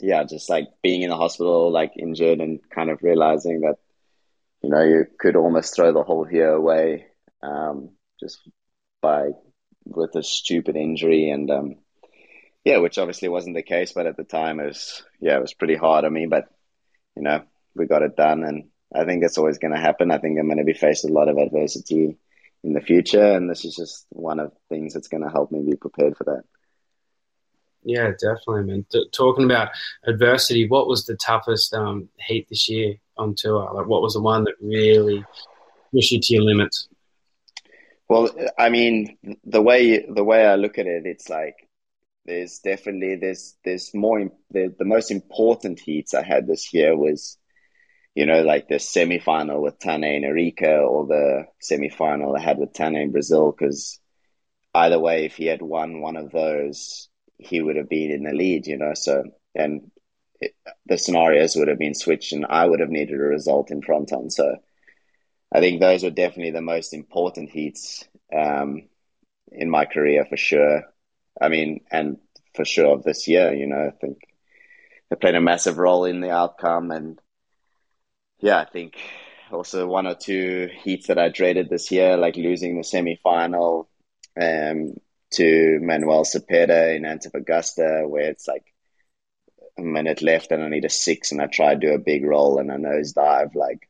yeah, 0.00 0.24
just 0.24 0.50
like 0.50 0.68
being 0.82 1.02
in 1.02 1.10
the 1.10 1.16
hospital, 1.16 1.70
like 1.70 1.92
injured, 1.96 2.40
and 2.40 2.60
kind 2.70 2.90
of 2.90 3.02
realizing 3.02 3.60
that 3.60 3.76
you 4.62 4.70
know 4.70 4.82
you 4.82 5.06
could 5.18 5.36
almost 5.36 5.74
throw 5.74 5.92
the 5.92 6.02
whole 6.02 6.30
year 6.30 6.50
away 6.50 7.06
um, 7.42 7.90
just 8.20 8.38
by 9.00 9.28
with 9.84 10.14
a 10.16 10.22
stupid 10.22 10.76
injury 10.76 11.30
and 11.30 11.50
um, 11.50 11.76
yeah, 12.66 12.78
which 12.78 12.98
obviously 12.98 13.28
wasn't 13.28 13.54
the 13.54 13.62
case, 13.62 13.92
but 13.92 14.06
at 14.06 14.16
the 14.16 14.24
time 14.24 14.58
it 14.58 14.66
was, 14.66 15.04
yeah, 15.20 15.36
it 15.36 15.40
was 15.40 15.54
pretty 15.54 15.76
hard 15.76 16.04
on 16.04 16.12
me, 16.12 16.26
but 16.26 16.48
you 17.14 17.22
know, 17.22 17.44
we 17.76 17.86
got 17.86 18.02
it 18.02 18.16
done 18.16 18.42
and 18.42 18.64
I 18.92 19.04
think 19.04 19.22
that's 19.22 19.38
always 19.38 19.58
going 19.58 19.72
to 19.72 19.78
happen. 19.78 20.10
I 20.10 20.18
think 20.18 20.36
I'm 20.36 20.46
going 20.46 20.58
to 20.58 20.64
be 20.64 20.72
faced 20.72 21.04
with 21.04 21.12
a 21.12 21.14
lot 21.14 21.28
of 21.28 21.38
adversity 21.38 22.16
in 22.64 22.72
the 22.72 22.80
future. 22.80 23.22
And 23.22 23.48
this 23.48 23.64
is 23.64 23.76
just 23.76 24.04
one 24.10 24.40
of 24.40 24.50
the 24.50 24.74
things 24.74 24.94
that's 24.94 25.06
going 25.06 25.22
to 25.22 25.30
help 25.30 25.52
me 25.52 25.62
be 25.62 25.76
prepared 25.76 26.16
for 26.16 26.24
that. 26.24 26.42
Yeah, 27.84 28.10
definitely, 28.10 28.64
man. 28.64 28.86
T- 28.90 29.08
talking 29.12 29.44
about 29.44 29.68
adversity, 30.04 30.66
what 30.68 30.88
was 30.88 31.06
the 31.06 31.14
toughest 31.16 31.72
um, 31.72 32.08
heat 32.18 32.48
this 32.48 32.68
year 32.68 32.96
on 33.16 33.36
tour? 33.36 33.70
Like, 33.72 33.86
what 33.86 34.02
was 34.02 34.14
the 34.14 34.22
one 34.22 34.42
that 34.42 34.54
really 34.60 35.24
pushed 35.92 36.10
you 36.10 36.20
to 36.20 36.34
your 36.34 36.42
limits? 36.42 36.88
Well, 38.08 38.28
I 38.58 38.70
mean, 38.70 39.18
the 39.44 39.62
way 39.62 40.04
the 40.04 40.24
way 40.24 40.46
I 40.46 40.56
look 40.56 40.78
at 40.78 40.86
it, 40.86 41.06
it's 41.06 41.28
like 41.28 41.65
there's 42.26 42.58
definitely 42.58 43.16
there's 43.16 43.56
there's 43.64 43.94
more 43.94 44.30
the, 44.50 44.74
the 44.78 44.84
most 44.84 45.10
important 45.10 45.80
heats 45.80 46.14
I 46.14 46.22
had 46.22 46.46
this 46.46 46.74
year 46.74 46.96
was 46.96 47.38
you 48.14 48.26
know 48.26 48.42
like 48.42 48.68
the 48.68 48.78
semi 48.78 49.18
final 49.18 49.62
with 49.62 49.78
Tane 49.78 50.04
in 50.04 50.24
Arica 50.24 50.78
or 50.78 51.06
the 51.06 51.46
semi 51.60 51.88
final 51.88 52.36
I 52.36 52.40
had 52.40 52.58
with 52.58 52.72
Tane 52.72 52.96
in 52.96 53.12
Brazil 53.12 53.52
because 53.52 54.00
either 54.74 54.98
way 54.98 55.24
if 55.24 55.36
he 55.36 55.46
had 55.46 55.62
won 55.62 56.00
one 56.00 56.16
of 56.16 56.32
those 56.32 57.08
he 57.38 57.62
would 57.62 57.76
have 57.76 57.88
been 57.88 58.10
in 58.10 58.24
the 58.24 58.32
lead 58.32 58.66
you 58.66 58.76
know? 58.76 58.94
So 58.94 59.24
and 59.54 59.90
it, 60.40 60.52
the 60.86 60.98
scenarios 60.98 61.56
would 61.56 61.68
have 61.68 61.78
been 61.78 61.94
switched 61.94 62.32
and 62.32 62.44
I 62.48 62.66
would 62.66 62.80
have 62.80 62.90
needed 62.90 63.14
a 63.14 63.24
result 63.24 63.70
in 63.70 63.82
Fronton 63.82 64.30
so 64.30 64.56
I 65.52 65.60
think 65.60 65.80
those 65.80 66.02
were 66.02 66.10
definitely 66.10 66.50
the 66.50 66.60
most 66.60 66.92
important 66.92 67.50
heats 67.50 68.04
um, 68.34 68.88
in 69.52 69.70
my 69.70 69.84
career 69.84 70.26
for 70.26 70.36
sure 70.36 70.82
I 71.40 71.48
mean, 71.48 71.80
and 71.90 72.18
for 72.54 72.64
sure 72.64 73.00
this 73.04 73.28
year, 73.28 73.54
you 73.54 73.66
know, 73.66 73.88
I 73.88 73.90
think 73.90 74.18
they 75.10 75.16
played 75.16 75.34
a 75.34 75.40
massive 75.40 75.78
role 75.78 76.04
in 76.04 76.20
the 76.20 76.30
outcome. 76.30 76.90
And 76.90 77.20
yeah, 78.40 78.58
I 78.58 78.64
think 78.64 78.96
also 79.52 79.86
one 79.86 80.06
or 80.06 80.14
two 80.14 80.68
heats 80.82 81.08
that 81.08 81.18
I 81.18 81.28
dreaded 81.28 81.68
this 81.68 81.90
year, 81.90 82.16
like 82.16 82.36
losing 82.36 82.76
the 82.76 82.84
semi 82.84 83.16
final 83.22 83.88
um, 84.40 84.94
to 85.32 85.78
Manuel 85.82 86.24
Cepeda 86.24 86.96
in 86.96 87.02
Antofagasta, 87.02 88.08
where 88.08 88.30
it's 88.30 88.48
like 88.48 88.64
a 89.78 89.82
minute 89.82 90.22
left 90.22 90.52
and 90.52 90.62
I 90.62 90.68
need 90.68 90.84
a 90.84 90.90
six 90.90 91.32
and 91.32 91.40
I 91.40 91.46
try 91.46 91.74
to 91.74 91.80
do 91.80 91.92
a 91.92 91.98
big 91.98 92.24
roll 92.24 92.58
and 92.58 92.70
a 92.70 92.76
nosedive, 92.76 93.54
like 93.54 93.88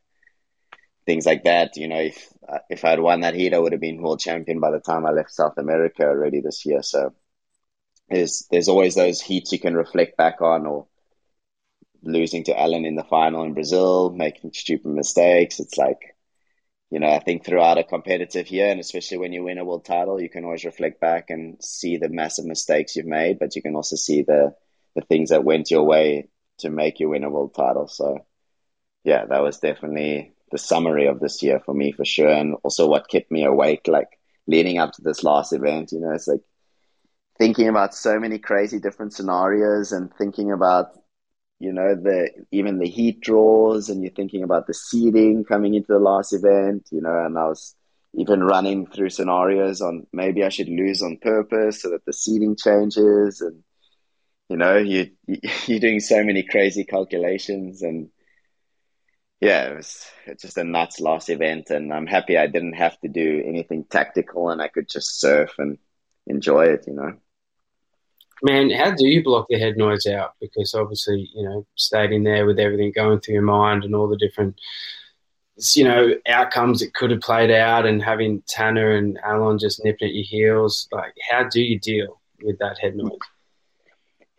things 1.05 1.25
like 1.25 1.45
that. 1.45 1.77
You 1.77 1.87
know, 1.87 1.99
if 1.99 2.27
if 2.69 2.85
I 2.85 2.91
had 2.91 2.99
won 2.99 3.21
that 3.21 3.35
heat, 3.35 3.53
I 3.53 3.59
would 3.59 3.71
have 3.71 3.81
been 3.81 4.01
world 4.01 4.19
champion 4.19 4.59
by 4.59 4.71
the 4.71 4.79
time 4.79 5.05
I 5.05 5.11
left 5.11 5.31
South 5.31 5.57
America 5.57 6.03
already 6.03 6.41
this 6.41 6.65
year. 6.65 6.83
So 6.83 7.13
there's 8.09 8.47
there's 8.51 8.67
always 8.69 8.95
those 8.95 9.21
heats 9.21 9.51
you 9.51 9.59
can 9.59 9.75
reflect 9.75 10.17
back 10.17 10.41
on, 10.41 10.65
or 10.65 10.87
losing 12.03 12.43
to 12.45 12.59
Alan 12.59 12.85
in 12.85 12.95
the 12.95 13.03
final 13.03 13.43
in 13.43 13.53
Brazil, 13.53 14.09
making 14.11 14.53
stupid 14.53 14.87
mistakes. 14.89 15.59
It's 15.59 15.77
like, 15.77 16.15
you 16.89 16.99
know, 16.99 17.09
I 17.09 17.19
think 17.19 17.43
throughout 17.45 17.77
a 17.77 17.83
competitive 17.83 18.49
year, 18.49 18.67
and 18.69 18.79
especially 18.79 19.17
when 19.17 19.33
you 19.33 19.43
win 19.43 19.57
a 19.57 19.65
world 19.65 19.85
title, 19.85 20.21
you 20.21 20.29
can 20.29 20.45
always 20.45 20.65
reflect 20.65 21.01
back 21.01 21.29
and 21.29 21.61
see 21.63 21.97
the 21.97 22.09
massive 22.09 22.45
mistakes 22.45 22.95
you've 22.95 23.05
made, 23.05 23.39
but 23.39 23.55
you 23.55 23.61
can 23.61 23.75
also 23.75 23.95
see 23.95 24.21
the 24.23 24.55
the 24.95 25.01
things 25.01 25.29
that 25.29 25.43
went 25.43 25.69
your 25.69 25.83
way 25.83 26.29
to 26.59 26.69
make 26.71 26.99
you 26.99 27.09
win 27.09 27.23
a 27.23 27.29
world 27.29 27.53
title. 27.53 27.87
So, 27.87 28.25
yeah, 29.03 29.25
that 29.25 29.41
was 29.43 29.59
definitely 29.59 30.33
the 30.51 30.57
summary 30.57 31.07
of 31.07 31.19
this 31.19 31.43
year 31.43 31.59
for 31.65 31.73
me 31.73 31.91
for 31.91 32.05
sure, 32.05 32.29
and 32.29 32.55
also 32.63 32.87
what 32.87 33.09
kept 33.09 33.31
me 33.31 33.43
awake, 33.45 33.87
like 33.87 34.09
leading 34.47 34.77
up 34.79 34.93
to 34.93 35.01
this 35.01 35.23
last 35.23 35.53
event. 35.53 35.91
You 35.91 35.99
know, 35.99 36.11
it's 36.11 36.27
like 36.27 36.41
thinking 37.37 37.67
about 37.67 37.93
so 37.93 38.19
many 38.19 38.39
crazy 38.39 38.79
different 38.79 39.13
scenarios 39.13 39.91
and 39.91 40.13
thinking 40.15 40.51
about 40.51 40.87
you 41.59 41.73
know 41.73 41.95
the 41.95 42.29
even 42.51 42.79
the 42.79 42.87
heat 42.89 43.19
draws 43.21 43.89
and 43.89 44.01
you're 44.01 44.11
thinking 44.11 44.43
about 44.43 44.67
the 44.67 44.73
seeding 44.73 45.43
coming 45.43 45.73
into 45.73 45.91
the 45.91 45.99
last 45.99 46.33
event 46.33 46.87
you 46.91 47.01
know 47.01 47.25
and 47.25 47.37
i 47.37 47.45
was 47.45 47.75
even 48.13 48.43
running 48.43 48.85
through 48.87 49.09
scenarios 49.09 49.81
on 49.81 50.05
maybe 50.13 50.43
i 50.43 50.49
should 50.49 50.69
lose 50.69 51.01
on 51.01 51.17
purpose 51.17 51.81
so 51.81 51.89
that 51.89 52.05
the 52.05 52.13
seeding 52.13 52.55
changes 52.55 53.41
and 53.41 53.63
you 54.49 54.57
know 54.57 54.77
you 54.77 55.09
you're 55.65 55.79
doing 55.79 55.99
so 55.99 56.23
many 56.23 56.43
crazy 56.43 56.83
calculations 56.83 57.81
and 57.81 58.09
yeah 59.39 59.69
it 59.69 59.75
was 59.75 60.05
it's 60.25 60.43
just 60.43 60.57
a 60.57 60.63
nuts 60.63 60.99
last 60.99 61.29
event 61.29 61.69
and 61.69 61.93
i'm 61.93 62.07
happy 62.07 62.37
i 62.37 62.47
didn't 62.47 62.73
have 62.73 62.99
to 62.99 63.07
do 63.07 63.43
anything 63.45 63.83
tactical 63.83 64.49
and 64.49 64.61
i 64.61 64.67
could 64.67 64.87
just 64.87 65.19
surf 65.19 65.53
and 65.57 65.77
enjoy 66.27 66.65
it 66.65 66.85
you 66.87 66.93
know 66.93 67.13
Man, 68.43 68.69
how 68.69 68.91
do 68.91 69.07
you 69.07 69.23
block 69.23 69.47
the 69.49 69.57
head 69.57 69.77
noise 69.77 70.05
out? 70.05 70.33
Because 70.39 70.73
obviously, 70.73 71.29
you 71.33 71.43
know, 71.43 71.65
staying 71.75 72.23
there 72.23 72.45
with 72.45 72.59
everything 72.59 72.91
going 72.95 73.19
through 73.19 73.35
your 73.35 73.43
mind 73.43 73.83
and 73.83 73.95
all 73.95 74.07
the 74.07 74.17
different, 74.17 74.59
you 75.73 75.83
know, 75.83 76.13
outcomes 76.27 76.81
that 76.81 76.93
could 76.93 77.09
have 77.11 77.21
played 77.21 77.49
out, 77.49 77.85
and 77.85 78.01
having 78.01 78.43
Tanner 78.47 78.91
and 78.91 79.19
Alan 79.23 79.57
just 79.57 79.83
nipping 79.83 80.09
at 80.09 80.13
your 80.13 80.25
heels. 80.25 80.87
Like, 80.91 81.13
how 81.29 81.49
do 81.49 81.61
you 81.61 81.79
deal 81.79 82.21
with 82.43 82.59
that 82.59 82.77
head 82.79 82.95
noise? 82.95 83.17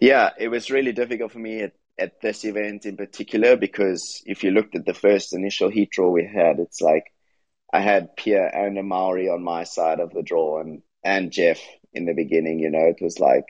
Yeah, 0.00 0.30
it 0.38 0.48
was 0.48 0.70
really 0.70 0.92
difficult 0.92 1.32
for 1.32 1.40
me 1.40 1.62
at, 1.62 1.72
at 1.98 2.20
this 2.20 2.44
event 2.44 2.86
in 2.86 2.96
particular 2.96 3.56
because 3.56 4.22
if 4.26 4.44
you 4.44 4.52
looked 4.52 4.76
at 4.76 4.86
the 4.86 4.94
first 4.94 5.32
initial 5.32 5.68
heat 5.68 5.90
draw 5.90 6.08
we 6.10 6.24
had, 6.24 6.60
it's 6.60 6.80
like 6.80 7.12
I 7.72 7.80
had 7.80 8.16
Pierre 8.16 8.54
and 8.54 8.88
Mauri 8.88 9.28
on 9.28 9.42
my 9.42 9.64
side 9.64 10.00
of 10.00 10.12
the 10.12 10.22
draw 10.22 10.60
and 10.60 10.82
and 11.04 11.32
Jeff 11.32 11.60
in 11.92 12.06
the 12.06 12.14
beginning. 12.14 12.58
You 12.60 12.70
know, 12.70 12.86
it 12.86 13.02
was 13.02 13.18
like 13.18 13.44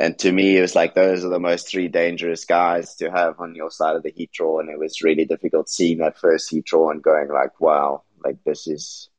and 0.00 0.16
to 0.20 0.30
me, 0.30 0.56
it 0.56 0.60
was 0.60 0.76
like 0.76 0.94
those 0.94 1.24
are 1.24 1.28
the 1.28 1.40
most 1.40 1.68
three 1.68 1.88
dangerous 1.88 2.44
guys 2.44 2.94
to 2.96 3.10
have 3.10 3.40
on 3.40 3.56
your 3.56 3.70
side 3.70 3.96
of 3.96 4.04
the 4.04 4.12
heat 4.14 4.30
draw. 4.32 4.60
And 4.60 4.70
it 4.70 4.78
was 4.78 5.02
really 5.02 5.24
difficult 5.24 5.68
seeing 5.68 5.98
that 5.98 6.16
first 6.16 6.48
heat 6.48 6.66
draw 6.66 6.90
and 6.90 7.02
going 7.02 7.28
like, 7.28 7.60
wow, 7.60 8.04
like 8.24 8.36
this 8.44 8.68
is, 8.68 9.10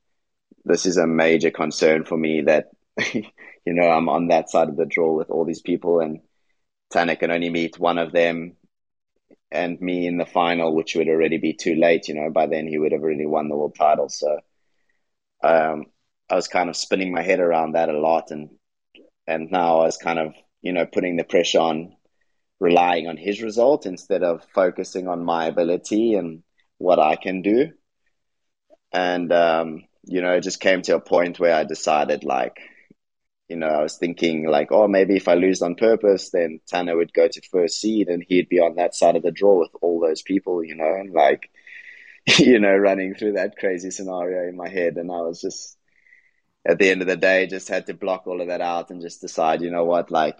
this 0.63 0.85
is 0.85 0.95
a 0.95 1.05
major 1.05 1.51
concern 1.51 2.05
for 2.05 2.17
me 2.17 2.43
that, 2.43 2.69
you 3.13 3.23
know, 3.65 3.89
I'm 3.89 4.07
on 4.07 4.29
that 4.29 4.49
side 4.49 4.69
of 4.69 4.77
the 4.77 4.85
draw 4.85 5.13
with 5.13 5.29
all 5.29 5.43
these 5.43 5.61
people 5.61 5.99
and 5.99 6.21
Tanner 6.91 7.17
can 7.17 7.29
only 7.29 7.49
meet 7.49 7.77
one 7.77 7.97
of 7.97 8.13
them 8.13 8.55
and 9.51 9.81
me 9.81 10.07
in 10.07 10.17
the 10.17 10.25
final, 10.25 10.73
which 10.73 10.95
would 10.95 11.09
already 11.09 11.39
be 11.39 11.53
too 11.53 11.75
late, 11.75 12.07
you 12.07 12.13
know, 12.13 12.29
by 12.29 12.47
then 12.47 12.67
he 12.67 12.77
would 12.77 12.93
have 12.93 13.01
already 13.01 13.25
won 13.25 13.49
the 13.49 13.55
world 13.57 13.75
title. 13.75 14.07
So, 14.07 14.39
um, 15.43 15.87
I 16.29 16.35
was 16.35 16.47
kind 16.47 16.69
of 16.69 16.77
spinning 16.77 17.11
my 17.11 17.21
head 17.21 17.41
around 17.41 17.73
that 17.73 17.89
a 17.89 17.99
lot 17.99 18.31
and, 18.31 18.51
and 19.27 19.51
now 19.51 19.79
I 19.79 19.85
was 19.85 19.97
kind 19.97 20.19
of 20.19 20.33
you 20.61 20.73
know, 20.73 20.85
putting 20.85 21.15
the 21.17 21.23
pressure 21.23 21.59
on 21.59 21.95
relying 22.59 23.07
on 23.07 23.17
his 23.17 23.41
result 23.41 23.85
instead 23.85 24.23
of 24.23 24.45
focusing 24.53 25.07
on 25.07 25.23
my 25.23 25.45
ability 25.45 26.15
and 26.15 26.43
what 26.77 26.99
I 26.99 27.15
can 27.15 27.41
do. 27.41 27.71
And, 28.91 29.31
um, 29.31 29.83
you 30.03 30.21
know, 30.21 30.33
it 30.33 30.41
just 30.41 30.59
came 30.59 30.81
to 30.83 30.95
a 30.95 31.01
point 31.01 31.39
where 31.39 31.55
I 31.55 31.63
decided, 31.63 32.23
like, 32.23 32.57
you 33.47 33.55
know, 33.55 33.67
I 33.67 33.81
was 33.81 33.97
thinking, 33.97 34.47
like, 34.47 34.71
oh, 34.71 34.87
maybe 34.87 35.15
if 35.15 35.27
I 35.27 35.35
lose 35.35 35.61
on 35.61 35.75
purpose, 35.75 36.31
then 36.31 36.59
Tanner 36.67 36.95
would 36.95 37.13
go 37.13 37.27
to 37.27 37.41
first 37.51 37.79
seed 37.79 38.09
and 38.09 38.23
he'd 38.27 38.49
be 38.49 38.59
on 38.59 38.75
that 38.75 38.95
side 38.95 39.15
of 39.15 39.23
the 39.23 39.31
draw 39.31 39.59
with 39.59 39.71
all 39.81 39.99
those 39.99 40.21
people, 40.21 40.63
you 40.63 40.75
know, 40.75 40.93
and 40.93 41.13
like, 41.13 41.49
you 42.37 42.59
know, 42.59 42.75
running 42.75 43.15
through 43.15 43.33
that 43.33 43.57
crazy 43.57 43.91
scenario 43.91 44.47
in 44.47 44.55
my 44.55 44.69
head. 44.69 44.97
And 44.97 45.11
I 45.11 45.21
was 45.21 45.41
just, 45.41 45.77
at 46.67 46.77
the 46.77 46.89
end 46.89 47.01
of 47.01 47.07
the 47.07 47.17
day, 47.17 47.47
just 47.47 47.69
had 47.69 47.87
to 47.87 47.93
block 47.93 48.27
all 48.27 48.41
of 48.41 48.47
that 48.47 48.61
out 48.61 48.91
and 48.91 49.01
just 49.01 49.21
decide, 49.21 49.61
you 49.61 49.71
know 49.71 49.85
what, 49.85 50.11
like, 50.11 50.37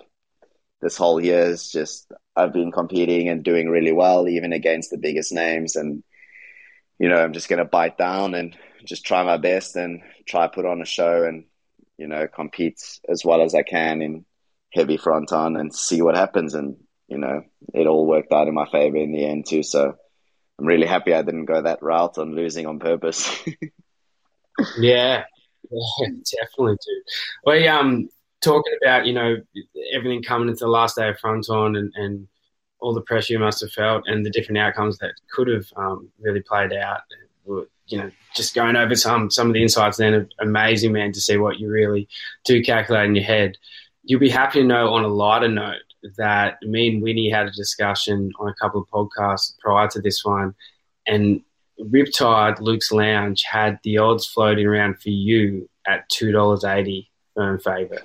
this 0.81 0.97
whole 0.97 1.23
year 1.23 1.41
is 1.41 1.71
just, 1.71 2.11
I've 2.35 2.53
been 2.53 2.71
competing 2.71 3.29
and 3.29 3.43
doing 3.43 3.69
really 3.69 3.91
well, 3.91 4.27
even 4.27 4.53
against 4.53 4.91
the 4.91 4.97
biggest 4.97 5.31
names. 5.31 5.75
And, 5.75 6.03
you 6.99 7.09
know, 7.09 7.17
I'm 7.17 7.33
just 7.33 7.49
going 7.49 7.59
to 7.59 7.65
bite 7.65 7.97
down 7.97 8.33
and 8.33 8.55
just 8.85 9.05
try 9.05 9.23
my 9.23 9.37
best 9.37 9.75
and 9.75 10.01
try 10.25 10.47
put 10.47 10.65
on 10.65 10.81
a 10.81 10.85
show 10.85 11.23
and, 11.23 11.45
you 11.97 12.07
know, 12.07 12.27
compete 12.27 12.81
as 13.09 13.25
well 13.25 13.41
as 13.41 13.53
I 13.53 13.63
can 13.63 14.01
in 14.01 14.25
heavy 14.73 14.97
Fronton 14.97 15.57
and 15.57 15.73
see 15.73 16.01
what 16.01 16.15
happens. 16.15 16.53
And, 16.53 16.77
you 17.07 17.17
know, 17.17 17.43
it 17.73 17.87
all 17.87 18.05
worked 18.05 18.31
out 18.31 18.47
in 18.47 18.53
my 18.53 18.69
favor 18.69 18.97
in 18.97 19.11
the 19.11 19.25
end 19.25 19.47
too. 19.47 19.63
So 19.63 19.95
I'm 20.59 20.65
really 20.65 20.87
happy 20.87 21.13
I 21.13 21.21
didn't 21.21 21.45
go 21.45 21.61
that 21.61 21.81
route 21.81 22.17
on 22.17 22.35
losing 22.35 22.67
on 22.67 22.79
purpose. 22.79 23.29
yeah, 24.79 25.23
yeah, 25.71 26.07
definitely, 26.07 26.73
dude. 26.73 27.03
Well, 27.43 27.67
um, 27.67 28.09
talking 28.41 28.73
about 28.81 29.05
you 29.05 29.13
know 29.13 29.37
everything 29.93 30.23
coming 30.23 30.49
into 30.49 30.65
the 30.65 30.69
last 30.69 30.95
day 30.95 31.09
of 31.09 31.19
Fronton 31.19 31.75
and, 31.75 31.93
and 31.95 32.27
all 32.79 32.93
the 32.93 33.01
pressure 33.01 33.33
you 33.33 33.39
must 33.39 33.61
have 33.61 33.71
felt 33.71 34.03
and 34.07 34.25
the 34.25 34.29
different 34.29 34.57
outcomes 34.57 34.97
that 34.99 35.13
could 35.31 35.47
have 35.47 35.65
um, 35.75 36.09
really 36.19 36.41
played 36.41 36.73
out. 36.73 37.01
You 37.87 37.97
know, 37.97 38.11
just 38.35 38.53
going 38.53 38.75
over 38.75 38.95
some 38.95 39.31
some 39.31 39.47
of 39.47 39.53
the 39.53 39.63
insights. 39.63 39.97
Then 39.97 40.29
amazing, 40.39 40.93
man, 40.93 41.11
to 41.13 41.21
see 41.21 41.37
what 41.37 41.59
you 41.59 41.69
really 41.69 42.07
do 42.45 42.63
calculate 42.63 43.05
in 43.05 43.15
your 43.15 43.25
head. 43.25 43.57
You'll 44.03 44.19
be 44.19 44.29
happy 44.29 44.61
to 44.61 44.65
know 44.65 44.93
on 44.93 45.03
a 45.03 45.07
lighter 45.07 45.47
note 45.47 45.81
that 46.17 46.61
me 46.61 46.89
and 46.89 47.01
Winnie 47.01 47.29
had 47.29 47.47
a 47.47 47.51
discussion 47.51 48.31
on 48.39 48.47
a 48.47 48.53
couple 48.53 48.81
of 48.81 48.87
podcasts 48.89 49.57
prior 49.59 49.87
to 49.89 50.01
this 50.01 50.23
one, 50.23 50.53
and 51.07 51.41
Riptide 51.79 52.59
Luke's 52.59 52.91
Lounge 52.91 53.43
had 53.43 53.79
the 53.83 53.97
odds 53.97 54.27
floating 54.27 54.67
around 54.67 55.01
for 55.01 55.09
you 55.09 55.67
at 55.87 56.07
two 56.09 56.31
dollars 56.31 56.63
eighty 56.63 57.09
firm 57.35 57.59
favourite. 57.59 58.03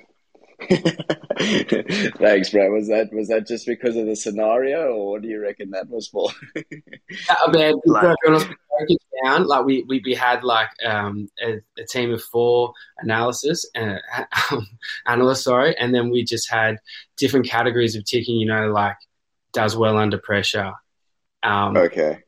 Thanks, 0.69 2.49
bro. 2.49 2.71
Was 2.71 2.87
that 2.87 3.09
was 3.11 3.27
that 3.27 3.45
just 3.47 3.65
because 3.65 3.95
of 3.95 4.05
the 4.05 4.15
scenario, 4.15 4.93
or 4.93 5.11
what 5.11 5.21
do 5.21 5.27
you 5.27 5.41
reckon 5.41 5.71
that 5.71 5.89
was 5.89 6.07
for? 6.07 6.29
uh, 6.55 7.51
man, 7.51 7.73
like, 7.85 8.15
break 8.25 8.99
down. 9.23 9.45
Like 9.45 9.65
we, 9.65 9.83
we, 9.87 10.01
we 10.05 10.13
had 10.13 10.43
like 10.43 10.69
um, 10.85 11.27
a, 11.43 11.61
a, 11.77 11.85
team 11.85 12.13
of 12.13 12.23
four 12.23 12.73
analysis 12.99 13.69
uh, 13.75 13.97
um, 14.51 14.67
analysts, 15.05 15.43
sorry, 15.43 15.77
and 15.77 15.93
then 15.93 16.09
we 16.09 16.23
just 16.23 16.49
had 16.49 16.77
different 17.17 17.47
categories 17.47 17.95
of 17.95 18.05
ticking. 18.05 18.37
You 18.37 18.47
know, 18.47 18.67
like 18.67 18.97
does 19.51 19.75
well 19.75 19.97
under 19.97 20.17
pressure. 20.17 20.73
Um, 21.43 21.75
okay. 21.77 22.19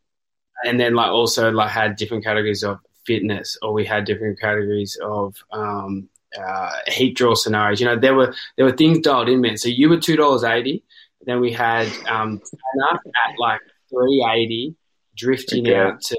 And 0.64 0.80
then 0.80 0.96
like 0.96 1.12
also 1.12 1.52
like 1.52 1.70
had 1.70 1.96
different 1.96 2.24
categories 2.24 2.64
of 2.64 2.80
fitness, 3.06 3.58
or 3.62 3.74
we 3.74 3.86
had 3.86 4.06
different 4.06 4.40
categories 4.40 4.98
of 5.02 5.36
um, 5.52 6.10
uh, 6.38 6.72
heat 6.88 7.16
draw 7.16 7.36
scenarios. 7.36 7.80
You 7.80 7.88
know, 7.88 8.00
there 8.00 8.16
were 8.16 8.34
there 8.56 8.66
were 8.66 8.76
things 8.76 9.00
dialed 9.00 9.30
in, 9.30 9.42
man. 9.42 9.58
So 9.58 9.70
you 9.70 9.90
were 9.90 10.00
two 10.00 10.16
dollars 10.16 10.44
eighty. 10.44 10.84
Then 11.26 11.40
we 11.40 11.52
had 11.52 11.88
um, 12.08 12.40
Tanner 12.40 13.00
at 13.28 13.40
like 13.40 13.62
three 13.90 14.26
eighty, 14.34 14.76
drifting 15.16 15.68
okay. 15.68 15.76
out 15.76 16.02
to 16.02 16.18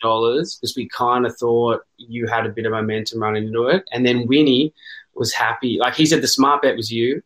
dollars 0.00 0.56
because 0.56 0.74
we 0.76 0.88
kind 0.88 1.26
of 1.26 1.36
thought 1.36 1.82
you 1.96 2.26
had 2.26 2.46
a 2.46 2.48
bit 2.48 2.66
of 2.66 2.72
momentum 2.72 3.20
running 3.20 3.48
into 3.48 3.66
it. 3.66 3.84
And 3.92 4.04
then 4.04 4.26
Winnie 4.26 4.72
was 5.14 5.32
happy. 5.32 5.78
Like 5.78 5.94
he 5.94 6.06
said, 6.06 6.22
the 6.22 6.28
smart 6.28 6.62
bet 6.62 6.76
was 6.76 6.90
you. 6.90 7.22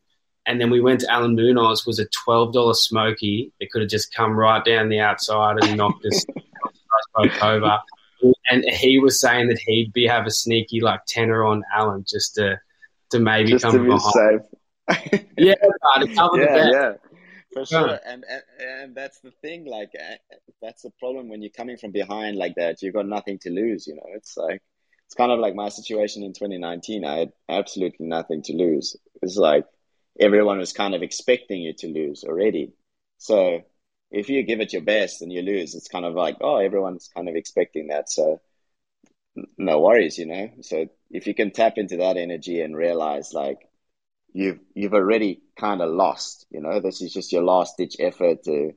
And 0.46 0.60
then 0.60 0.70
we 0.70 0.80
went 0.80 1.00
to 1.00 1.10
Alan 1.10 1.36
Munoz 1.36 1.86
was 1.86 1.98
a 1.98 2.06
twelve 2.24 2.52
dollar 2.52 2.74
smoky 2.74 3.52
that 3.60 3.70
could 3.70 3.82
have 3.82 3.90
just 3.90 4.14
come 4.14 4.32
right 4.32 4.62
down 4.64 4.88
the 4.88 5.00
outside 5.00 5.56
and 5.62 5.76
knocked 5.76 6.04
us 6.04 6.24
both 7.14 7.42
over 7.42 7.78
and 8.50 8.64
he 8.70 8.98
was 8.98 9.20
saying 9.20 9.48
that 9.48 9.58
he'd 9.58 9.92
be 9.92 10.06
have 10.06 10.26
a 10.26 10.30
sneaky 10.30 10.80
like 10.80 11.00
tenner 11.06 11.44
on 11.44 11.62
Alan 11.74 12.04
just 12.08 12.34
to 12.36 12.58
to 13.10 13.20
maybe 13.20 13.50
just 13.50 13.64
come 13.64 13.72
to 13.72 13.84
behind. 13.84 14.42
Safe. 14.88 15.24
yeah, 15.38 15.54
to 15.54 16.14
cover 16.14 16.38
yeah, 16.38 16.44
the 16.44 16.46
bet. 16.46 16.72
Yeah, 16.72 16.92
for 17.52 17.66
sure. 17.66 17.98
And, 18.06 18.24
and 18.28 18.42
and 18.58 18.94
that's 18.94 19.20
the 19.20 19.30
thing. 19.42 19.64
Like 19.64 19.90
uh, 19.98 20.16
that's 20.60 20.82
the 20.82 20.90
problem 20.98 21.28
when 21.28 21.42
you're 21.42 21.50
coming 21.50 21.76
from 21.76 21.92
behind 21.92 22.36
like 22.36 22.54
that. 22.56 22.82
You've 22.82 22.94
got 22.94 23.06
nothing 23.06 23.38
to 23.40 23.50
lose. 23.50 23.86
You 23.86 23.94
know, 23.94 24.06
it's 24.14 24.36
like 24.36 24.62
it's 25.06 25.14
kind 25.14 25.32
of 25.32 25.38
like 25.38 25.54
my 25.54 25.68
situation 25.68 26.22
in 26.22 26.32
2019. 26.32 27.04
I 27.04 27.18
had 27.18 27.32
absolutely 27.48 28.06
nothing 28.06 28.42
to 28.42 28.52
lose. 28.52 28.96
It's 29.22 29.36
like 29.36 29.64
everyone 30.18 30.58
was 30.58 30.72
kind 30.72 30.94
of 30.94 31.02
expecting 31.02 31.62
you 31.62 31.72
to 31.78 31.86
lose 31.88 32.24
already. 32.24 32.72
So 33.18 33.62
if 34.14 34.28
you 34.28 34.44
give 34.44 34.60
it 34.60 34.72
your 34.72 34.82
best 34.82 35.22
and 35.22 35.32
you 35.32 35.42
lose, 35.42 35.74
it's 35.74 35.88
kind 35.88 36.04
of 36.04 36.14
like, 36.14 36.36
oh, 36.40 36.58
everyone's 36.58 37.10
kind 37.14 37.28
of 37.28 37.34
expecting 37.34 37.88
that. 37.88 38.08
So 38.08 38.40
no 39.58 39.80
worries, 39.80 40.18
you 40.18 40.26
know. 40.26 40.50
So 40.62 40.86
if 41.10 41.26
you 41.26 41.34
can 41.34 41.50
tap 41.50 41.74
into 41.76 41.96
that 41.96 42.16
energy 42.16 42.60
and 42.60 42.76
realize 42.76 43.32
like 43.32 43.58
you've 44.32 44.60
you've 44.72 44.94
already 44.94 45.42
kind 45.58 45.82
of 45.82 45.90
lost, 45.90 46.46
you 46.50 46.60
know, 46.60 46.80
this 46.80 47.02
is 47.02 47.12
just 47.12 47.32
your 47.32 47.42
last 47.42 47.76
ditch 47.76 47.96
effort 47.98 48.44
to 48.44 48.72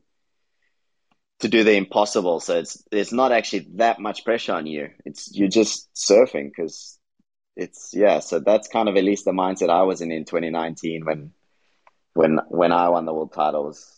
to 1.42 1.48
do 1.48 1.64
the 1.64 1.74
impossible. 1.74 2.40
So 2.40 2.58
it's 2.58 2.84
there's 2.92 3.14
not 3.14 3.32
actually 3.32 3.68
that 3.76 4.00
much 4.00 4.26
pressure 4.26 4.54
on 4.54 4.66
you. 4.66 4.90
It's 5.06 5.30
you're 5.32 5.50
just 5.50 5.88
surfing 5.94 6.50
because 6.50 6.98
it's 7.56 7.92
yeah. 7.94 8.20
So 8.20 8.40
that's 8.40 8.70
kind 8.70 8.90
of 8.90 8.98
at 8.98 9.04
least 9.04 9.26
the 9.26 9.32
mindset 9.32 9.70
I 9.70 9.84
was 9.84 10.02
in 10.02 10.12
in 10.12 10.26
2019 10.26 11.06
when 11.06 11.32
when 12.14 12.40
when 12.48 12.72
I 12.72 12.90
won 12.90 13.06
the 13.06 13.14
world 13.14 13.34
titles 13.34 13.97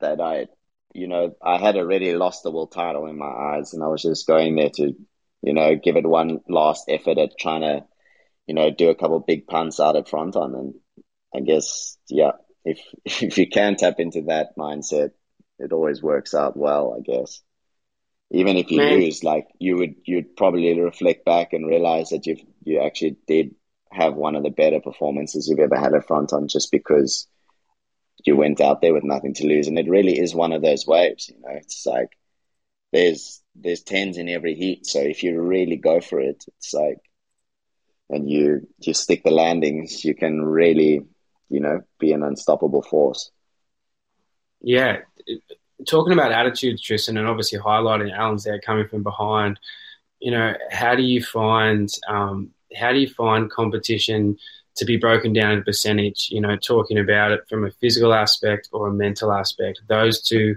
that 0.00 0.20
I, 0.20 0.46
you 0.94 1.08
know, 1.08 1.34
I 1.42 1.58
had 1.58 1.76
already 1.76 2.14
lost 2.14 2.42
the 2.42 2.50
world 2.50 2.72
title 2.72 3.06
in 3.06 3.18
my 3.18 3.26
eyes, 3.26 3.74
and 3.74 3.82
I 3.82 3.88
was 3.88 4.02
just 4.02 4.26
going 4.26 4.56
there 4.56 4.70
to, 4.70 4.94
you 5.42 5.52
know, 5.54 5.76
give 5.76 5.96
it 5.96 6.06
one 6.06 6.40
last 6.48 6.84
effort 6.88 7.18
at 7.18 7.38
trying 7.38 7.62
to, 7.62 7.84
you 8.46 8.54
know, 8.54 8.70
do 8.70 8.90
a 8.90 8.94
couple 8.94 9.20
big 9.20 9.46
punts 9.46 9.80
out 9.80 9.96
at 9.96 10.08
Fronton, 10.08 10.54
and 10.54 10.74
I 11.34 11.40
guess, 11.40 11.98
yeah, 12.08 12.32
if 12.64 12.80
if 13.04 13.38
you 13.38 13.48
can 13.48 13.76
tap 13.76 14.00
into 14.00 14.22
that 14.22 14.56
mindset, 14.58 15.10
it 15.58 15.72
always 15.72 16.02
works 16.02 16.34
out 16.34 16.56
well, 16.56 16.96
I 16.98 17.00
guess. 17.02 17.42
Even 18.32 18.56
if 18.56 18.70
you 18.70 18.78
Man. 18.78 18.88
lose, 18.88 19.24
like 19.24 19.48
you 19.58 19.76
would, 19.76 19.94
you'd 20.04 20.36
probably 20.36 20.78
reflect 20.80 21.24
back 21.24 21.52
and 21.52 21.66
realize 21.66 22.10
that 22.10 22.26
you 22.26 22.36
you 22.64 22.80
actually 22.80 23.16
did 23.26 23.54
have 23.92 24.14
one 24.14 24.36
of 24.36 24.42
the 24.44 24.50
better 24.50 24.80
performances 24.80 25.48
you've 25.48 25.58
ever 25.58 25.76
had 25.76 25.94
at 25.94 26.06
Fronton, 26.06 26.46
just 26.48 26.70
because 26.70 27.26
you 28.26 28.36
went 28.36 28.60
out 28.60 28.80
there 28.80 28.94
with 28.94 29.04
nothing 29.04 29.34
to 29.34 29.46
lose, 29.46 29.68
and 29.68 29.78
it 29.78 29.88
really 29.88 30.18
is 30.18 30.34
one 30.34 30.52
of 30.52 30.62
those 30.62 30.86
waves. 30.86 31.28
You 31.28 31.40
know, 31.40 31.54
it's 31.54 31.84
like 31.86 32.08
there's 32.92 33.42
there's 33.54 33.82
tens 33.82 34.18
in 34.18 34.28
every 34.28 34.54
heat, 34.54 34.86
so 34.86 35.00
if 35.00 35.22
you 35.22 35.40
really 35.40 35.76
go 35.76 36.00
for 36.00 36.20
it, 36.20 36.44
it's 36.48 36.72
like, 36.72 36.98
and 38.08 38.30
you 38.30 38.66
you 38.80 38.94
stick 38.94 39.22
the 39.22 39.30
landings, 39.30 40.04
you 40.04 40.14
can 40.14 40.42
really, 40.42 41.02
you 41.48 41.60
know, 41.60 41.82
be 41.98 42.12
an 42.12 42.22
unstoppable 42.22 42.82
force. 42.82 43.30
Yeah, 44.62 44.98
talking 45.86 46.12
about 46.12 46.32
attitudes, 46.32 46.82
Tristan, 46.82 47.16
and 47.16 47.26
obviously 47.26 47.58
highlighting 47.58 48.12
Alan's 48.12 48.44
there 48.44 48.60
coming 48.60 48.88
from 48.88 49.02
behind. 49.02 49.58
You 50.18 50.32
know, 50.32 50.54
how 50.70 50.94
do 50.94 51.02
you 51.02 51.22
find 51.22 51.88
um, 52.08 52.50
how 52.76 52.92
do 52.92 52.98
you 52.98 53.08
find 53.08 53.50
competition? 53.50 54.38
To 54.76 54.84
be 54.84 54.96
broken 54.96 55.32
down 55.32 55.52
in 55.52 55.62
percentage, 55.62 56.28
you 56.30 56.40
know, 56.40 56.56
talking 56.56 56.98
about 56.98 57.32
it 57.32 57.40
from 57.48 57.64
a 57.64 57.70
physical 57.70 58.14
aspect 58.14 58.68
or 58.72 58.88
a 58.88 58.92
mental 58.92 59.32
aspect. 59.32 59.80
Those 59.88 60.22
two, 60.22 60.56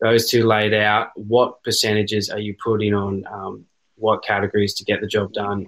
those 0.00 0.28
two 0.28 0.46
laid 0.46 0.72
out. 0.72 1.08
What 1.16 1.62
percentages 1.62 2.30
are 2.30 2.38
you 2.38 2.56
putting 2.62 2.94
on 2.94 3.24
um, 3.30 3.66
what 3.96 4.24
categories 4.24 4.74
to 4.74 4.84
get 4.84 5.00
the 5.00 5.06
job 5.06 5.32
done? 5.32 5.66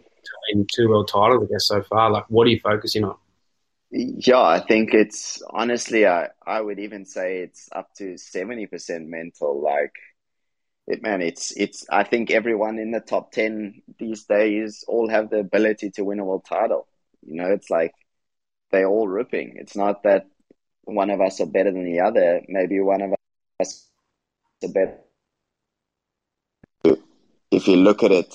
In 0.52 0.66
two 0.72 0.88
world 0.88 1.08
titles, 1.08 1.44
I 1.44 1.52
guess 1.52 1.66
so 1.66 1.82
far. 1.82 2.10
Like, 2.10 2.24
what 2.28 2.46
are 2.46 2.50
you 2.50 2.60
focusing 2.60 3.04
on? 3.04 3.16
Yeah, 3.90 4.40
I 4.40 4.60
think 4.60 4.94
it's 4.94 5.42
honestly, 5.50 6.06
I 6.06 6.28
I 6.46 6.60
would 6.60 6.78
even 6.78 7.04
say 7.04 7.40
it's 7.40 7.68
up 7.72 7.92
to 7.96 8.16
seventy 8.16 8.66
percent 8.66 9.06
mental. 9.08 9.60
Like, 9.60 9.92
it 10.86 11.02
man, 11.02 11.20
it's 11.20 11.52
it's. 11.56 11.84
I 11.90 12.04
think 12.04 12.30
everyone 12.30 12.78
in 12.78 12.90
the 12.90 13.00
top 13.00 13.32
ten 13.32 13.82
these 13.98 14.24
days 14.24 14.84
all 14.88 15.10
have 15.10 15.28
the 15.28 15.40
ability 15.40 15.90
to 15.96 16.04
win 16.04 16.20
a 16.20 16.24
world 16.24 16.46
title. 16.48 16.88
You 17.22 17.42
know, 17.42 17.48
it's 17.50 17.70
like 17.70 17.94
they're 18.70 18.88
all 18.88 19.08
ripping. 19.08 19.56
It's 19.56 19.76
not 19.76 20.02
that 20.04 20.26
one 20.84 21.10
of 21.10 21.20
us 21.20 21.40
are 21.40 21.46
better 21.46 21.72
than 21.72 21.84
the 21.84 22.00
other. 22.00 22.42
Maybe 22.48 22.80
one 22.80 23.02
of 23.02 23.14
us 23.60 23.88
are 24.64 24.68
better. 24.68 24.98
If 27.50 27.68
you 27.68 27.76
look 27.76 28.02
at 28.02 28.12
it 28.12 28.34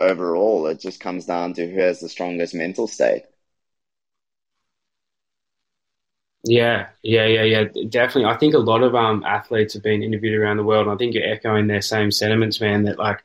overall, 0.00 0.66
it 0.66 0.80
just 0.80 1.00
comes 1.00 1.26
down 1.26 1.54
to 1.54 1.66
who 1.68 1.80
has 1.80 2.00
the 2.00 2.08
strongest 2.08 2.54
mental 2.54 2.86
state. 2.86 3.22
Yeah, 6.44 6.90
yeah, 7.02 7.26
yeah, 7.26 7.42
yeah, 7.42 7.64
definitely. 7.88 8.26
I 8.26 8.36
think 8.36 8.54
a 8.54 8.58
lot 8.58 8.82
of 8.84 8.94
um, 8.94 9.24
athletes 9.24 9.74
have 9.74 9.82
been 9.82 10.02
interviewed 10.02 10.38
around 10.38 10.58
the 10.58 10.62
world, 10.64 10.86
and 10.86 10.94
I 10.94 10.96
think 10.96 11.12
you're 11.14 11.28
echoing 11.28 11.66
their 11.66 11.82
same 11.82 12.12
sentiments, 12.12 12.60
man. 12.60 12.84
That 12.84 12.98
like 12.98 13.20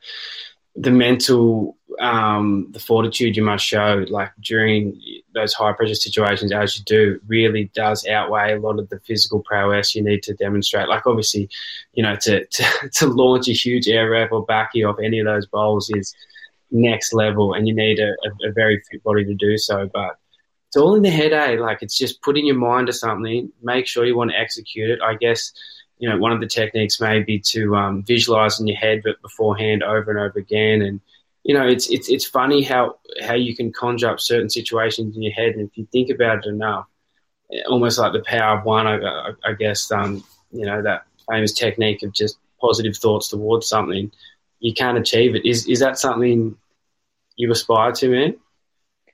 the 0.74 0.90
mental, 0.90 1.76
um, 2.00 2.68
the 2.72 2.78
fortitude 2.78 3.36
you 3.36 3.42
must 3.42 3.64
show, 3.64 4.04
like 4.08 4.32
during 4.40 4.98
those 5.34 5.52
high 5.52 5.72
pressure 5.72 5.94
situations, 5.94 6.52
as 6.52 6.78
you 6.78 6.84
do, 6.84 7.20
really 7.26 7.70
does 7.74 8.06
outweigh 8.06 8.54
a 8.54 8.60
lot 8.60 8.78
of 8.78 8.88
the 8.88 8.98
physical 9.00 9.40
prowess 9.40 9.94
you 9.94 10.02
need 10.02 10.22
to 10.22 10.34
demonstrate. 10.34 10.88
Like 10.88 11.06
obviously, 11.06 11.50
you 11.92 12.02
know, 12.02 12.16
to 12.16 12.46
to, 12.46 12.64
to 12.94 13.06
launch 13.06 13.48
a 13.48 13.52
huge 13.52 13.88
air 13.88 14.10
rep 14.10 14.32
or 14.32 14.44
backy 14.44 14.84
off 14.84 14.96
any 15.02 15.18
of 15.18 15.26
those 15.26 15.46
bowls 15.46 15.90
is 15.90 16.14
next 16.70 17.12
level, 17.12 17.52
and 17.52 17.68
you 17.68 17.74
need 17.74 17.98
a, 17.98 18.08
a, 18.10 18.48
a 18.48 18.52
very 18.52 18.82
fit 18.90 19.02
body 19.02 19.24
to 19.24 19.34
do 19.34 19.58
so. 19.58 19.90
But 19.92 20.16
it's 20.68 20.76
all 20.78 20.94
in 20.94 21.02
the 21.02 21.10
head, 21.10 21.34
eh? 21.34 21.60
Like 21.60 21.82
it's 21.82 21.98
just 21.98 22.22
putting 22.22 22.46
your 22.46 22.56
mind 22.56 22.86
to 22.86 22.94
something, 22.94 23.52
make 23.62 23.86
sure 23.86 24.06
you 24.06 24.16
want 24.16 24.30
to 24.30 24.38
execute 24.38 24.88
it. 24.88 25.02
I 25.02 25.16
guess, 25.16 25.52
you 26.02 26.08
know, 26.08 26.18
one 26.18 26.32
of 26.32 26.40
the 26.40 26.48
techniques 26.48 27.00
may 27.00 27.22
be 27.22 27.38
to 27.38 27.76
um, 27.76 28.02
visualize 28.02 28.58
in 28.58 28.66
your 28.66 28.76
head 28.76 29.02
but 29.04 29.22
beforehand 29.22 29.84
over 29.84 30.10
and 30.10 30.18
over 30.18 30.36
again. 30.36 30.82
And, 30.82 31.00
you 31.44 31.54
know, 31.54 31.64
it's, 31.64 31.88
it's, 31.90 32.08
it's 32.08 32.24
funny 32.24 32.60
how, 32.60 32.96
how 33.20 33.34
you 33.34 33.54
can 33.54 33.70
conjure 33.70 34.10
up 34.10 34.18
certain 34.18 34.50
situations 34.50 35.14
in 35.14 35.22
your 35.22 35.32
head. 35.32 35.54
And 35.54 35.68
if 35.68 35.78
you 35.78 35.86
think 35.92 36.10
about 36.10 36.38
it 36.38 36.46
enough, 36.46 36.86
almost 37.68 38.00
like 38.00 38.12
the 38.12 38.22
power 38.22 38.58
of 38.58 38.64
one, 38.64 38.88
I, 38.88 39.30
I 39.44 39.52
guess, 39.52 39.92
um, 39.92 40.24
you 40.50 40.66
know, 40.66 40.82
that 40.82 41.04
famous 41.30 41.52
technique 41.52 42.02
of 42.02 42.12
just 42.12 42.36
positive 42.60 42.96
thoughts 42.96 43.28
towards 43.28 43.68
something, 43.68 44.10
you 44.58 44.74
can't 44.74 44.98
achieve 44.98 45.36
it. 45.36 45.46
Is, 45.46 45.68
is 45.68 45.78
that 45.78 46.00
something 46.00 46.56
you 47.36 47.52
aspire 47.52 47.92
to, 47.92 48.08
man? 48.08 48.36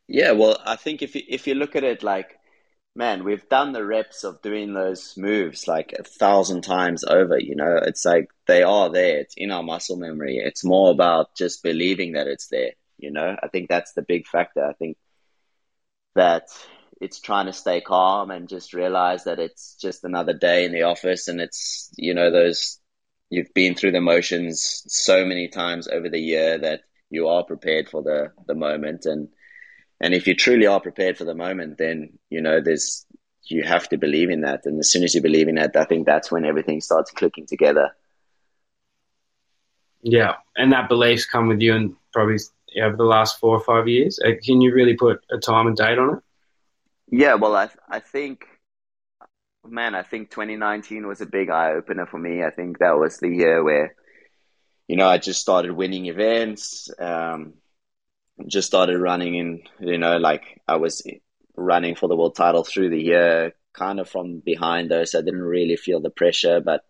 Yeah, 0.06 0.32
well, 0.32 0.58
I 0.64 0.76
think 0.76 1.02
if 1.02 1.14
you, 1.14 1.22
if 1.28 1.46
you 1.46 1.54
look 1.54 1.76
at 1.76 1.84
it 1.84 2.02
like, 2.02 2.37
man, 2.98 3.22
we've 3.22 3.48
done 3.48 3.72
the 3.72 3.84
reps 3.84 4.24
of 4.24 4.42
doing 4.42 4.74
those 4.74 5.16
moves 5.16 5.68
like 5.68 5.94
a 5.96 6.02
thousand 6.02 6.62
times 6.62 7.04
over. 7.04 7.38
You 7.38 7.54
know, 7.54 7.78
it's 7.80 8.04
like 8.04 8.28
they 8.48 8.64
are 8.64 8.90
there. 8.90 9.20
It's 9.20 9.34
in 9.36 9.52
our 9.52 9.62
muscle 9.62 9.96
memory. 9.96 10.38
It's 10.38 10.64
more 10.64 10.90
about 10.90 11.36
just 11.36 11.62
believing 11.62 12.14
that 12.14 12.26
it's 12.26 12.48
there. 12.48 12.72
You 12.98 13.12
know, 13.12 13.36
I 13.40 13.46
think 13.46 13.68
that's 13.68 13.92
the 13.92 14.02
big 14.02 14.26
factor. 14.26 14.64
I 14.64 14.72
think 14.72 14.96
that 16.16 16.48
it's 17.00 17.20
trying 17.20 17.46
to 17.46 17.52
stay 17.52 17.80
calm 17.80 18.32
and 18.32 18.48
just 18.48 18.74
realize 18.74 19.24
that 19.24 19.38
it's 19.38 19.76
just 19.80 20.02
another 20.02 20.32
day 20.32 20.64
in 20.64 20.72
the 20.72 20.82
office 20.82 21.28
and 21.28 21.40
it's 21.40 21.90
you 21.96 22.12
know 22.12 22.32
those 22.32 22.80
you've 23.30 23.54
been 23.54 23.76
through 23.76 23.92
the 23.92 24.00
motions 24.00 24.82
so 24.88 25.24
many 25.24 25.46
times 25.46 25.86
over 25.86 26.08
the 26.08 26.18
year 26.18 26.58
that 26.58 26.80
you 27.08 27.28
are 27.28 27.44
prepared 27.44 27.88
for 27.88 28.02
the 28.02 28.32
the 28.48 28.56
moment 28.56 29.06
and 29.06 29.28
and 30.00 30.14
if 30.14 30.26
you 30.26 30.34
truly 30.34 30.66
are 30.66 30.80
prepared 30.80 31.18
for 31.18 31.24
the 31.24 31.34
moment, 31.34 31.78
then 31.78 32.18
you 32.30 32.40
know 32.40 32.60
there's 32.60 33.06
you 33.44 33.62
have 33.62 33.88
to 33.88 33.96
believe 33.96 34.30
in 34.30 34.42
that. 34.42 34.66
And 34.66 34.78
as 34.78 34.90
soon 34.90 35.04
as 35.04 35.14
you 35.14 35.22
believe 35.22 35.48
in 35.48 35.56
that, 35.56 35.76
I 35.76 35.84
think 35.84 36.06
that's 36.06 36.30
when 36.30 36.44
everything 36.44 36.80
starts 36.80 37.10
clicking 37.10 37.46
together. 37.46 37.90
Yeah, 40.02 40.34
and 40.56 40.72
that 40.72 40.88
belief's 40.88 41.24
come 41.24 41.48
with 41.48 41.60
you, 41.60 41.74
and 41.74 41.96
probably 42.12 42.38
over 42.80 42.96
the 42.96 43.04
last 43.04 43.40
four 43.40 43.56
or 43.56 43.64
five 43.64 43.88
years. 43.88 44.18
Uh, 44.24 44.32
can 44.42 44.60
you 44.60 44.72
really 44.72 44.94
put 44.94 45.20
a 45.30 45.38
time 45.38 45.66
and 45.66 45.76
date 45.76 45.98
on 45.98 46.16
it? 46.16 46.22
Yeah, 47.10 47.34
well, 47.34 47.56
I 47.56 47.68
I 47.88 48.00
think, 48.00 48.44
man, 49.66 49.94
I 49.94 50.02
think 50.02 50.30
2019 50.30 51.06
was 51.06 51.20
a 51.20 51.26
big 51.26 51.50
eye 51.50 51.72
opener 51.72 52.06
for 52.06 52.18
me. 52.18 52.44
I 52.44 52.50
think 52.50 52.78
that 52.78 52.98
was 52.98 53.18
the 53.18 53.28
year 53.28 53.64
where, 53.64 53.94
you 54.86 54.96
know, 54.96 55.08
I 55.08 55.18
just 55.18 55.40
started 55.40 55.72
winning 55.72 56.06
events. 56.06 56.90
Um, 56.98 57.54
just 58.46 58.68
started 58.68 58.98
running 58.98 59.34
in, 59.34 59.62
you 59.80 59.98
know, 59.98 60.16
like 60.16 60.60
I 60.66 60.76
was 60.76 61.06
running 61.56 61.96
for 61.96 62.08
the 62.08 62.16
world 62.16 62.36
title 62.36 62.64
through 62.64 62.90
the 62.90 63.02
year, 63.02 63.54
kind 63.72 64.00
of 64.00 64.08
from 64.08 64.40
behind 64.40 64.90
though, 64.90 65.04
so 65.04 65.18
I 65.18 65.22
didn't 65.22 65.42
really 65.42 65.76
feel 65.76 66.00
the 66.00 66.10
pressure. 66.10 66.60
But, 66.60 66.84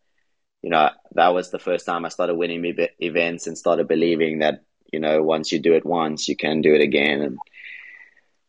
you 0.63 0.71
know, 0.71 0.91
that 1.13 1.29
was 1.29 1.51
the 1.51 1.59
first 1.59 1.87
time 1.87 2.05
I 2.05 2.11
started 2.11 2.35
winning 2.35 2.63
events 3.01 3.47
and 3.47 3.57
started 3.57 3.89
believing 3.89 4.41
that, 4.41 4.65
you 4.93 5.01
know, 5.01 5.23
once 5.23 5.53
you 5.53 5.59
do 5.59 5.75
it 5.75 5.87
once, 5.87 6.29
you 6.29 6.37
can 6.37 6.61
do 6.61 6.75
it 6.75 6.81
again. 6.81 7.23
And, 7.23 7.39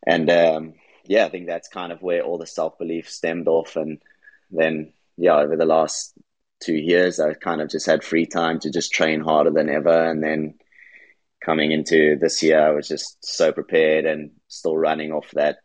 and, 0.06 0.30
um, 0.30 0.74
yeah, 1.06 1.26
I 1.26 1.28
think 1.28 1.46
that's 1.46 1.68
kind 1.68 1.92
of 1.92 2.02
where 2.02 2.22
all 2.22 2.38
the 2.38 2.46
self 2.46 2.78
belief 2.78 3.10
stemmed 3.10 3.48
off. 3.48 3.76
And 3.76 4.00
then, 4.50 4.92
yeah, 5.16 5.36
over 5.36 5.56
the 5.56 5.66
last 5.66 6.14
two 6.62 6.74
years, 6.74 7.18
I 7.18 7.34
kind 7.34 7.60
of 7.60 7.68
just 7.68 7.86
had 7.86 8.04
free 8.04 8.26
time 8.26 8.60
to 8.60 8.70
just 8.70 8.92
train 8.92 9.20
harder 9.20 9.50
than 9.50 9.68
ever. 9.68 10.10
And 10.10 10.22
then, 10.22 10.54
coming 11.44 11.72
into 11.72 12.16
this 12.20 12.42
year, 12.42 12.60
I 12.60 12.70
was 12.70 12.88
just 12.88 13.24
so 13.24 13.52
prepared 13.52 14.04
and 14.04 14.32
still 14.48 14.76
running 14.76 15.12
off 15.12 15.30
that 15.32 15.58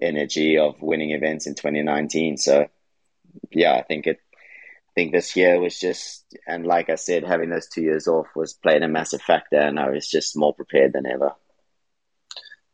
energy 0.00 0.58
of 0.58 0.80
winning 0.80 1.10
events 1.10 1.46
in 1.46 1.54
2019. 1.54 2.36
So, 2.36 2.66
yeah, 3.50 3.74
I 3.74 3.82
think 3.82 4.06
it. 4.06 4.20
I 4.88 5.00
think 5.00 5.12
this 5.12 5.36
year 5.36 5.60
was 5.60 5.78
just, 5.78 6.24
and 6.46 6.66
like 6.66 6.88
I 6.88 6.94
said, 6.94 7.22
having 7.22 7.50
those 7.50 7.68
two 7.68 7.82
years 7.82 8.08
off 8.08 8.28
was 8.34 8.54
playing 8.54 8.82
a 8.82 8.88
massive 8.88 9.20
factor, 9.20 9.58
and 9.58 9.78
I 9.78 9.90
was 9.90 10.08
just 10.08 10.38
more 10.38 10.54
prepared 10.54 10.94
than 10.94 11.04
ever. 11.04 11.32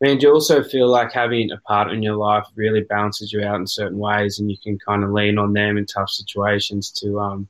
Do 0.01 0.17
you 0.19 0.33
also 0.33 0.63
feel 0.63 0.87
like 0.87 1.11
having 1.11 1.51
a 1.51 1.57
partner 1.57 1.93
in 1.93 2.03
your 2.03 2.15
life 2.15 2.45
really 2.55 2.81
balances 2.81 3.31
you 3.31 3.41
out 3.41 3.59
in 3.59 3.67
certain 3.67 3.97
ways, 3.97 4.39
and 4.39 4.49
you 4.49 4.57
can 4.61 4.77
kind 4.79 5.03
of 5.03 5.11
lean 5.11 5.37
on 5.37 5.51
them 5.53 5.77
in 5.77 5.85
tough 5.85 6.09
situations 6.09 6.91
to, 7.01 7.19
um, 7.19 7.47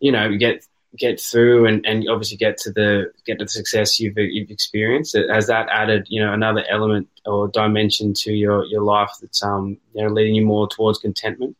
you 0.00 0.10
know, 0.12 0.36
get 0.36 0.64
get 0.98 1.20
through 1.20 1.66
and, 1.66 1.84
and 1.86 2.08
obviously 2.08 2.36
get 2.36 2.56
to 2.58 2.72
the 2.72 3.12
get 3.24 3.38
to 3.38 3.44
the 3.44 3.50
success 3.50 4.00
you've 4.00 4.16
you've 4.16 4.50
experienced? 4.50 5.16
Has 5.30 5.46
that 5.48 5.68
added 5.70 6.06
you 6.08 6.24
know 6.24 6.32
another 6.32 6.64
element 6.68 7.08
or 7.24 7.48
dimension 7.48 8.14
to 8.14 8.32
your 8.32 8.64
your 8.64 8.82
life 8.82 9.10
that's 9.20 9.42
um 9.42 9.78
you 9.94 10.02
know 10.02 10.12
leading 10.12 10.34
you 10.34 10.44
more 10.44 10.68
towards 10.68 10.98
contentment? 10.98 11.56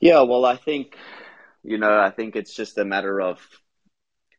Yeah 0.00 0.22
well 0.22 0.46
i 0.46 0.56
think 0.56 0.96
you 1.62 1.78
know 1.78 2.00
i 2.00 2.10
think 2.10 2.34
it's 2.34 2.54
just 2.54 2.78
a 2.78 2.84
matter 2.84 3.20
of 3.20 3.38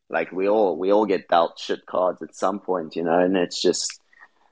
like 0.09 0.31
we 0.31 0.49
all 0.49 0.77
we 0.77 0.91
all 0.91 1.05
get 1.05 1.27
dealt 1.27 1.59
shit 1.59 1.85
cards 1.85 2.21
at 2.21 2.35
some 2.35 2.59
point 2.59 2.95
you 2.95 3.03
know 3.03 3.19
and 3.19 3.37
it's 3.37 3.61
just 3.61 3.99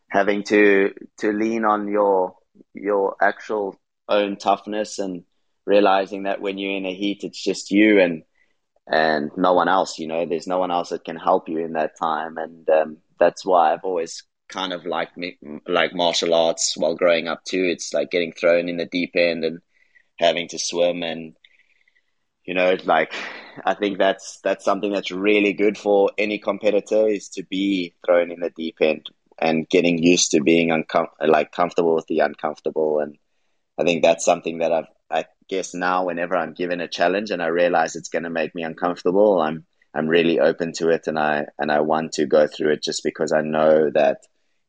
having 0.08 0.44
to 0.44 0.94
to 1.18 1.32
lean 1.32 1.66
on 1.66 1.88
your 1.88 2.36
your 2.74 3.16
actual 3.22 3.76
own 4.08 4.38
toughness 4.38 5.00
and 5.00 5.24
realizing 5.66 6.24
that 6.24 6.42
when 6.42 6.58
you're 6.58 6.78
in 6.78 6.86
a 6.86 6.94
heat 6.94 7.24
it's 7.24 7.44
just 7.44 7.72
you 7.72 8.00
and 8.00 8.24
and 8.90 9.32
no 9.38 9.54
one 9.54 9.68
else. 9.68 10.00
You 10.00 10.08
know, 10.08 10.26
there's 10.26 10.48
no 10.48 10.60
one 10.60 10.72
else 10.72 10.90
that 10.90 11.06
can 11.06 11.16
help 11.16 11.48
you 11.50 11.60
in 11.60 11.74
that 11.74 11.98
time, 11.98 12.38
and 12.38 12.70
um, 12.70 12.98
that's 13.20 13.46
why 13.46 13.74
I've 13.74 13.84
always 13.84 14.24
kind 14.50 14.74
of 14.74 14.86
liked 14.86 15.16
me 15.16 15.38
like 15.68 15.94
martial 15.94 16.34
arts 16.34 16.76
while 16.76 16.96
growing 16.96 17.28
up 17.28 17.44
too. 17.46 17.64
It's 17.64 17.94
like 17.94 18.12
getting 18.12 18.34
thrown 18.34 18.68
in 18.68 18.78
the 18.78 18.86
deep 18.86 19.12
end 19.16 19.44
and 19.44 19.60
having 20.20 20.48
to 20.50 20.60
swim 20.60 21.02
and 21.02 21.36
you 22.46 22.54
know 22.54 22.76
like 22.84 23.14
i 23.66 23.74
think 23.74 23.98
that's 23.98 24.40
that's 24.44 24.66
something 24.66 24.92
that's 24.92 25.12
really 25.12 25.54
good 25.54 25.78
for 25.78 26.12
any 26.18 26.40
competitor 26.40 27.08
is 27.08 27.30
to 27.30 27.44
be 27.44 27.94
thrown 28.06 28.32
in 28.32 28.40
the 28.40 28.50
deep 28.50 28.78
end 28.82 29.08
and 29.38 29.70
getting 29.70 30.02
used 30.02 30.32
to 30.32 30.42
being 30.42 30.70
uncom- 30.70 31.08
like 31.26 31.52
comfortable 31.52 31.96
with 31.96 32.08
the 32.08 32.20
uncomfortable 32.20 33.00
and 33.00 33.18
i 33.78 33.84
think 33.84 34.02
that's 34.04 34.26
something 34.26 34.60
that 34.60 34.74
i've 34.74 34.88
guess 35.50 35.74
now 35.74 36.06
whenever 36.06 36.36
I'm 36.36 36.54
given 36.54 36.80
a 36.80 36.88
challenge 36.88 37.32
and 37.32 37.42
I 37.42 37.48
realize 37.48 37.96
it's 37.96 38.10
going 38.10 38.24
to 38.24 38.30
make 38.30 38.56
me 38.56 38.64
uncomfortable, 38.64 39.42
I'm 39.42 39.66
I'm 39.94 40.08
really 40.08 40.40
open 40.40 40.72
to 40.74 40.90
it 40.90 41.08
and 41.08 41.18
I 41.18 41.46
and 41.58 41.72
I 41.72 41.82
want 41.82 42.14
to 42.14 42.28
go 42.28 42.48
through 42.48 42.74
it 42.74 42.84
just 42.84 43.04
because 43.04 43.32
I 43.32 43.42
know 43.42 43.90
that 43.94 44.20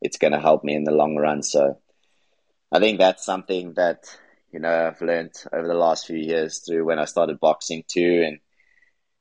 it's 0.00 0.16
going 0.18 0.32
to 0.32 0.40
help 0.40 0.64
me 0.64 0.74
in 0.74 0.84
the 0.84 0.92
long 0.92 1.16
run. 1.16 1.42
So 1.42 1.78
I 2.72 2.78
think 2.78 2.98
that's 2.98 3.24
something 3.24 3.74
that 3.74 4.04
you 4.52 4.60
know 4.60 4.88
I've 4.88 5.02
learned 5.02 5.34
over 5.52 5.66
the 5.66 5.74
last 5.74 6.06
few 6.06 6.16
years 6.16 6.60
through 6.66 6.84
when 6.84 6.98
I 6.98 7.04
started 7.04 7.40
boxing 7.40 7.84
too, 7.86 8.24
and 8.26 8.38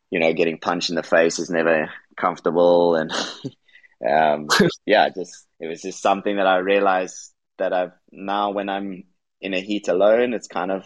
you 0.10 0.20
know 0.20 0.34
getting 0.34 0.60
punched 0.60 0.90
in 0.90 0.96
the 0.96 1.04
face 1.04 1.40
is 1.40 1.50
never 1.50 1.90
comfortable, 2.16 2.96
and 2.96 3.12
um, 4.10 4.48
yeah, 4.86 5.10
just 5.10 5.46
it 5.60 5.68
was 5.68 5.82
just 5.82 6.02
something 6.02 6.38
that 6.38 6.48
I 6.48 6.58
realized 6.58 7.34
that 7.58 7.74
I've 7.74 7.92
now 8.12 8.52
when 8.52 8.70
I'm 8.70 9.04
in 9.42 9.54
a 9.54 9.60
heat 9.60 9.88
alone, 9.88 10.34
it's 10.34 10.48
kind 10.48 10.72
of 10.72 10.86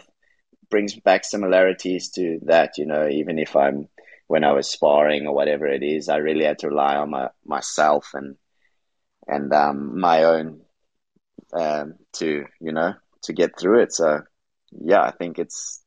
brings 0.70 0.94
back 0.94 1.24
similarities 1.24 2.10
to 2.10 2.40
that. 2.44 2.78
You 2.78 2.86
know, 2.86 3.08
even 3.08 3.38
if 3.38 3.56
I'm 3.56 3.88
when 4.26 4.44
I 4.44 4.52
was 4.52 4.70
sparring 4.70 5.26
or 5.26 5.34
whatever 5.34 5.66
it 5.66 5.82
is, 5.82 6.08
I 6.08 6.16
really 6.16 6.44
had 6.44 6.58
to 6.60 6.68
rely 6.68 6.96
on 6.96 7.10
my 7.10 7.30
myself 7.44 8.10
and 8.14 8.36
and 9.26 9.52
um, 9.52 9.98
my 9.98 10.24
own 10.24 10.62
um, 11.52 11.94
to 12.14 12.44
you 12.60 12.72
know 12.72 12.94
to 13.22 13.32
get 13.32 13.58
through 13.58 13.82
it. 13.82 13.92
So 13.92 14.22
yeah, 14.72 15.02
I 15.02 15.10
think 15.12 15.38
it's 15.38 15.82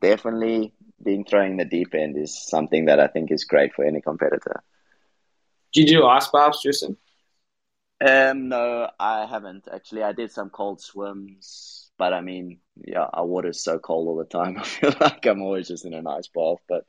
definitely 0.00 0.74
being 1.02 1.24
thrown 1.24 1.52
in 1.52 1.56
the 1.56 1.64
deep 1.64 1.94
end 1.94 2.16
is 2.16 2.46
something 2.46 2.86
that 2.86 3.00
I 3.00 3.06
think 3.06 3.30
is 3.30 3.44
great 3.44 3.74
for 3.74 3.84
any 3.84 4.00
competitor. 4.00 4.62
Did 5.72 5.90
you 5.90 5.98
do 5.98 6.06
ice 6.06 6.28
baths, 6.28 6.62
Tristan? 6.62 6.96
Um, 8.00 8.48
no, 8.48 8.88
I 8.98 9.26
haven't 9.26 9.68
actually. 9.72 10.02
I 10.02 10.12
did 10.12 10.30
some 10.30 10.50
cold 10.50 10.80
swims 10.80 11.88
but 11.98 12.14
I 12.14 12.20
mean, 12.20 12.60
yeah, 12.84 13.06
our 13.12 13.26
water's 13.26 13.62
so 13.62 13.78
cold 13.78 14.08
all 14.08 14.16
the 14.16 14.24
time. 14.24 14.56
I 14.58 14.64
feel 14.64 14.94
like 15.00 15.26
I'm 15.26 15.42
always 15.42 15.68
just 15.68 15.84
in 15.84 15.94
a 15.94 16.02
nice 16.02 16.28
bath. 16.28 16.58
But 16.68 16.84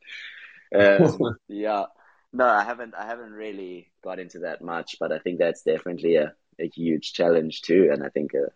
um, 0.74 1.36
yeah, 1.48 1.84
no, 2.32 2.44
I 2.44 2.64
haven't. 2.64 2.94
I 2.94 3.06
haven't 3.06 3.32
really 3.32 3.90
got 4.02 4.18
into 4.18 4.40
that 4.40 4.62
much. 4.62 4.96
But 4.98 5.12
I 5.12 5.18
think 5.18 5.38
that's 5.38 5.62
definitely 5.62 6.16
a, 6.16 6.32
a 6.58 6.68
huge 6.68 7.12
challenge 7.12 7.62
too. 7.62 7.90
And 7.92 8.04
I 8.04 8.08
think, 8.08 8.34
uh, 8.34 8.50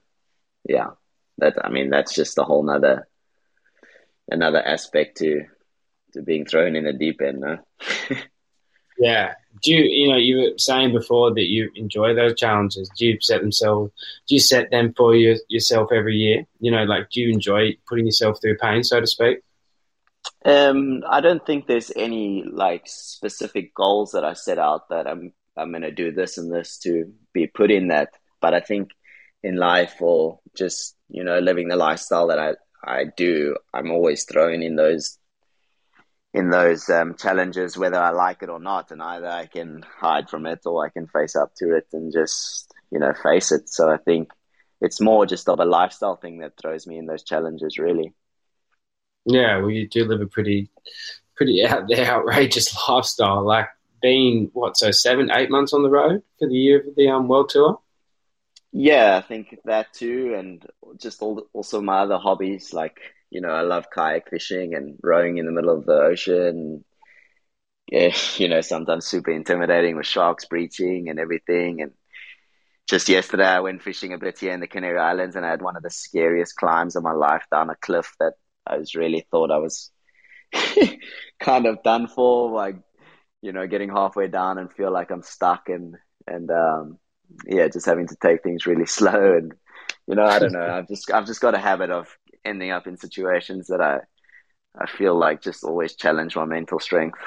yeah, 0.68 0.90
that 1.38 1.64
I 1.64 1.70
mean 1.70 1.90
that's 1.90 2.14
just 2.14 2.38
a 2.38 2.44
whole 2.44 2.62
nother 2.62 3.08
another 4.28 4.62
aspect 4.62 5.18
to 5.18 5.42
to 6.12 6.22
being 6.22 6.46
thrown 6.46 6.76
in 6.76 6.84
the 6.84 6.92
deep 6.92 7.20
end. 7.20 7.40
No? 7.40 7.58
yeah. 8.98 9.34
Do 9.62 9.72
you 9.72 9.84
you 9.84 10.08
know 10.08 10.16
you 10.16 10.36
were 10.36 10.58
saying 10.58 10.92
before 10.92 11.32
that 11.34 11.44
you 11.44 11.70
enjoy 11.74 12.14
those 12.14 12.34
challenges? 12.34 12.90
Do 12.96 13.06
you 13.06 13.18
set 13.20 13.40
themselves? 13.40 13.92
Do 14.28 14.34
you 14.34 14.40
set 14.40 14.70
them 14.70 14.92
for 14.96 15.14
you, 15.14 15.38
yourself 15.48 15.90
every 15.92 16.16
year? 16.16 16.44
You 16.60 16.70
know, 16.70 16.84
like 16.84 17.10
do 17.10 17.20
you 17.20 17.32
enjoy 17.32 17.76
putting 17.88 18.06
yourself 18.06 18.40
through 18.40 18.58
pain, 18.58 18.82
so 18.82 19.00
to 19.00 19.06
speak? 19.06 19.38
Um, 20.44 21.02
I 21.08 21.20
don't 21.20 21.44
think 21.44 21.66
there's 21.66 21.92
any 21.96 22.44
like 22.44 22.82
specific 22.86 23.74
goals 23.74 24.12
that 24.12 24.24
I 24.24 24.34
set 24.34 24.58
out 24.58 24.88
that 24.90 25.06
I'm 25.06 25.32
I'm 25.56 25.72
gonna 25.72 25.90
do 25.90 26.12
this 26.12 26.36
and 26.36 26.52
this 26.52 26.78
to 26.78 27.12
be 27.32 27.46
put 27.46 27.70
in 27.70 27.88
that. 27.88 28.10
But 28.40 28.54
I 28.54 28.60
think 28.60 28.90
in 29.42 29.56
life 29.56 30.00
or 30.00 30.40
just 30.56 30.96
you 31.08 31.24
know 31.24 31.38
living 31.38 31.68
the 31.68 31.76
lifestyle 31.76 32.26
that 32.28 32.38
I 32.38 32.54
I 32.84 33.04
do, 33.16 33.56
I'm 33.72 33.90
always 33.90 34.24
thrown 34.24 34.62
in 34.62 34.76
those 34.76 35.18
in 36.34 36.50
those 36.50 36.90
um, 36.90 37.14
challenges, 37.14 37.78
whether 37.78 37.98
I 37.98 38.10
like 38.10 38.42
it 38.42 38.50
or 38.50 38.58
not, 38.58 38.90
and 38.90 39.00
either 39.00 39.28
I 39.28 39.46
can 39.46 39.84
hide 40.00 40.28
from 40.28 40.46
it 40.46 40.60
or 40.66 40.84
I 40.84 40.90
can 40.90 41.06
face 41.06 41.36
up 41.36 41.54
to 41.58 41.76
it 41.76 41.86
and 41.92 42.12
just 42.12 42.70
you 42.90 42.98
know 42.98 43.14
face 43.22 43.52
it. 43.52 43.70
So 43.70 43.88
I 43.88 43.98
think 43.98 44.30
it's 44.80 45.00
more 45.00 45.24
just 45.24 45.48
of 45.48 45.60
a 45.60 45.64
lifestyle 45.64 46.16
thing 46.16 46.38
that 46.40 46.54
throws 46.60 46.86
me 46.86 46.98
in 46.98 47.06
those 47.06 47.22
challenges, 47.22 47.78
really. 47.78 48.12
Yeah, 49.24 49.58
well, 49.58 49.70
you 49.70 49.88
do 49.88 50.04
live 50.04 50.20
a 50.20 50.26
pretty, 50.26 50.70
pretty 51.36 51.64
out 51.66 51.88
there 51.88 52.04
outrageous 52.04 52.76
lifestyle. 52.88 53.44
Like 53.44 53.68
being 54.02 54.50
what, 54.52 54.76
so 54.76 54.90
seven, 54.90 55.30
eight 55.30 55.50
months 55.50 55.72
on 55.72 55.84
the 55.84 55.88
road 55.88 56.22
for 56.38 56.48
the 56.48 56.54
year 56.54 56.80
of 56.80 56.96
the 56.96 57.08
um, 57.08 57.28
world 57.28 57.48
tour. 57.48 57.78
Yeah, 58.72 59.16
I 59.16 59.20
think 59.26 59.56
that 59.66 59.92
too, 59.92 60.34
and 60.36 60.66
just 60.98 61.22
all, 61.22 61.46
also 61.52 61.80
my 61.80 62.00
other 62.00 62.18
hobbies. 62.18 62.72
Like 62.72 62.98
you 63.34 63.40
know, 63.40 63.50
I 63.50 63.62
love 63.62 63.90
kayak 63.90 64.30
fishing 64.30 64.74
and 64.74 64.96
rowing 65.02 65.38
in 65.38 65.46
the 65.46 65.52
middle 65.52 65.76
of 65.76 65.84
the 65.84 65.92
ocean. 65.92 66.84
Yeah, 67.90 68.14
you 68.36 68.48
know, 68.48 68.60
sometimes 68.60 69.06
super 69.06 69.32
intimidating 69.32 69.96
with 69.96 70.06
sharks 70.06 70.44
breaching 70.44 71.08
and 71.08 71.18
everything. 71.18 71.82
And 71.82 71.92
just 72.88 73.08
yesterday, 73.08 73.46
I 73.46 73.60
went 73.60 73.82
fishing 73.82 74.12
a 74.12 74.18
bit 74.18 74.38
here 74.38 74.52
in 74.52 74.60
the 74.60 74.68
Canary 74.68 74.98
Islands, 74.98 75.34
and 75.34 75.44
I 75.44 75.50
had 75.50 75.62
one 75.62 75.76
of 75.76 75.82
the 75.82 75.90
scariest 75.90 76.54
climbs 76.54 76.94
of 76.94 77.02
my 77.02 77.12
life 77.12 77.44
down 77.50 77.70
a 77.70 77.74
cliff 77.74 78.14
that 78.20 78.34
I 78.64 78.78
was 78.78 78.94
really 78.94 79.26
thought 79.30 79.50
I 79.50 79.58
was 79.58 79.90
kind 81.40 81.66
of 81.66 81.82
done 81.82 82.06
for, 82.06 82.50
like 82.52 82.76
you 83.42 83.52
know, 83.52 83.66
getting 83.66 83.90
halfway 83.90 84.28
down 84.28 84.58
and 84.58 84.72
feel 84.72 84.92
like 84.92 85.10
I'm 85.10 85.22
stuck 85.22 85.68
and 85.68 85.96
and 86.28 86.50
um, 86.52 86.98
yeah, 87.46 87.66
just 87.66 87.86
having 87.86 88.06
to 88.06 88.16
take 88.22 88.44
things 88.44 88.64
really 88.64 88.86
slow 88.98 89.36
and 89.36 89.54
you 90.06 90.14
know, 90.14 90.24
I 90.24 90.38
don't 90.38 90.52
know. 90.52 90.66
I've 90.66 90.86
just 90.86 91.10
I've 91.10 91.26
just 91.26 91.40
got 91.40 91.54
a 91.54 91.58
habit 91.58 91.90
of 91.90 92.16
ending 92.44 92.70
up 92.70 92.86
in 92.86 92.96
situations 92.96 93.68
that 93.68 93.80
I 93.80 94.00
I 94.76 94.86
feel 94.86 95.16
like 95.16 95.40
just 95.40 95.62
always 95.62 95.94
challenge 95.94 96.34
my 96.34 96.44
mental 96.44 96.80
strength. 96.80 97.18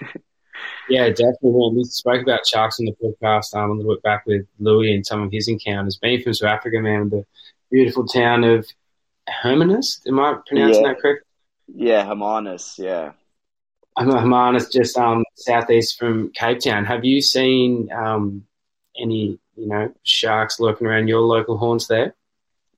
yeah, 0.88 1.08
definitely. 1.08 1.70
We 1.74 1.84
spoke 1.84 2.22
about 2.22 2.46
sharks 2.46 2.78
in 2.78 2.86
the 2.86 2.92
podcast 3.02 3.54
um, 3.54 3.70
a 3.70 3.74
little 3.74 3.94
bit 3.94 4.02
back 4.02 4.26
with 4.26 4.46
Louis 4.58 4.94
and 4.94 5.06
some 5.06 5.22
of 5.22 5.32
his 5.32 5.48
encounters. 5.48 5.96
Being 5.96 6.22
from 6.22 6.34
South 6.34 6.50
Africa, 6.50 6.78
man, 6.80 7.08
the 7.08 7.24
beautiful 7.70 8.06
town 8.06 8.44
of 8.44 8.66
Hermanus. 9.28 10.02
Am 10.06 10.20
I 10.20 10.36
pronouncing 10.46 10.82
yeah. 10.82 10.88
that 10.88 11.00
correct? 11.00 11.24
Yeah, 11.68 12.04
Hermanus. 12.04 12.78
Yeah. 12.78 13.12
Hermanus, 13.98 14.70
just 14.70 14.96
um, 14.96 15.24
southeast 15.36 15.98
from 15.98 16.30
Cape 16.32 16.60
Town. 16.60 16.84
Have 16.84 17.04
you 17.04 17.20
seen 17.20 17.90
um, 17.92 18.44
any, 18.98 19.38
you 19.56 19.66
know, 19.66 19.92
sharks 20.02 20.60
lurking 20.60 20.86
around 20.86 21.08
your 21.08 21.20
local 21.20 21.58
haunts 21.58 21.86
there? 21.86 22.14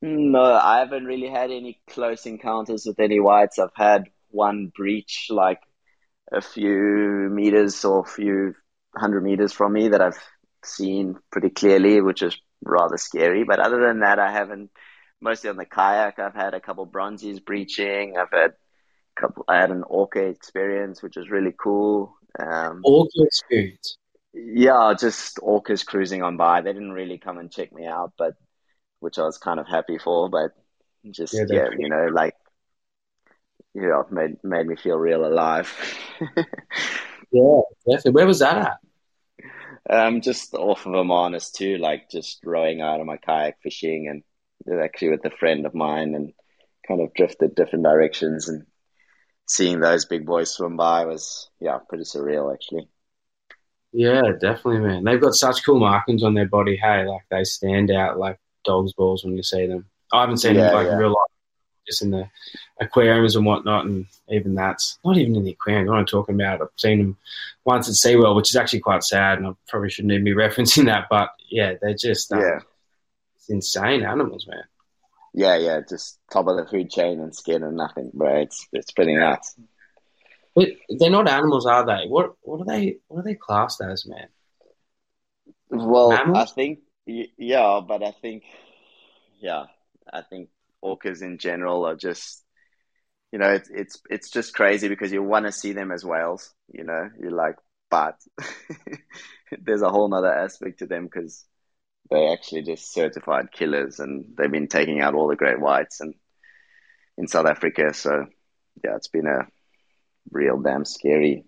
No, 0.02 0.42
I 0.42 0.80
haven't 0.80 1.04
really 1.04 1.28
had 1.28 1.52
any 1.52 1.80
close 1.88 2.26
encounters 2.26 2.84
with 2.84 2.98
any 2.98 3.20
whites. 3.20 3.60
I've 3.60 3.70
had 3.74 4.08
one 4.30 4.72
breach 4.74 5.28
like 5.30 5.60
a 6.32 6.40
few 6.40 7.28
meters 7.30 7.84
or 7.84 8.00
a 8.00 8.08
few 8.08 8.54
hundred 8.96 9.22
meters 9.22 9.52
from 9.52 9.72
me 9.72 9.88
that 9.88 10.00
I've 10.02 10.18
seen 10.64 11.16
pretty 11.30 11.50
clearly, 11.50 12.00
which 12.00 12.22
is 12.22 12.36
rather 12.64 12.96
scary. 12.96 13.44
But 13.44 13.60
other 13.60 13.80
than 13.80 14.00
that, 14.00 14.18
I 14.18 14.32
haven't 14.32 14.70
mostly 15.20 15.50
on 15.50 15.56
the 15.56 15.66
kayak. 15.66 16.18
I've 16.18 16.34
had 16.34 16.54
a 16.54 16.60
couple 16.60 16.84
bronzies 16.84 17.44
breaching. 17.44 18.16
I've 18.18 18.32
had 18.32 18.50
a 19.16 19.20
couple. 19.20 19.44
I 19.46 19.60
had 19.60 19.70
an 19.70 19.84
orca 19.86 20.24
experience, 20.24 21.00
which 21.00 21.16
was 21.16 21.30
really 21.30 21.54
cool. 21.56 22.16
Um, 22.40 22.80
orca 22.82 23.22
experience. 23.22 23.96
Yeah, 24.34 24.94
just 24.98 25.36
orcas 25.36 25.86
cruising 25.86 26.24
on 26.24 26.36
by. 26.36 26.60
They 26.62 26.72
didn't 26.72 26.92
really 26.92 27.18
come 27.18 27.38
and 27.38 27.52
check 27.52 27.72
me 27.72 27.86
out, 27.86 28.14
but 28.18 28.34
which 29.02 29.18
I 29.18 29.22
was 29.22 29.38
kind 29.38 29.60
of 29.60 29.66
happy 29.66 29.98
for. 29.98 30.28
But 30.28 30.52
just 31.10 31.34
yeah, 31.34 31.44
yeah 31.48 31.68
you 31.78 31.88
know, 31.88 32.08
like 32.12 32.34
you 33.74 33.82
know, 33.82 34.06
made 34.10 34.42
made 34.42 34.66
me 34.66 34.76
feel 34.76 34.96
real 34.96 35.26
alive. 35.26 35.72
yeah, 37.32 37.60
definitely. 37.86 38.12
Where 38.12 38.26
was 38.26 38.40
that 38.40 38.56
at? 38.56 38.78
Um, 39.90 40.20
just 40.20 40.54
off 40.54 40.86
of 40.86 40.92
Hermanus 40.92 41.50
too, 41.50 41.78
like 41.78 42.08
just 42.08 42.40
rowing 42.44 42.80
out 42.80 43.00
on 43.00 43.06
my 43.06 43.16
kayak 43.16 43.56
fishing 43.62 44.08
and 44.08 44.22
actually 44.80 45.10
with 45.10 45.24
a 45.24 45.30
friend 45.30 45.66
of 45.66 45.74
mine 45.74 46.14
and 46.14 46.32
kind 46.86 47.00
of 47.00 47.12
drifted 47.14 47.54
different 47.54 47.84
directions 47.84 48.48
and 48.48 48.64
seeing 49.46 49.80
those 49.80 50.04
big 50.04 50.24
boys 50.24 50.50
swim 50.50 50.76
by 50.76 51.04
was 51.04 51.50
yeah 51.60 51.78
pretty 51.88 52.04
surreal 52.04 52.52
actually 52.52 52.88
yeah 53.92 54.22
definitely 54.40 54.78
man 54.80 55.04
they've 55.04 55.20
got 55.20 55.34
such 55.34 55.64
cool 55.64 55.78
markings 55.78 56.22
on 56.22 56.34
their 56.34 56.48
body 56.48 56.76
hey 56.76 57.04
like 57.06 57.22
they 57.30 57.44
stand 57.44 57.90
out 57.90 58.18
like 58.18 58.38
dog's 58.64 58.92
balls 58.92 59.24
when 59.24 59.36
you 59.36 59.42
see 59.42 59.66
them 59.66 59.86
i 60.12 60.20
haven't 60.20 60.38
seen 60.38 60.54
yeah, 60.54 60.66
them 60.66 60.74
like 60.74 60.86
yeah. 60.86 60.92
in 60.92 60.98
real 60.98 61.10
life 61.10 61.16
just 61.86 62.02
in 62.02 62.10
the 62.10 62.28
aquariums 62.80 63.34
and 63.34 63.44
whatnot 63.44 63.84
and 63.84 64.06
even 64.28 64.54
that's 64.54 64.98
not 65.04 65.16
even 65.16 65.34
in 65.34 65.44
the 65.44 65.50
aquarium 65.52 65.86
what 65.86 65.98
i'm 65.98 66.06
talking 66.06 66.34
about 66.34 66.60
i've 66.60 66.68
seen 66.76 66.98
them 66.98 67.16
once 67.64 67.88
at 67.88 67.94
SeaWorld 67.94 68.36
which 68.36 68.50
is 68.50 68.56
actually 68.56 68.80
quite 68.80 69.02
sad 69.02 69.38
and 69.38 69.46
i 69.46 69.50
probably 69.68 69.90
shouldn't 69.90 70.12
even 70.12 70.24
be 70.24 70.32
referencing 70.34 70.86
that 70.86 71.06
but 71.10 71.30
yeah 71.50 71.74
they're 71.80 71.94
just 71.94 72.32
um, 72.32 72.40
yeah 72.40 72.60
it's 73.42 73.50
insane 73.50 74.04
animals, 74.04 74.46
man. 74.46 74.62
Yeah, 75.34 75.56
yeah, 75.56 75.80
just 75.88 76.18
top 76.30 76.46
of 76.46 76.56
the 76.56 76.66
food 76.66 76.90
chain 76.90 77.18
and 77.20 77.34
skin 77.34 77.64
and 77.64 77.76
nothing, 77.76 78.10
bro. 78.14 78.42
It's 78.42 78.68
it's 78.72 78.92
pretty 78.92 79.14
nuts. 79.14 79.56
But 80.54 80.68
they're 80.88 81.10
not 81.10 81.28
animals, 81.28 81.66
are 81.66 81.84
they? 81.84 82.06
What 82.06 82.34
what 82.42 82.60
are 82.60 82.66
they? 82.66 82.98
What 83.08 83.20
are 83.20 83.24
they 83.24 83.34
classed 83.34 83.80
as, 83.80 84.06
man? 84.06 84.28
Well, 85.70 86.10
Mammals? 86.10 86.38
I 86.38 86.54
think 86.54 86.80
yeah, 87.06 87.80
but 87.86 88.02
I 88.02 88.12
think 88.12 88.44
yeah, 89.40 89.64
I 90.12 90.22
think 90.22 90.48
orcas 90.84 91.22
in 91.22 91.38
general 91.38 91.86
are 91.86 91.96
just 91.96 92.44
you 93.32 93.38
know 93.38 93.50
it's 93.50 93.70
it's 93.70 94.00
it's 94.10 94.30
just 94.30 94.54
crazy 94.54 94.88
because 94.88 95.12
you 95.12 95.22
want 95.22 95.46
to 95.46 95.52
see 95.52 95.72
them 95.72 95.90
as 95.92 96.04
whales. 96.04 96.52
You 96.72 96.84
know, 96.84 97.10
you're 97.20 97.32
like, 97.32 97.56
but 97.90 98.16
there's 99.60 99.82
a 99.82 99.90
whole 99.90 100.08
nother 100.08 100.32
aspect 100.32 100.78
to 100.80 100.86
them 100.86 101.04
because 101.04 101.44
they 102.10 102.28
actually 102.28 102.62
just 102.62 102.92
certified 102.92 103.52
killers, 103.52 103.98
and 104.00 104.34
they've 104.36 104.50
been 104.50 104.68
taking 104.68 105.00
out 105.00 105.14
all 105.14 105.28
the 105.28 105.36
great 105.36 105.60
whites 105.60 106.00
and 106.00 106.14
in 107.18 107.26
South 107.26 107.46
Africa. 107.46 107.94
So 107.94 108.26
yeah, 108.84 108.96
it's 108.96 109.08
been 109.08 109.26
a 109.26 109.46
real 110.30 110.60
damn 110.60 110.84
scary, 110.84 111.44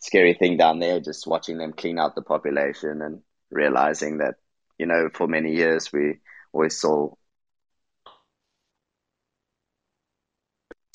scary 0.00 0.34
thing 0.34 0.56
down 0.56 0.78
there. 0.78 1.00
Just 1.00 1.26
watching 1.26 1.58
them 1.58 1.72
clean 1.72 1.98
out 1.98 2.14
the 2.14 2.22
population 2.22 3.02
and 3.02 3.22
realizing 3.50 4.18
that 4.18 4.34
you 4.78 4.86
know 4.86 5.08
for 5.12 5.26
many 5.26 5.54
years 5.54 5.92
we 5.92 6.18
always 6.52 6.80
saw 6.80 7.10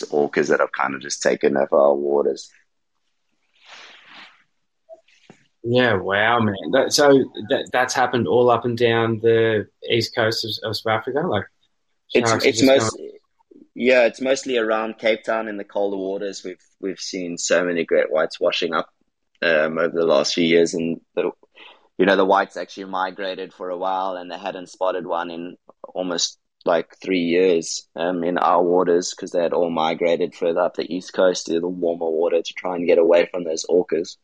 orcas 0.06 0.50
that 0.50 0.60
have 0.60 0.72
kind 0.72 0.96
of 0.96 1.02
just 1.02 1.22
taken 1.22 1.56
over 1.56 1.76
our 1.76 1.96
waters. 1.96 2.50
Yeah, 5.64 5.94
wow, 5.94 6.40
man. 6.40 6.56
That, 6.74 6.92
so 6.92 7.08
that 7.50 7.70
that's 7.72 7.94
happened 7.94 8.28
all 8.28 8.50
up 8.50 8.66
and 8.66 8.78
down 8.78 9.20
the 9.22 9.68
east 9.90 10.14
coast 10.14 10.44
of, 10.44 10.70
of 10.70 10.76
South 10.76 10.92
Africa, 10.92 11.22
like 11.26 11.46
it's 12.14 12.46
it's 12.46 12.62
most 12.62 12.98
going... 12.98 13.12
yeah, 13.74 14.06
it's 14.06 14.20
mostly 14.20 14.58
around 14.58 14.98
Cape 14.98 15.24
Town 15.24 15.48
in 15.48 15.56
the 15.56 15.64
colder 15.64 15.96
waters. 15.96 16.44
We've 16.44 16.64
we've 16.82 17.00
seen 17.00 17.38
so 17.38 17.64
many 17.64 17.86
great 17.86 18.12
whites 18.12 18.42
washing 18.42 18.74
up 18.74 18.90
um, 19.42 19.78
over 19.78 19.96
the 19.96 20.06
last 20.06 20.34
few 20.34 20.44
years, 20.44 20.74
and 20.74 21.00
the, 21.16 21.32
you 21.98 22.06
know 22.06 22.16
the 22.16 22.26
whites 22.26 22.58
actually 22.58 22.86
migrated 22.86 23.54
for 23.54 23.70
a 23.70 23.78
while, 23.78 24.16
and 24.16 24.32
they 24.32 24.38
hadn't 24.38 24.70
spotted 24.70 25.06
one 25.06 25.32
in 25.32 25.58
almost 25.84 26.40
like 26.66 26.96
three 27.02 27.20
years 27.20 27.88
um, 27.96 28.24
in 28.24 28.38
our 28.38 28.64
waters 28.64 29.14
because 29.14 29.32
they 29.32 29.42
had 29.42 29.54
all 29.54 29.70
migrated 29.70 30.34
further 30.34 30.62
up 30.62 30.76
the 30.76 30.96
east 30.96 31.14
coast 31.14 31.48
to 31.48 31.60
the 31.60 31.68
warmer 31.68 32.10
water 32.10 32.42
to 32.42 32.54
try 32.54 32.76
and 32.76 32.88
get 32.88 32.98
away 32.98 33.28
from 33.32 33.44
those 33.44 33.66
orcas. 33.70 34.16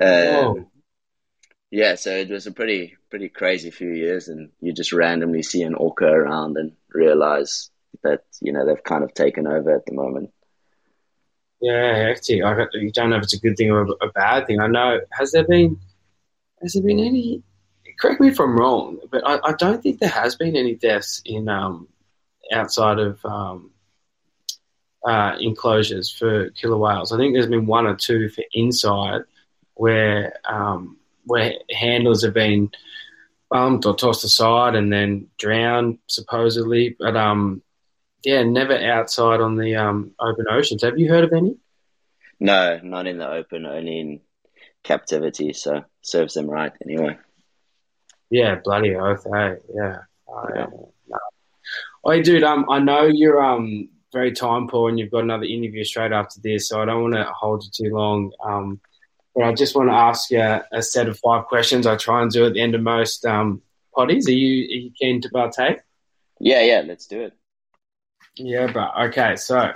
Um, 0.00 0.66
yeah, 1.70 1.94
so 1.94 2.10
it 2.10 2.28
was 2.28 2.46
a 2.46 2.52
pretty 2.52 2.96
pretty 3.10 3.28
crazy 3.28 3.70
few 3.70 3.90
years, 3.90 4.28
and 4.28 4.50
you 4.60 4.72
just 4.72 4.92
randomly 4.92 5.42
see 5.42 5.62
an 5.62 5.74
orca 5.74 6.06
around 6.06 6.56
and 6.56 6.72
realize 6.92 7.70
that 8.02 8.24
you 8.40 8.52
know 8.52 8.66
they've 8.66 8.82
kind 8.82 9.04
of 9.04 9.14
taken 9.14 9.46
over 9.46 9.74
at 9.74 9.86
the 9.86 9.94
moment. 9.94 10.30
Yeah, 11.60 12.08
actually, 12.10 12.42
I 12.42 12.66
you 12.74 12.90
don't 12.90 13.10
know 13.10 13.16
if 13.16 13.24
it's 13.24 13.34
a 13.34 13.40
good 13.40 13.56
thing 13.56 13.70
or 13.70 13.86
a 14.00 14.08
bad 14.14 14.46
thing. 14.46 14.60
I 14.60 14.66
know 14.66 15.00
has 15.12 15.32
there 15.32 15.46
been 15.46 15.78
has 16.62 16.74
there 16.74 16.82
been 16.82 17.00
any? 17.00 17.42
Correct 17.98 18.20
me 18.20 18.28
if 18.28 18.40
I'm 18.40 18.56
wrong, 18.56 18.98
but 19.10 19.26
I, 19.26 19.38
I 19.50 19.52
don't 19.52 19.82
think 19.82 20.00
there 20.00 20.08
has 20.08 20.34
been 20.34 20.56
any 20.56 20.74
deaths 20.74 21.20
in 21.24 21.48
um 21.48 21.88
outside 22.52 22.98
of 22.98 23.24
um, 23.24 23.70
uh, 25.06 25.36
enclosures 25.40 26.12
for 26.12 26.50
killer 26.50 26.76
whales. 26.76 27.12
I 27.12 27.16
think 27.16 27.34
there's 27.34 27.46
been 27.46 27.66
one 27.66 27.86
or 27.86 27.96
two 27.96 28.28
for 28.28 28.44
inside 28.52 29.22
where 29.74 30.34
um, 30.44 30.98
where 31.24 31.54
handlers 31.70 32.24
have 32.24 32.34
been 32.34 32.70
bumped 33.50 33.86
or 33.86 33.96
tossed 33.96 34.24
aside 34.24 34.74
and 34.74 34.92
then 34.92 35.28
drowned 35.38 35.98
supposedly, 36.06 36.96
but 36.98 37.16
um, 37.16 37.62
yeah, 38.24 38.42
never 38.42 38.76
outside 38.76 39.40
on 39.40 39.56
the 39.56 39.76
um, 39.76 40.12
open 40.20 40.46
oceans. 40.50 40.82
Have 40.82 40.98
you 40.98 41.08
heard 41.08 41.24
of 41.24 41.32
any? 41.32 41.56
No, 42.38 42.80
not 42.82 43.06
in 43.06 43.18
the 43.18 43.28
open, 43.28 43.66
only 43.66 44.00
in 44.00 44.20
captivity. 44.84 45.52
So 45.52 45.84
serves 46.02 46.34
them 46.34 46.48
right 46.48 46.72
anyway. 46.84 47.18
Yeah, 48.30 48.60
bloody 48.62 48.94
oath, 48.94 49.24
hey, 49.24 49.56
yeah. 49.74 49.98
yeah. 50.54 50.66
no. 51.08 51.18
Oh, 52.04 52.22
dude, 52.22 52.44
um, 52.44 52.66
I 52.70 52.78
know 52.78 53.04
you're 53.04 53.42
um 53.42 53.88
very 54.12 54.32
time 54.32 54.68
poor 54.68 54.88
and 54.88 54.98
you've 54.98 55.10
got 55.10 55.24
another 55.24 55.44
interview 55.44 55.84
straight 55.84 56.12
after 56.12 56.40
this, 56.40 56.68
so 56.68 56.80
I 56.80 56.84
don't 56.84 57.02
want 57.02 57.14
to 57.14 57.24
hold 57.24 57.64
you 57.64 57.70
too 57.88 57.94
long. 57.94 58.32
Um, 58.44 58.80
but 59.34 59.44
I 59.44 59.54
just 59.54 59.76
want 59.76 59.88
to 59.88 59.94
ask 59.94 60.30
you 60.30 60.40
a 60.40 60.82
set 60.82 61.08
of 61.08 61.18
five 61.18 61.46
questions. 61.46 61.86
I 61.86 61.96
try 61.96 62.22
and 62.22 62.30
do 62.30 62.46
at 62.46 62.54
the 62.54 62.60
end 62.60 62.74
of 62.74 62.82
most 62.82 63.24
um 63.26 63.62
potties. 63.94 64.28
Are 64.28 64.32
you 64.32 64.64
are 64.64 64.80
you 64.84 64.90
keen 64.98 65.20
to 65.22 65.28
partake? 65.30 65.78
Yeah, 66.38 66.62
yeah, 66.62 66.82
let's 66.86 67.06
do 67.06 67.20
it. 67.20 67.34
Yeah, 68.36 68.70
but 68.72 68.92
okay, 69.08 69.36
so 69.36 69.72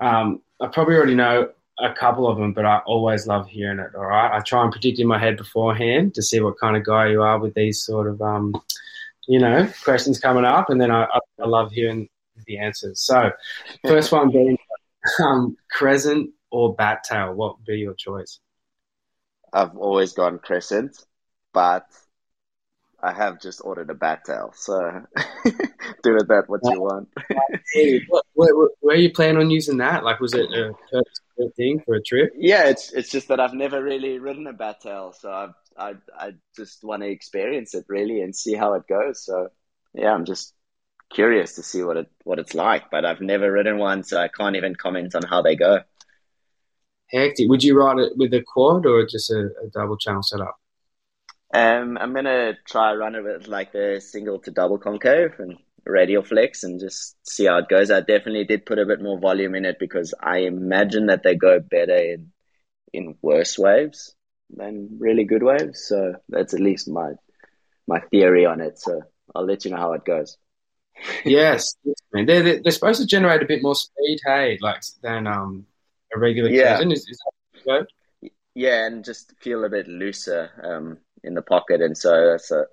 um, 0.00 0.42
I 0.60 0.68
probably 0.68 0.96
already 0.96 1.14
know 1.14 1.50
a 1.78 1.92
couple 1.92 2.28
of 2.28 2.38
them, 2.38 2.52
but 2.52 2.64
I 2.64 2.78
always 2.86 3.26
love 3.26 3.48
hearing 3.48 3.78
it. 3.78 3.94
All 3.94 4.06
right, 4.06 4.36
I 4.36 4.40
try 4.40 4.62
and 4.62 4.72
predict 4.72 4.98
in 4.98 5.06
my 5.06 5.18
head 5.18 5.36
beforehand 5.36 6.14
to 6.14 6.22
see 6.22 6.40
what 6.40 6.58
kind 6.58 6.76
of 6.76 6.84
guy 6.84 7.08
you 7.08 7.22
are 7.22 7.38
with 7.38 7.54
these 7.54 7.84
sort 7.84 8.06
of, 8.06 8.20
um, 8.22 8.54
you 9.28 9.38
know, 9.38 9.70
questions 9.84 10.18
coming 10.18 10.44
up, 10.44 10.70
and 10.70 10.80
then 10.80 10.90
I, 10.90 11.04
I 11.40 11.46
love 11.46 11.72
hearing 11.72 12.08
the 12.46 12.58
answers. 12.58 13.00
So, 13.00 13.30
first 13.86 14.12
one 14.12 14.30
being 14.30 14.58
um, 15.22 15.56
crescent 15.70 16.30
or 16.50 16.74
bat 16.74 17.04
tail. 17.04 17.34
What 17.34 17.58
would 17.58 17.66
be 17.66 17.78
your 17.78 17.94
choice? 17.94 18.40
I've 19.52 19.76
always 19.76 20.12
gone 20.12 20.38
crescent, 20.38 20.96
but 21.52 21.86
I 23.06 23.12
have 23.12 23.40
just 23.40 23.60
ordered 23.62 23.88
a 23.88 23.94
bat 23.94 24.24
tail, 24.24 24.52
so 24.56 24.74
do 25.44 26.14
with 26.14 26.26
that 26.26 26.44
what 26.48 26.60
you 26.64 26.80
want. 26.80 27.08
what, 28.08 28.24
where, 28.34 28.68
where, 28.80 28.96
are 28.96 28.98
you 28.98 29.12
planning 29.12 29.40
on 29.40 29.48
using 29.48 29.76
that? 29.76 30.02
Like, 30.02 30.18
was 30.18 30.34
it 30.34 30.48
a 30.52 31.50
thing 31.50 31.80
for 31.86 31.94
a 31.94 32.02
trip? 32.02 32.32
Yeah, 32.36 32.68
it's 32.68 32.92
it's 32.92 33.08
just 33.08 33.28
that 33.28 33.38
I've 33.38 33.54
never 33.54 33.80
really 33.80 34.18
ridden 34.18 34.48
a 34.48 34.52
bat 34.52 34.80
tail, 34.80 35.14
so 35.16 35.30
I 35.30 35.48
I 35.78 35.94
I 36.18 36.32
just 36.56 36.82
want 36.82 37.02
to 37.02 37.08
experience 37.08 37.74
it 37.74 37.84
really 37.88 38.22
and 38.22 38.34
see 38.34 38.54
how 38.54 38.74
it 38.74 38.88
goes. 38.88 39.24
So 39.24 39.50
yeah, 39.94 40.12
I'm 40.12 40.24
just 40.24 40.52
curious 41.08 41.54
to 41.54 41.62
see 41.62 41.84
what 41.84 41.96
it 41.96 42.10
what 42.24 42.40
it's 42.40 42.54
like, 42.54 42.90
but 42.90 43.04
I've 43.04 43.20
never 43.20 43.52
ridden 43.52 43.78
one, 43.78 44.02
so 44.02 44.20
I 44.20 44.26
can't 44.26 44.56
even 44.56 44.74
comment 44.74 45.14
on 45.14 45.22
how 45.22 45.42
they 45.42 45.54
go. 45.54 45.82
Hectic. 47.12 47.48
Would 47.48 47.62
you 47.62 47.78
ride 47.78 47.98
it 47.98 48.14
with 48.16 48.34
a 48.34 48.42
quad 48.42 48.84
or 48.84 49.06
just 49.06 49.30
a, 49.30 49.50
a 49.62 49.68
double 49.72 49.96
channel 49.96 50.24
setup? 50.24 50.56
Um, 51.52 51.96
I'm 51.98 52.12
gonna 52.12 52.54
try 52.66 52.94
run 52.94 53.14
it 53.14 53.22
with 53.22 53.46
like 53.46 53.72
the 53.72 54.00
single 54.04 54.40
to 54.40 54.50
double 54.50 54.78
concave 54.78 55.38
and 55.38 55.58
radial 55.84 56.22
flex 56.22 56.64
and 56.64 56.80
just 56.80 57.16
see 57.28 57.46
how 57.46 57.58
it 57.58 57.68
goes. 57.68 57.90
I 57.90 58.00
definitely 58.00 58.44
did 58.44 58.66
put 58.66 58.78
a 58.78 58.86
bit 58.86 59.00
more 59.00 59.18
volume 59.18 59.54
in 59.54 59.64
it 59.64 59.78
because 59.78 60.12
I 60.20 60.38
imagine 60.38 61.06
that 61.06 61.22
they 61.22 61.36
go 61.36 61.60
better 61.60 61.96
in 61.96 62.32
in 62.92 63.16
worse 63.22 63.58
waves 63.58 64.14
than 64.50 64.98
really 64.98 65.24
good 65.24 65.42
waves. 65.42 65.86
So 65.86 66.14
that's 66.28 66.54
at 66.54 66.60
least 66.60 66.88
my 66.88 67.12
my 67.86 68.00
theory 68.00 68.46
on 68.46 68.60
it. 68.60 68.78
So 68.78 69.02
I'll 69.34 69.46
let 69.46 69.64
you 69.64 69.70
know 69.70 69.76
how 69.76 69.92
it 69.92 70.04
goes. 70.04 70.36
yes, 71.24 71.76
man. 72.12 72.26
They're, 72.26 72.60
they're, 72.62 72.72
supposed 72.72 73.00
to 73.00 73.06
generate 73.06 73.42
a 73.42 73.46
bit 73.46 73.62
more 73.62 73.74
speed, 73.74 74.18
hey, 74.24 74.58
like 74.60 74.82
than 75.02 75.26
um 75.26 75.66
a 76.14 76.18
regular 76.18 76.50
yeah. 76.50 76.80
Is, 76.80 77.06
is 77.06 77.22
Yeah, 78.54 78.86
and 78.86 79.04
just 79.04 79.34
feel 79.38 79.64
a 79.64 79.68
bit 79.68 79.88
looser. 79.88 80.50
Um, 80.62 80.98
in 81.26 81.34
the 81.34 81.42
pocket, 81.42 81.82
and 81.82 81.96
so 81.96 82.36
so 82.38 82.64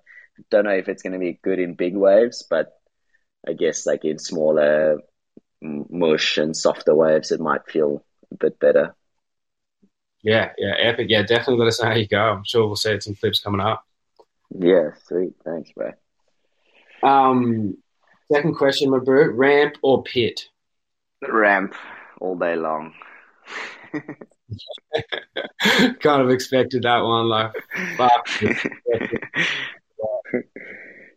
don't 0.49 0.66
know 0.66 0.72
if 0.72 0.88
it's 0.88 1.04
going 1.04 1.14
to 1.14 1.20
be 1.20 1.39
good 1.43 1.60
in 1.60 1.76
big 1.76 1.95
waves, 1.95 2.45
but 2.49 2.72
I 3.47 3.54
guess 3.54 3.86
like 3.86 4.06
in 4.06 4.20
smaller 4.20 4.99
mush 5.62 6.38
and 6.38 6.56
softer 6.56 6.95
waves, 6.95 7.32
it 7.32 7.39
might 7.39 7.68
feel 7.68 8.04
a 8.32 8.36
bit 8.36 8.60
better. 8.60 8.95
Yeah, 10.22 10.51
yeah, 10.58 10.76
epic. 10.80 11.08
Yeah, 11.10 11.24
definitely 11.24 11.58
let 11.58 11.68
us 11.68 11.82
know 11.82 11.89
how 11.89 11.95
you 11.95 12.08
go. 12.08 12.18
I'm 12.18 12.43
sure 12.45 12.66
we'll 12.66 12.78
see 12.78 12.99
some 12.99 13.16
clips 13.16 13.39
coming 13.39 13.60
up. 13.60 13.86
Yeah, 14.58 14.91
sweet. 15.06 15.34
Thanks, 15.43 15.72
bro. 15.74 15.91
Um, 17.04 17.78
second 18.32 18.56
question, 18.56 18.89
my 18.89 18.99
bro: 18.99 19.32
ramp 19.32 19.76
or 19.82 20.04
pit? 20.04 20.47
Ramp 21.28 21.76
all 22.22 22.38
day 22.38 22.56
long. 22.56 22.93
kind 26.01 26.22
of 26.22 26.30
expected 26.30 26.84
that 26.84 27.03
one. 27.03 27.30
Like, 27.30 27.53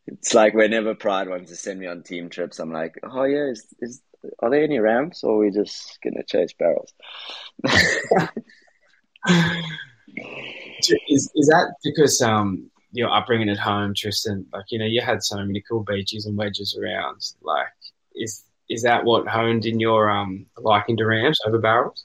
it's 0.07 0.35
like 0.35 0.55
whenever 0.55 0.95
Pride 0.95 1.29
wants 1.29 1.51
to 1.51 1.57
send 1.57 1.81
me 1.81 1.87
on 1.87 2.03
team 2.03 2.31
trips, 2.31 2.61
I'm 2.61 2.73
like, 2.73 2.95
oh 3.03 3.25
yeah, 3.25 3.51
is, 3.51 3.67
is 3.81 4.01
are 4.41 4.51
there 4.51 4.63
any 4.63 4.79
ramps, 4.79 5.25
or 5.25 5.35
are 5.35 5.39
we 5.39 5.51
just 5.51 5.99
gonna 6.03 6.23
chase 6.25 6.53
barrels? 6.59 6.93
is 11.09 11.31
is 11.35 11.49
that 11.49 11.75
because 11.83 12.21
um 12.23 12.71
your 12.93 13.11
upbringing 13.11 13.49
at 13.49 13.59
home, 13.59 13.95
Tristan? 13.97 14.47
Like 14.53 14.67
you 14.71 14.79
know, 14.79 14.85
you 14.85 15.01
had 15.01 15.23
so 15.23 15.39
many 15.39 15.63
cool 15.69 15.83
beaches 15.83 16.27
and 16.27 16.37
wedges 16.37 16.79
around. 16.81 17.21
Like, 17.43 17.67
is 18.15 18.45
is 18.69 18.83
that 18.83 19.05
what 19.05 19.27
honed 19.27 19.67
in 19.67 19.81
your 19.81 20.09
um 20.09 20.47
liking 20.57 20.97
to 20.99 21.07
ramps 21.07 21.41
over 21.47 21.59
barrels? 21.59 22.05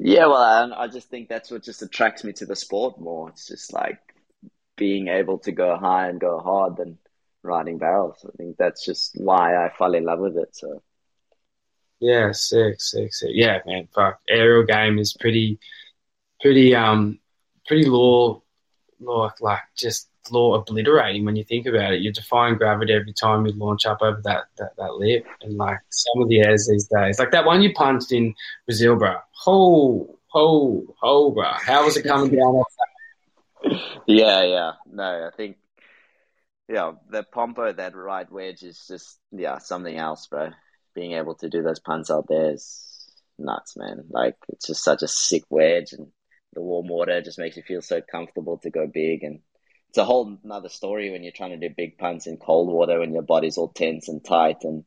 Yeah, 0.00 0.26
well, 0.26 0.36
I, 0.36 0.84
I 0.84 0.88
just 0.88 1.10
think 1.10 1.28
that's 1.28 1.50
what 1.50 1.64
just 1.64 1.82
attracts 1.82 2.22
me 2.22 2.32
to 2.34 2.46
the 2.46 2.54
sport 2.54 3.00
more. 3.00 3.28
It's 3.30 3.48
just 3.48 3.72
like 3.72 3.98
being 4.76 5.08
able 5.08 5.38
to 5.40 5.52
go 5.52 5.76
high 5.76 6.08
and 6.08 6.20
go 6.20 6.38
hard 6.38 6.76
than 6.76 6.98
riding 7.42 7.78
barrels. 7.78 8.24
I 8.24 8.30
think 8.36 8.56
that's 8.56 8.84
just 8.84 9.16
why 9.16 9.56
I 9.56 9.70
fell 9.76 9.94
in 9.94 10.04
love 10.04 10.20
with 10.20 10.36
it. 10.36 10.54
So. 10.54 10.82
Yeah, 12.00 12.30
sick, 12.30 12.80
sick, 12.80 13.12
sick. 13.12 13.30
Yeah, 13.32 13.58
man, 13.66 13.88
fuck. 13.92 14.20
Aerial 14.28 14.64
game 14.64 14.98
is 14.98 15.16
pretty, 15.18 15.58
pretty, 16.40 16.76
um, 16.76 17.18
pretty 17.66 17.88
law, 17.88 18.40
law, 19.00 19.32
like 19.40 19.62
just 19.76 20.08
law 20.30 20.54
obliterating 20.54 21.24
when 21.24 21.36
you 21.36 21.44
think 21.44 21.66
about 21.66 21.92
it. 21.92 22.00
You're 22.00 22.12
defying 22.12 22.56
gravity 22.56 22.92
every 22.92 23.12
time 23.12 23.46
you 23.46 23.52
launch 23.52 23.86
up 23.86 24.02
over 24.02 24.20
that, 24.24 24.44
that, 24.58 24.76
that 24.76 24.94
lip. 24.94 25.26
And 25.42 25.56
like 25.56 25.78
some 25.90 26.22
of 26.22 26.28
the 26.28 26.40
airs 26.40 26.68
these 26.70 26.88
days, 26.88 27.18
like 27.18 27.30
that 27.32 27.44
one 27.44 27.62
you 27.62 27.72
punched 27.74 28.12
in 28.12 28.34
Brazil, 28.66 28.96
bro. 28.96 29.16
Ho, 29.44 30.18
ho, 30.28 30.94
ho, 31.00 31.30
bro. 31.30 31.50
How 31.52 31.84
was 31.84 31.96
it 31.96 32.04
coming 32.04 32.30
down? 32.34 32.62
Yeah, 34.06 34.42
yeah. 34.44 34.72
No, 34.90 35.28
I 35.32 35.36
think, 35.36 35.56
yeah, 36.68 36.92
the 37.10 37.22
pompo, 37.22 37.72
that 37.72 37.96
right 37.96 38.30
wedge 38.30 38.62
is 38.62 38.84
just, 38.86 39.18
yeah, 39.32 39.58
something 39.58 39.96
else, 39.96 40.26
bro. 40.26 40.50
Being 40.94 41.12
able 41.12 41.34
to 41.36 41.48
do 41.48 41.62
those 41.62 41.80
punts 41.80 42.10
out 42.10 42.26
there 42.28 42.52
is 42.52 42.84
nuts, 43.38 43.76
man. 43.76 44.04
Like, 44.10 44.36
it's 44.48 44.66
just 44.66 44.84
such 44.84 45.02
a 45.02 45.08
sick 45.08 45.44
wedge 45.50 45.92
and 45.92 46.08
the 46.54 46.62
warm 46.62 46.88
water 46.88 47.20
just 47.20 47.38
makes 47.38 47.56
you 47.56 47.62
feel 47.62 47.82
so 47.82 48.00
comfortable 48.00 48.58
to 48.58 48.70
go 48.70 48.86
big 48.92 49.22
and 49.22 49.40
it's 49.88 49.98
a 49.98 50.04
whole 50.04 50.36
another 50.44 50.68
story 50.68 51.10
when 51.10 51.22
you're 51.22 51.32
trying 51.32 51.58
to 51.58 51.68
do 51.68 51.74
big 51.74 51.98
punts 51.98 52.26
in 52.26 52.36
cold 52.36 52.68
water 52.68 53.00
when 53.00 53.12
your 53.12 53.22
body's 53.22 53.56
all 53.56 53.68
tense 53.68 54.08
and 54.08 54.24
tight 54.24 54.62
and 54.62 54.84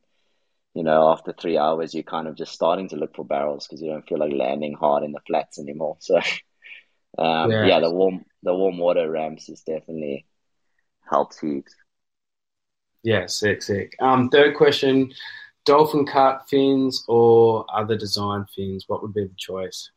you 0.74 0.82
know 0.82 1.10
after 1.10 1.32
three 1.32 1.58
hours 1.58 1.92
you're 1.92 2.02
kind 2.02 2.28
of 2.28 2.36
just 2.36 2.52
starting 2.52 2.88
to 2.88 2.96
look 2.96 3.14
for 3.14 3.24
barrels 3.24 3.66
because 3.66 3.82
you 3.82 3.90
don't 3.90 4.08
feel 4.08 4.18
like 4.18 4.32
landing 4.32 4.74
hard 4.74 5.02
in 5.02 5.12
the 5.12 5.20
flats 5.26 5.58
anymore 5.58 5.96
so 5.98 6.16
um, 7.18 7.50
yeah. 7.50 7.66
yeah. 7.66 7.80
the 7.80 7.90
warm 7.90 8.24
the 8.42 8.54
warm 8.54 8.78
water 8.78 9.10
ramps 9.10 9.48
is 9.48 9.60
definitely 9.62 10.24
helps 11.10 11.40
heaps 11.40 11.74
yeah 13.02 13.26
sick 13.26 13.62
sick 13.62 13.96
um 14.00 14.28
third 14.28 14.56
question 14.56 15.12
dolphin 15.64 16.06
cut 16.06 16.48
fins 16.48 17.04
or 17.08 17.66
other 17.72 17.96
design 17.96 18.46
fins 18.54 18.84
what 18.86 19.02
would 19.02 19.14
be 19.14 19.24
the 19.24 19.34
choice 19.36 19.90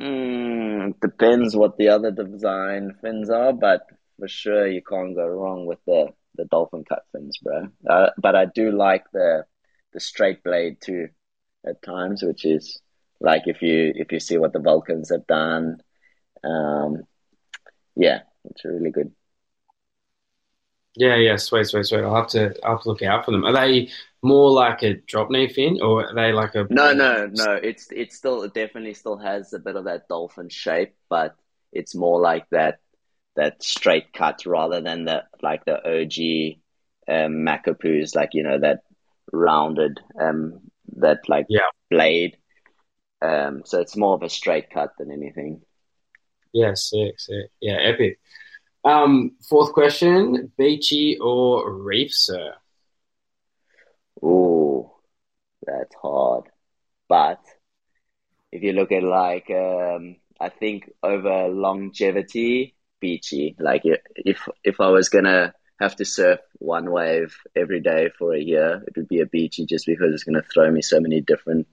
Mm, 0.00 0.98
depends 1.00 1.54
what 1.54 1.76
the 1.76 1.88
other 1.88 2.10
design 2.10 2.96
fins 3.02 3.28
are, 3.28 3.52
but 3.52 3.82
for 4.18 4.28
sure 4.28 4.66
you 4.66 4.82
can't 4.82 5.14
go 5.14 5.26
wrong 5.26 5.66
with 5.66 5.78
the, 5.86 6.08
the 6.36 6.46
dolphin 6.46 6.84
cut 6.84 7.04
fins, 7.12 7.38
bro. 7.42 7.68
Uh, 7.88 8.10
but 8.16 8.34
I 8.34 8.46
do 8.46 8.70
like 8.72 9.04
the 9.12 9.44
the 9.92 10.00
straight 10.00 10.42
blade 10.44 10.76
too 10.80 11.08
at 11.66 11.82
times, 11.82 12.22
which 12.22 12.44
is 12.44 12.80
like 13.20 13.42
if 13.46 13.60
you 13.60 13.92
if 13.94 14.12
you 14.12 14.20
see 14.20 14.38
what 14.38 14.52
the 14.52 14.60
Vulcans 14.60 15.10
have 15.10 15.26
done, 15.26 15.82
um, 16.44 17.02
yeah, 17.96 18.20
it's 18.44 18.64
really 18.64 18.90
good. 18.90 19.12
Yeah, 20.96 21.16
yeah, 21.16 21.36
sweet, 21.36 21.66
sweet, 21.66 21.86
sweet. 21.86 22.02
I'll 22.02 22.16
have 22.16 22.28
to 22.28 22.54
I'll 22.64 22.72
have 22.76 22.82
to 22.82 22.88
look 22.88 23.02
out 23.02 23.24
for 23.24 23.30
them. 23.30 23.44
Are 23.44 23.52
they 23.52 23.90
more 24.22 24.50
like 24.50 24.82
a 24.82 24.94
drop 24.94 25.30
knee 25.30 25.48
fin, 25.48 25.80
or 25.80 26.06
are 26.06 26.14
they 26.14 26.32
like 26.32 26.54
a? 26.54 26.68
No, 26.68 26.92
no, 26.92 27.26
no. 27.26 27.54
It's 27.54 27.88
it's 27.90 28.16
still 28.16 28.42
it 28.42 28.54
definitely 28.54 28.94
still 28.94 29.16
has 29.18 29.52
a 29.52 29.58
bit 29.58 29.76
of 29.76 29.84
that 29.84 30.08
dolphin 30.08 30.48
shape, 30.48 30.94
but 31.08 31.34
it's 31.72 31.94
more 31.94 32.20
like 32.20 32.48
that 32.50 32.80
that 33.36 33.62
straight 33.62 34.12
cut 34.12 34.46
rather 34.46 34.80
than 34.80 35.04
the 35.04 35.24
like 35.42 35.64
the 35.64 35.78
OG 35.84 36.60
um, 37.08 37.44
Makapuus, 37.44 38.14
like 38.14 38.30
you 38.34 38.42
know 38.42 38.58
that 38.60 38.80
rounded. 39.32 40.00
Um, 40.20 40.60
that 40.96 41.28
like 41.28 41.46
Yeah. 41.48 41.70
blade. 41.88 42.36
Um, 43.22 43.62
so 43.64 43.80
it's 43.80 43.96
more 43.96 44.14
of 44.14 44.22
a 44.22 44.28
straight 44.30 44.70
cut 44.70 44.92
than 44.98 45.10
anything. 45.12 45.62
Yeah, 46.52 46.72
sick, 46.74 47.18
sick. 47.20 47.50
Yeah, 47.60 47.76
epic. 47.76 48.18
Um, 48.84 49.32
fourth 49.48 49.72
question: 49.72 50.52
beachy 50.56 51.18
or 51.20 51.70
reef 51.72 52.12
sir? 52.14 52.54
Oh, 54.22 54.96
that's 55.66 55.94
hard. 55.96 56.44
But 57.08 57.40
if 58.52 58.62
you 58.62 58.72
look 58.72 58.92
at 58.92 59.02
like, 59.02 59.50
um, 59.50 60.16
I 60.40 60.48
think 60.48 60.90
over 61.02 61.48
longevity, 61.48 62.74
beachy. 63.00 63.56
Like 63.58 63.82
if 63.84 64.48
if 64.64 64.80
I 64.80 64.88
was 64.88 65.08
gonna 65.08 65.52
have 65.80 65.96
to 65.96 66.04
surf 66.04 66.40
one 66.58 66.90
wave 66.90 67.36
every 67.56 67.80
day 67.80 68.10
for 68.18 68.34
a 68.34 68.40
year, 68.40 68.82
it 68.86 68.96
would 68.96 69.08
be 69.08 69.20
a 69.20 69.26
beachy 69.26 69.66
just 69.66 69.86
because 69.86 70.12
it's 70.14 70.24
gonna 70.24 70.42
throw 70.42 70.70
me 70.70 70.82
so 70.82 71.00
many 71.00 71.20
different 71.20 71.66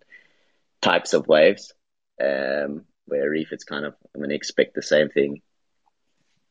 types 0.81 1.13
of 1.13 1.27
waves. 1.27 1.73
Um, 2.21 2.85
where 3.05 3.29
reef, 3.29 3.51
it's 3.51 3.63
kind 3.63 3.85
of 3.85 3.95
I'm 4.13 4.21
gonna 4.21 4.33
expect 4.35 4.75
the 4.75 4.81
same 4.81 5.09
thing 5.09 5.41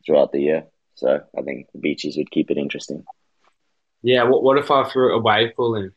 throughout 0.06 0.32
the 0.32 0.40
year. 0.40 0.64
So 0.94 1.20
I 1.36 1.42
think 1.42 1.66
the 1.72 1.78
beaches 1.80 2.16
would 2.16 2.30
keep 2.30 2.50
it 2.50 2.56
interesting. 2.56 3.04
Yeah. 4.02 4.22
What 4.24 4.42
What 4.42 4.58
if 4.58 4.70
I 4.70 4.88
threw 4.88 5.14
a 5.14 5.20
wave 5.20 5.54
pool 5.56 5.74
in? 5.76 5.92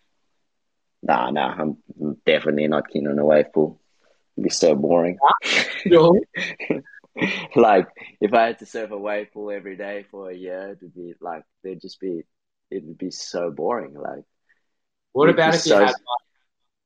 Nah, 1.01 1.30
nah, 1.30 1.55
I'm 1.57 1.78
definitely 2.26 2.68
not 2.68 2.89
keen 2.89 3.07
on 3.07 3.18
a 3.20 3.26
wave 3.26 3.53
pool. 3.53 3.80
It'd 4.36 4.43
be 4.43 4.49
so 4.49 4.76
boring. 4.76 5.18
Like, 7.55 7.88
if 8.22 8.34
I 8.34 8.43
had 8.47 8.60
to 8.60 8.66
surf 8.66 8.91
a 8.91 8.97
wave 8.97 9.34
pool 9.34 9.51
every 9.51 9.76
day 9.76 10.05
for 10.10 10.30
a 10.30 10.34
year, 10.36 10.70
it 10.70 10.80
would 10.82 10.95
be 10.95 11.14
like, 11.20 11.43
there'd 11.64 11.82
just 11.82 11.99
be, 11.99 12.22
it 12.72 12.84
would 12.86 12.97
be 12.97 13.12
so 13.12 13.51
boring. 13.51 13.93
Like, 13.93 14.24
What 15.12 15.30
about 15.30 15.49
if 15.55 15.66
you 15.66 15.72
so- 15.72 15.80
had, 15.80 15.88
like, 15.88 15.95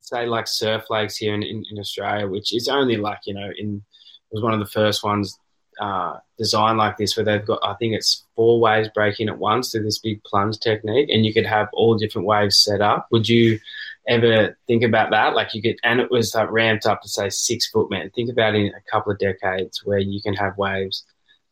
say, 0.01 0.25
like 0.25 0.47
surf 0.47 0.85
lakes 0.89 1.17
here 1.17 1.35
in, 1.35 1.43
in, 1.43 1.63
in 1.69 1.77
Australia, 1.79 2.27
which 2.27 2.53
is 2.53 2.67
only 2.67 2.97
like 2.97 3.19
you 3.25 3.33
know, 3.35 3.49
in 3.55 3.83
was 4.31 4.41
one 4.41 4.53
of 4.53 4.59
the 4.59 4.65
first 4.65 5.03
ones 5.03 5.37
uh, 5.79 6.17
designed 6.37 6.77
like 6.77 6.97
this, 6.97 7.15
where 7.15 7.25
they've 7.25 7.45
got 7.45 7.59
I 7.63 7.73
think 7.75 7.93
it's 7.93 8.25
four 8.35 8.59
waves 8.59 8.89
breaking 8.93 9.29
at 9.29 9.37
once 9.37 9.71
through 9.71 9.83
this 9.83 9.99
big 9.99 10.23
plunge 10.23 10.59
technique, 10.59 11.09
and 11.09 11.25
you 11.25 11.33
could 11.33 11.45
have 11.45 11.67
all 11.73 11.95
different 11.97 12.27
waves 12.27 12.57
set 12.57 12.81
up. 12.81 13.07
Would 13.11 13.27
you 13.29 13.59
ever 14.07 14.57
think 14.67 14.83
about 14.83 15.11
that? 15.11 15.33
Like 15.35 15.53
you 15.53 15.61
could, 15.61 15.77
and 15.83 15.99
it 15.99 16.11
was 16.11 16.35
like 16.35 16.51
ramped 16.51 16.85
up 16.85 17.01
to 17.01 17.07
say 17.07 17.29
six 17.29 17.69
foot, 17.69 17.89
man. 17.89 18.09
Think 18.11 18.29
about 18.31 18.55
in 18.55 18.67
a 18.67 18.91
couple 18.91 19.11
of 19.11 19.19
decades 19.19 19.81
where 19.85 19.99
you 19.99 20.21
can 20.21 20.33
have 20.33 20.57
waves 20.57 21.05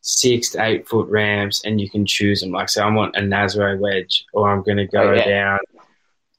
six 0.04 0.50
to 0.50 0.62
eight 0.64 0.88
foot 0.88 1.08
ramps 1.08 1.64
and 1.64 1.80
you 1.80 1.88
can 1.88 2.04
choose 2.04 2.40
them. 2.40 2.50
Like, 2.50 2.68
say, 2.68 2.82
I 2.82 2.90
want 2.90 3.14
a 3.16 3.20
Nazare 3.20 3.78
wedge 3.78 4.24
or 4.32 4.50
I'm 4.50 4.62
going 4.62 4.78
to 4.78 4.86
go 4.88 5.10
Oh, 5.10 5.12
yeah. 5.12 5.28
down. 5.28 5.58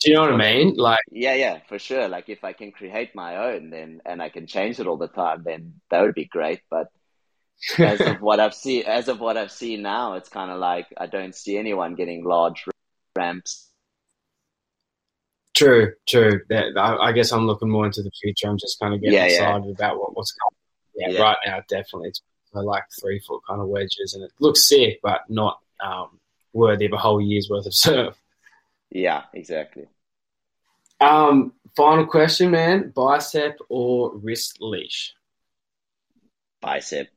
Do 0.01 0.09
you 0.09 0.15
know 0.17 0.23
what 0.23 0.33
I 0.33 0.37
mean? 0.37 0.75
Like, 0.75 0.99
yeah, 1.09 1.33
yeah, 1.33 1.59
for 1.69 1.79
sure. 1.79 2.09
Like, 2.09 2.27
if 2.27 2.43
I 2.43 2.51
can 2.51 2.73
create 2.73 3.15
my 3.15 3.37
own, 3.37 3.69
then, 3.69 4.01
and 4.05 4.21
I 4.21 4.27
can 4.27 4.47
change 4.47 4.81
it 4.81 4.85
all 4.87 4.97
the 4.97 5.07
time, 5.07 5.43
then 5.45 5.75
that 5.91 6.01
would 6.01 6.13
be 6.13 6.25
great. 6.25 6.59
But 6.69 6.87
as 7.79 8.05
of 8.05 8.21
what 8.21 8.39
I've 8.39 8.53
seen, 8.53 8.83
as 8.85 9.07
of 9.07 9.19
what 9.19 9.37
I've 9.37 9.51
seen 9.51 9.81
now, 9.81 10.13
it's 10.13 10.29
kind 10.29 10.51
of 10.51 10.59
like 10.59 10.87
I 10.97 11.07
don't 11.07 11.35
see 11.35 11.57
anyone 11.57 11.95
getting 11.95 12.23
large 12.25 12.65
ramps. 13.17 13.69
True, 15.53 15.93
true. 16.07 16.41
That, 16.49 16.77
I, 16.77 17.09
I 17.09 17.11
guess 17.11 17.31
I'm 17.31 17.45
looking 17.45 17.69
more 17.69 17.85
into 17.85 18.01
the 18.01 18.11
future. 18.21 18.47
I'm 18.47 18.57
just 18.57 18.79
kind 18.79 18.93
of 18.93 19.01
getting 19.01 19.13
Yeah, 19.13 19.25
yeah. 19.27 19.55
excited 19.55 19.69
about 19.69 19.99
what, 19.99 20.15
what's 20.15 20.33
coming. 20.33 20.59
Yeah, 20.95 21.09
Yeah. 21.17 21.23
right 21.23 21.37
now, 21.45 21.59
definitely. 21.69 22.09
It's 22.09 22.21
like 22.53 22.83
three 23.01 23.19
foot 23.19 23.41
kind 23.47 23.61
of 23.61 23.67
wedges, 23.67 24.13
and 24.15 24.23
it 24.23 24.31
looks 24.39 24.67
sick, 24.67 24.99
but 25.01 25.21
not 25.29 25.59
um, 25.83 26.19
worthy 26.53 26.85
of 26.85 26.93
a 26.93 26.97
whole 26.97 27.21
year's 27.21 27.49
worth 27.49 27.65
of 27.65 27.73
surf. 27.85 28.15
Yeah, 28.91 29.23
exactly. 29.33 29.87
Um, 31.01 31.53
final 31.75 32.05
question, 32.05 32.51
man: 32.51 32.91
bicep 32.95 33.57
or 33.69 34.15
wrist 34.17 34.57
leash? 34.61 35.13
Bicep. 36.61 37.09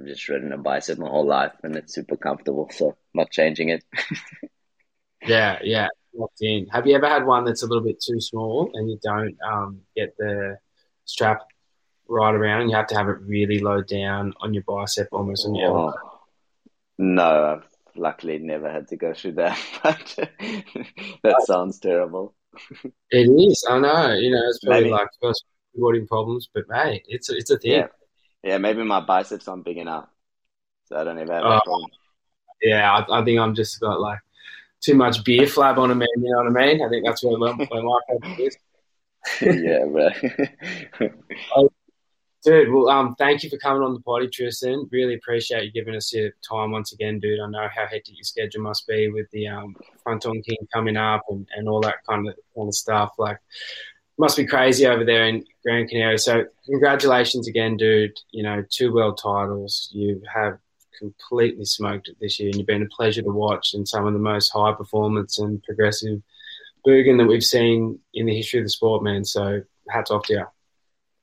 I've 0.00 0.06
just 0.06 0.28
ridden 0.28 0.52
a 0.52 0.58
bicep 0.58 0.98
my 0.98 1.08
whole 1.08 1.26
life, 1.26 1.52
and 1.62 1.76
it's 1.76 1.94
super 1.94 2.16
comfortable. 2.16 2.68
So 2.72 2.96
not 3.14 3.30
changing 3.30 3.68
it. 3.68 3.84
Yeah, 5.26 5.58
yeah, 5.62 5.88
locked 6.14 6.40
in. 6.40 6.66
Have 6.68 6.86
you 6.86 6.96
ever 6.96 7.08
had 7.08 7.26
one 7.26 7.44
that's 7.44 7.62
a 7.62 7.66
little 7.66 7.84
bit 7.84 8.00
too 8.00 8.20
small 8.20 8.70
and 8.74 8.90
you 8.90 8.98
don't 9.02 9.36
um, 9.46 9.80
get 9.94 10.16
the 10.16 10.58
strap 11.04 11.42
right 12.08 12.34
around? 12.34 12.62
And 12.62 12.70
you 12.70 12.76
have 12.76 12.86
to 12.88 12.96
have 12.96 13.08
it 13.08 13.18
really 13.20 13.58
low 13.58 13.82
down 13.82 14.32
on 14.40 14.54
your 14.54 14.62
bicep, 14.66 15.08
almost 15.12 15.46
on 15.46 15.54
your 15.54 15.66
elbow. 15.66 15.94
Oh. 16.02 16.20
No, 16.98 17.44
I've 17.44 17.68
luckily 17.96 18.38
never 18.38 18.70
had 18.70 18.88
to 18.88 18.96
go 18.96 19.14
through 19.14 19.32
that, 19.32 19.58
but 19.82 20.16
that 21.22 21.42
sounds 21.44 21.78
terrible. 21.78 22.34
It 23.12 23.26
is. 23.28 23.64
I 23.68 23.78
know. 23.78 24.14
You 24.14 24.30
know, 24.30 24.42
it's 24.48 24.60
probably 24.60 24.82
Maybe. 24.82 24.92
like 24.92 25.08
first 25.20 25.44
boarding 25.74 26.06
problems, 26.06 26.48
but 26.54 26.64
hey, 26.72 27.02
it's 27.06 27.28
a, 27.28 27.36
it's 27.36 27.50
a 27.50 27.58
thing. 27.58 27.72
Yeah. 27.72 27.86
Yeah, 28.42 28.58
maybe 28.58 28.82
my 28.84 29.00
biceps 29.00 29.48
aren't 29.48 29.64
big 29.64 29.76
enough, 29.78 30.08
so 30.86 30.96
I 30.96 31.04
don't 31.04 31.18
ever 31.18 31.32
have 31.34 31.44
Oh. 31.44 31.50
that 31.50 31.64
problem. 31.64 31.90
Yeah, 32.62 32.92
I, 32.92 33.20
I 33.20 33.24
think 33.24 33.38
I'm 33.38 33.54
just 33.54 33.80
got 33.80 34.00
like 34.00 34.18
too 34.80 34.94
much 34.94 35.24
beer 35.24 35.46
flab 35.46 35.78
on 35.78 35.90
a 35.90 35.94
man. 35.94 36.08
You 36.16 36.30
know 36.30 36.44
what 36.50 36.62
I 36.62 36.66
mean? 36.66 36.82
I 36.84 36.88
think 36.88 37.04
that's 37.06 37.22
where 37.24 37.36
my, 37.38 37.52
where 37.52 37.82
my 37.82 38.00
problem 38.08 38.36
is. 38.38 38.56
yeah, 39.42 39.84
bro. 39.86 41.08
Dude, 42.42 42.72
well, 42.72 42.88
um, 42.88 43.14
thank 43.16 43.42
you 43.44 43.50
for 43.50 43.58
coming 43.58 43.82
on 43.82 43.92
the 43.92 44.00
potty, 44.00 44.26
Tristan. 44.26 44.88
Really 44.90 45.14
appreciate 45.14 45.62
you 45.64 45.72
giving 45.72 45.94
us 45.94 46.10
your 46.14 46.30
time 46.48 46.70
once 46.70 46.92
again, 46.94 47.20
dude. 47.20 47.38
I 47.38 47.46
know 47.50 47.68
how 47.70 47.86
hectic 47.86 48.16
your 48.16 48.24
schedule 48.24 48.62
must 48.62 48.86
be 48.86 49.10
with 49.10 49.30
the 49.30 49.46
um, 49.48 49.76
Fronton 50.02 50.40
King 50.40 50.56
coming 50.72 50.96
up 50.96 51.22
and, 51.28 51.46
and 51.54 51.68
all 51.68 51.82
that 51.82 51.96
kind 52.08 52.26
of 52.26 52.34
kind 52.56 52.68
of 52.68 52.74
stuff. 52.74 53.10
Like, 53.18 53.36
must 54.20 54.36
be 54.36 54.46
crazy 54.46 54.86
over 54.86 55.04
there 55.04 55.24
in 55.24 55.44
Gran 55.64 55.88
Canaria. 55.88 56.18
So, 56.18 56.44
congratulations 56.66 57.48
again, 57.48 57.78
dude. 57.78 58.18
You 58.30 58.42
know, 58.42 58.62
two 58.68 58.92
world 58.92 59.18
titles. 59.20 59.88
You 59.92 60.22
have 60.32 60.58
completely 60.98 61.64
smoked 61.64 62.08
it 62.08 62.16
this 62.20 62.38
year, 62.38 62.50
and 62.50 62.56
you've 62.56 62.66
been 62.66 62.82
a 62.82 62.94
pleasure 62.94 63.22
to 63.22 63.32
watch 63.32 63.72
and 63.72 63.88
some 63.88 64.06
of 64.06 64.12
the 64.12 64.18
most 64.18 64.50
high 64.50 64.72
performance 64.72 65.38
and 65.38 65.62
progressive 65.62 66.22
boogan 66.86 67.18
that 67.18 67.26
we've 67.26 67.42
seen 67.42 67.98
in 68.12 68.26
the 68.26 68.36
history 68.36 68.60
of 68.60 68.66
the 68.66 68.70
sport, 68.70 69.02
man. 69.02 69.24
So, 69.24 69.62
hats 69.88 70.10
off 70.10 70.26
to 70.26 70.34
you. 70.34 70.46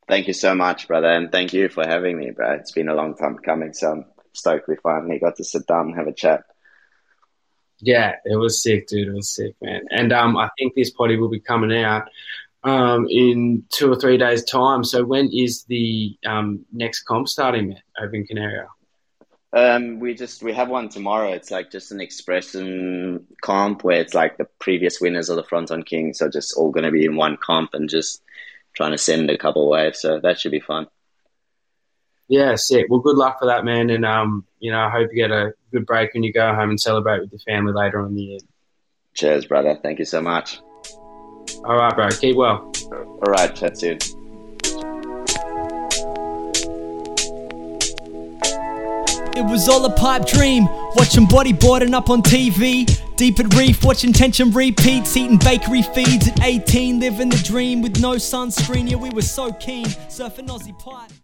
Thank 0.08 0.28
you 0.28 0.34
so 0.34 0.56
much, 0.56 0.88
brother, 0.88 1.10
and 1.10 1.32
thank 1.32 1.54
you 1.54 1.70
for 1.70 1.86
having 1.86 2.18
me, 2.18 2.32
bro. 2.32 2.54
It's 2.54 2.72
been 2.72 2.90
a 2.90 2.96
long 2.96 3.16
time 3.16 3.38
coming, 3.38 3.74
so 3.74 3.92
I'm 3.92 4.06
stoked 4.34 4.68
we 4.68 4.76
finally 4.78 5.20
got 5.20 5.36
to 5.36 5.44
sit 5.44 5.68
down 5.68 5.88
and 5.88 5.96
have 5.96 6.08
a 6.08 6.14
chat. 6.14 6.46
Yeah, 7.80 8.16
it 8.26 8.38
was 8.38 8.64
sick, 8.64 8.88
dude. 8.88 9.08
It 9.08 9.14
was 9.14 9.30
sick, 9.30 9.54
man. 9.62 9.86
And 9.92 10.12
um, 10.12 10.36
I 10.36 10.50
think 10.58 10.74
this 10.74 10.90
potty 10.90 11.18
will 11.18 11.30
be 11.30 11.40
coming 11.40 11.78
out 11.84 12.10
um, 12.68 13.08
in 13.10 13.64
two 13.70 13.92
or 13.92 13.96
three 13.96 14.18
days' 14.18 14.44
time. 14.44 14.84
So 14.84 15.04
when 15.06 15.30
is 15.32 15.64
the 15.70 16.18
um, 16.26 16.66
next 16.74 17.04
comp 17.04 17.30
starting, 17.30 17.70
man, 17.70 17.82
over 18.02 18.14
in 18.14 18.26
Canaria? 18.26 18.68
Um, 19.54 20.00
we 20.00 20.14
just 20.14 20.44
we 20.44 20.54
have 20.54 20.68
one 20.68 20.90
tomorrow. 20.90 21.32
It's 21.32 21.50
like 21.50 21.72
just 21.72 21.94
an 21.94 22.02
expression 22.02 23.26
comp 23.42 23.86
where 23.86 24.02
it's 24.02 24.14
like 24.14 24.38
the 24.38 24.48
previous 24.60 25.00
winners 25.00 25.30
of 25.30 25.38
the 25.38 25.44
Fronton 25.44 25.84
King, 25.84 26.14
so 26.14 26.30
just 26.30 26.56
all 26.58 26.70
going 26.72 26.84
to 26.84 26.92
be 26.92 27.06
in 27.06 27.16
one 27.16 27.38
comp 27.38 27.74
and 27.74 27.90
just 27.90 28.22
trying 28.74 28.92
to 28.92 28.98
send 28.98 29.32
a 29.32 29.38
couple 29.38 29.70
waves. 29.70 30.02
So 30.02 30.20
that 30.20 30.38
should 30.38 30.52
be 30.52 30.60
fun. 30.60 30.88
Yeah, 32.28 32.56
sick. 32.56 32.88
Well, 32.90 33.00
good 33.00 33.16
luck 33.16 33.40
for 33.40 33.46
that, 33.46 33.64
man. 33.64 33.90
And 33.90 34.06
um, 34.06 34.46
you 34.60 34.74
know, 34.74 34.80
I 34.80 34.90
hope 34.90 35.10
you 35.14 35.16
get 35.16 35.32
a 35.32 35.54
good 35.72 35.86
break 35.86 36.14
when 36.14 36.24
you 36.24 36.34
go 36.34 36.54
home 36.54 36.70
and 36.70 36.80
celebrate 36.80 37.22
with 37.22 37.32
your 37.32 37.40
family 37.40 37.72
later 37.72 38.02
on 38.02 38.08
in 38.10 38.16
the 38.16 38.22
year. 38.22 38.40
Cheers, 39.14 39.46
brother. 39.46 39.80
Thank 39.82 40.00
you 40.00 40.06
so 40.06 40.22
much. 40.22 40.60
All 41.66 41.76
right, 41.76 41.96
bro. 41.96 42.10
Keep 42.10 42.36
well. 42.36 42.72
All 42.92 43.32
right, 43.32 43.54
chat 43.56 43.78
soon. 43.78 43.98
It 49.38 49.46
was 49.46 49.70
all 49.70 49.86
a 49.86 49.96
pipe 49.96 50.26
dream, 50.26 50.66
watching 50.96 51.28
bodyboarding 51.28 51.94
up 51.94 52.10
on 52.10 52.24
TV. 52.24 52.88
Deep 53.18 53.40
at 53.40 53.54
reef, 53.54 53.84
watching 53.84 54.12
tension 54.12 54.52
repeats, 54.52 55.16
eating 55.16 55.38
bakery 55.38 55.84
feeds 55.84 56.28
at 56.28 56.42
18, 56.42 57.00
living 57.00 57.30
the 57.30 57.38
dream 57.38 57.82
with 57.82 58.00
no 58.00 58.16
sunscreen. 58.16 58.90
Yeah, 58.90 58.98
we 58.98 59.12
were 59.12 59.22
so 59.22 59.52
keen, 59.54 59.86
surfing 59.86 60.48
Aussie 60.48 60.78
pipe. 60.80 61.18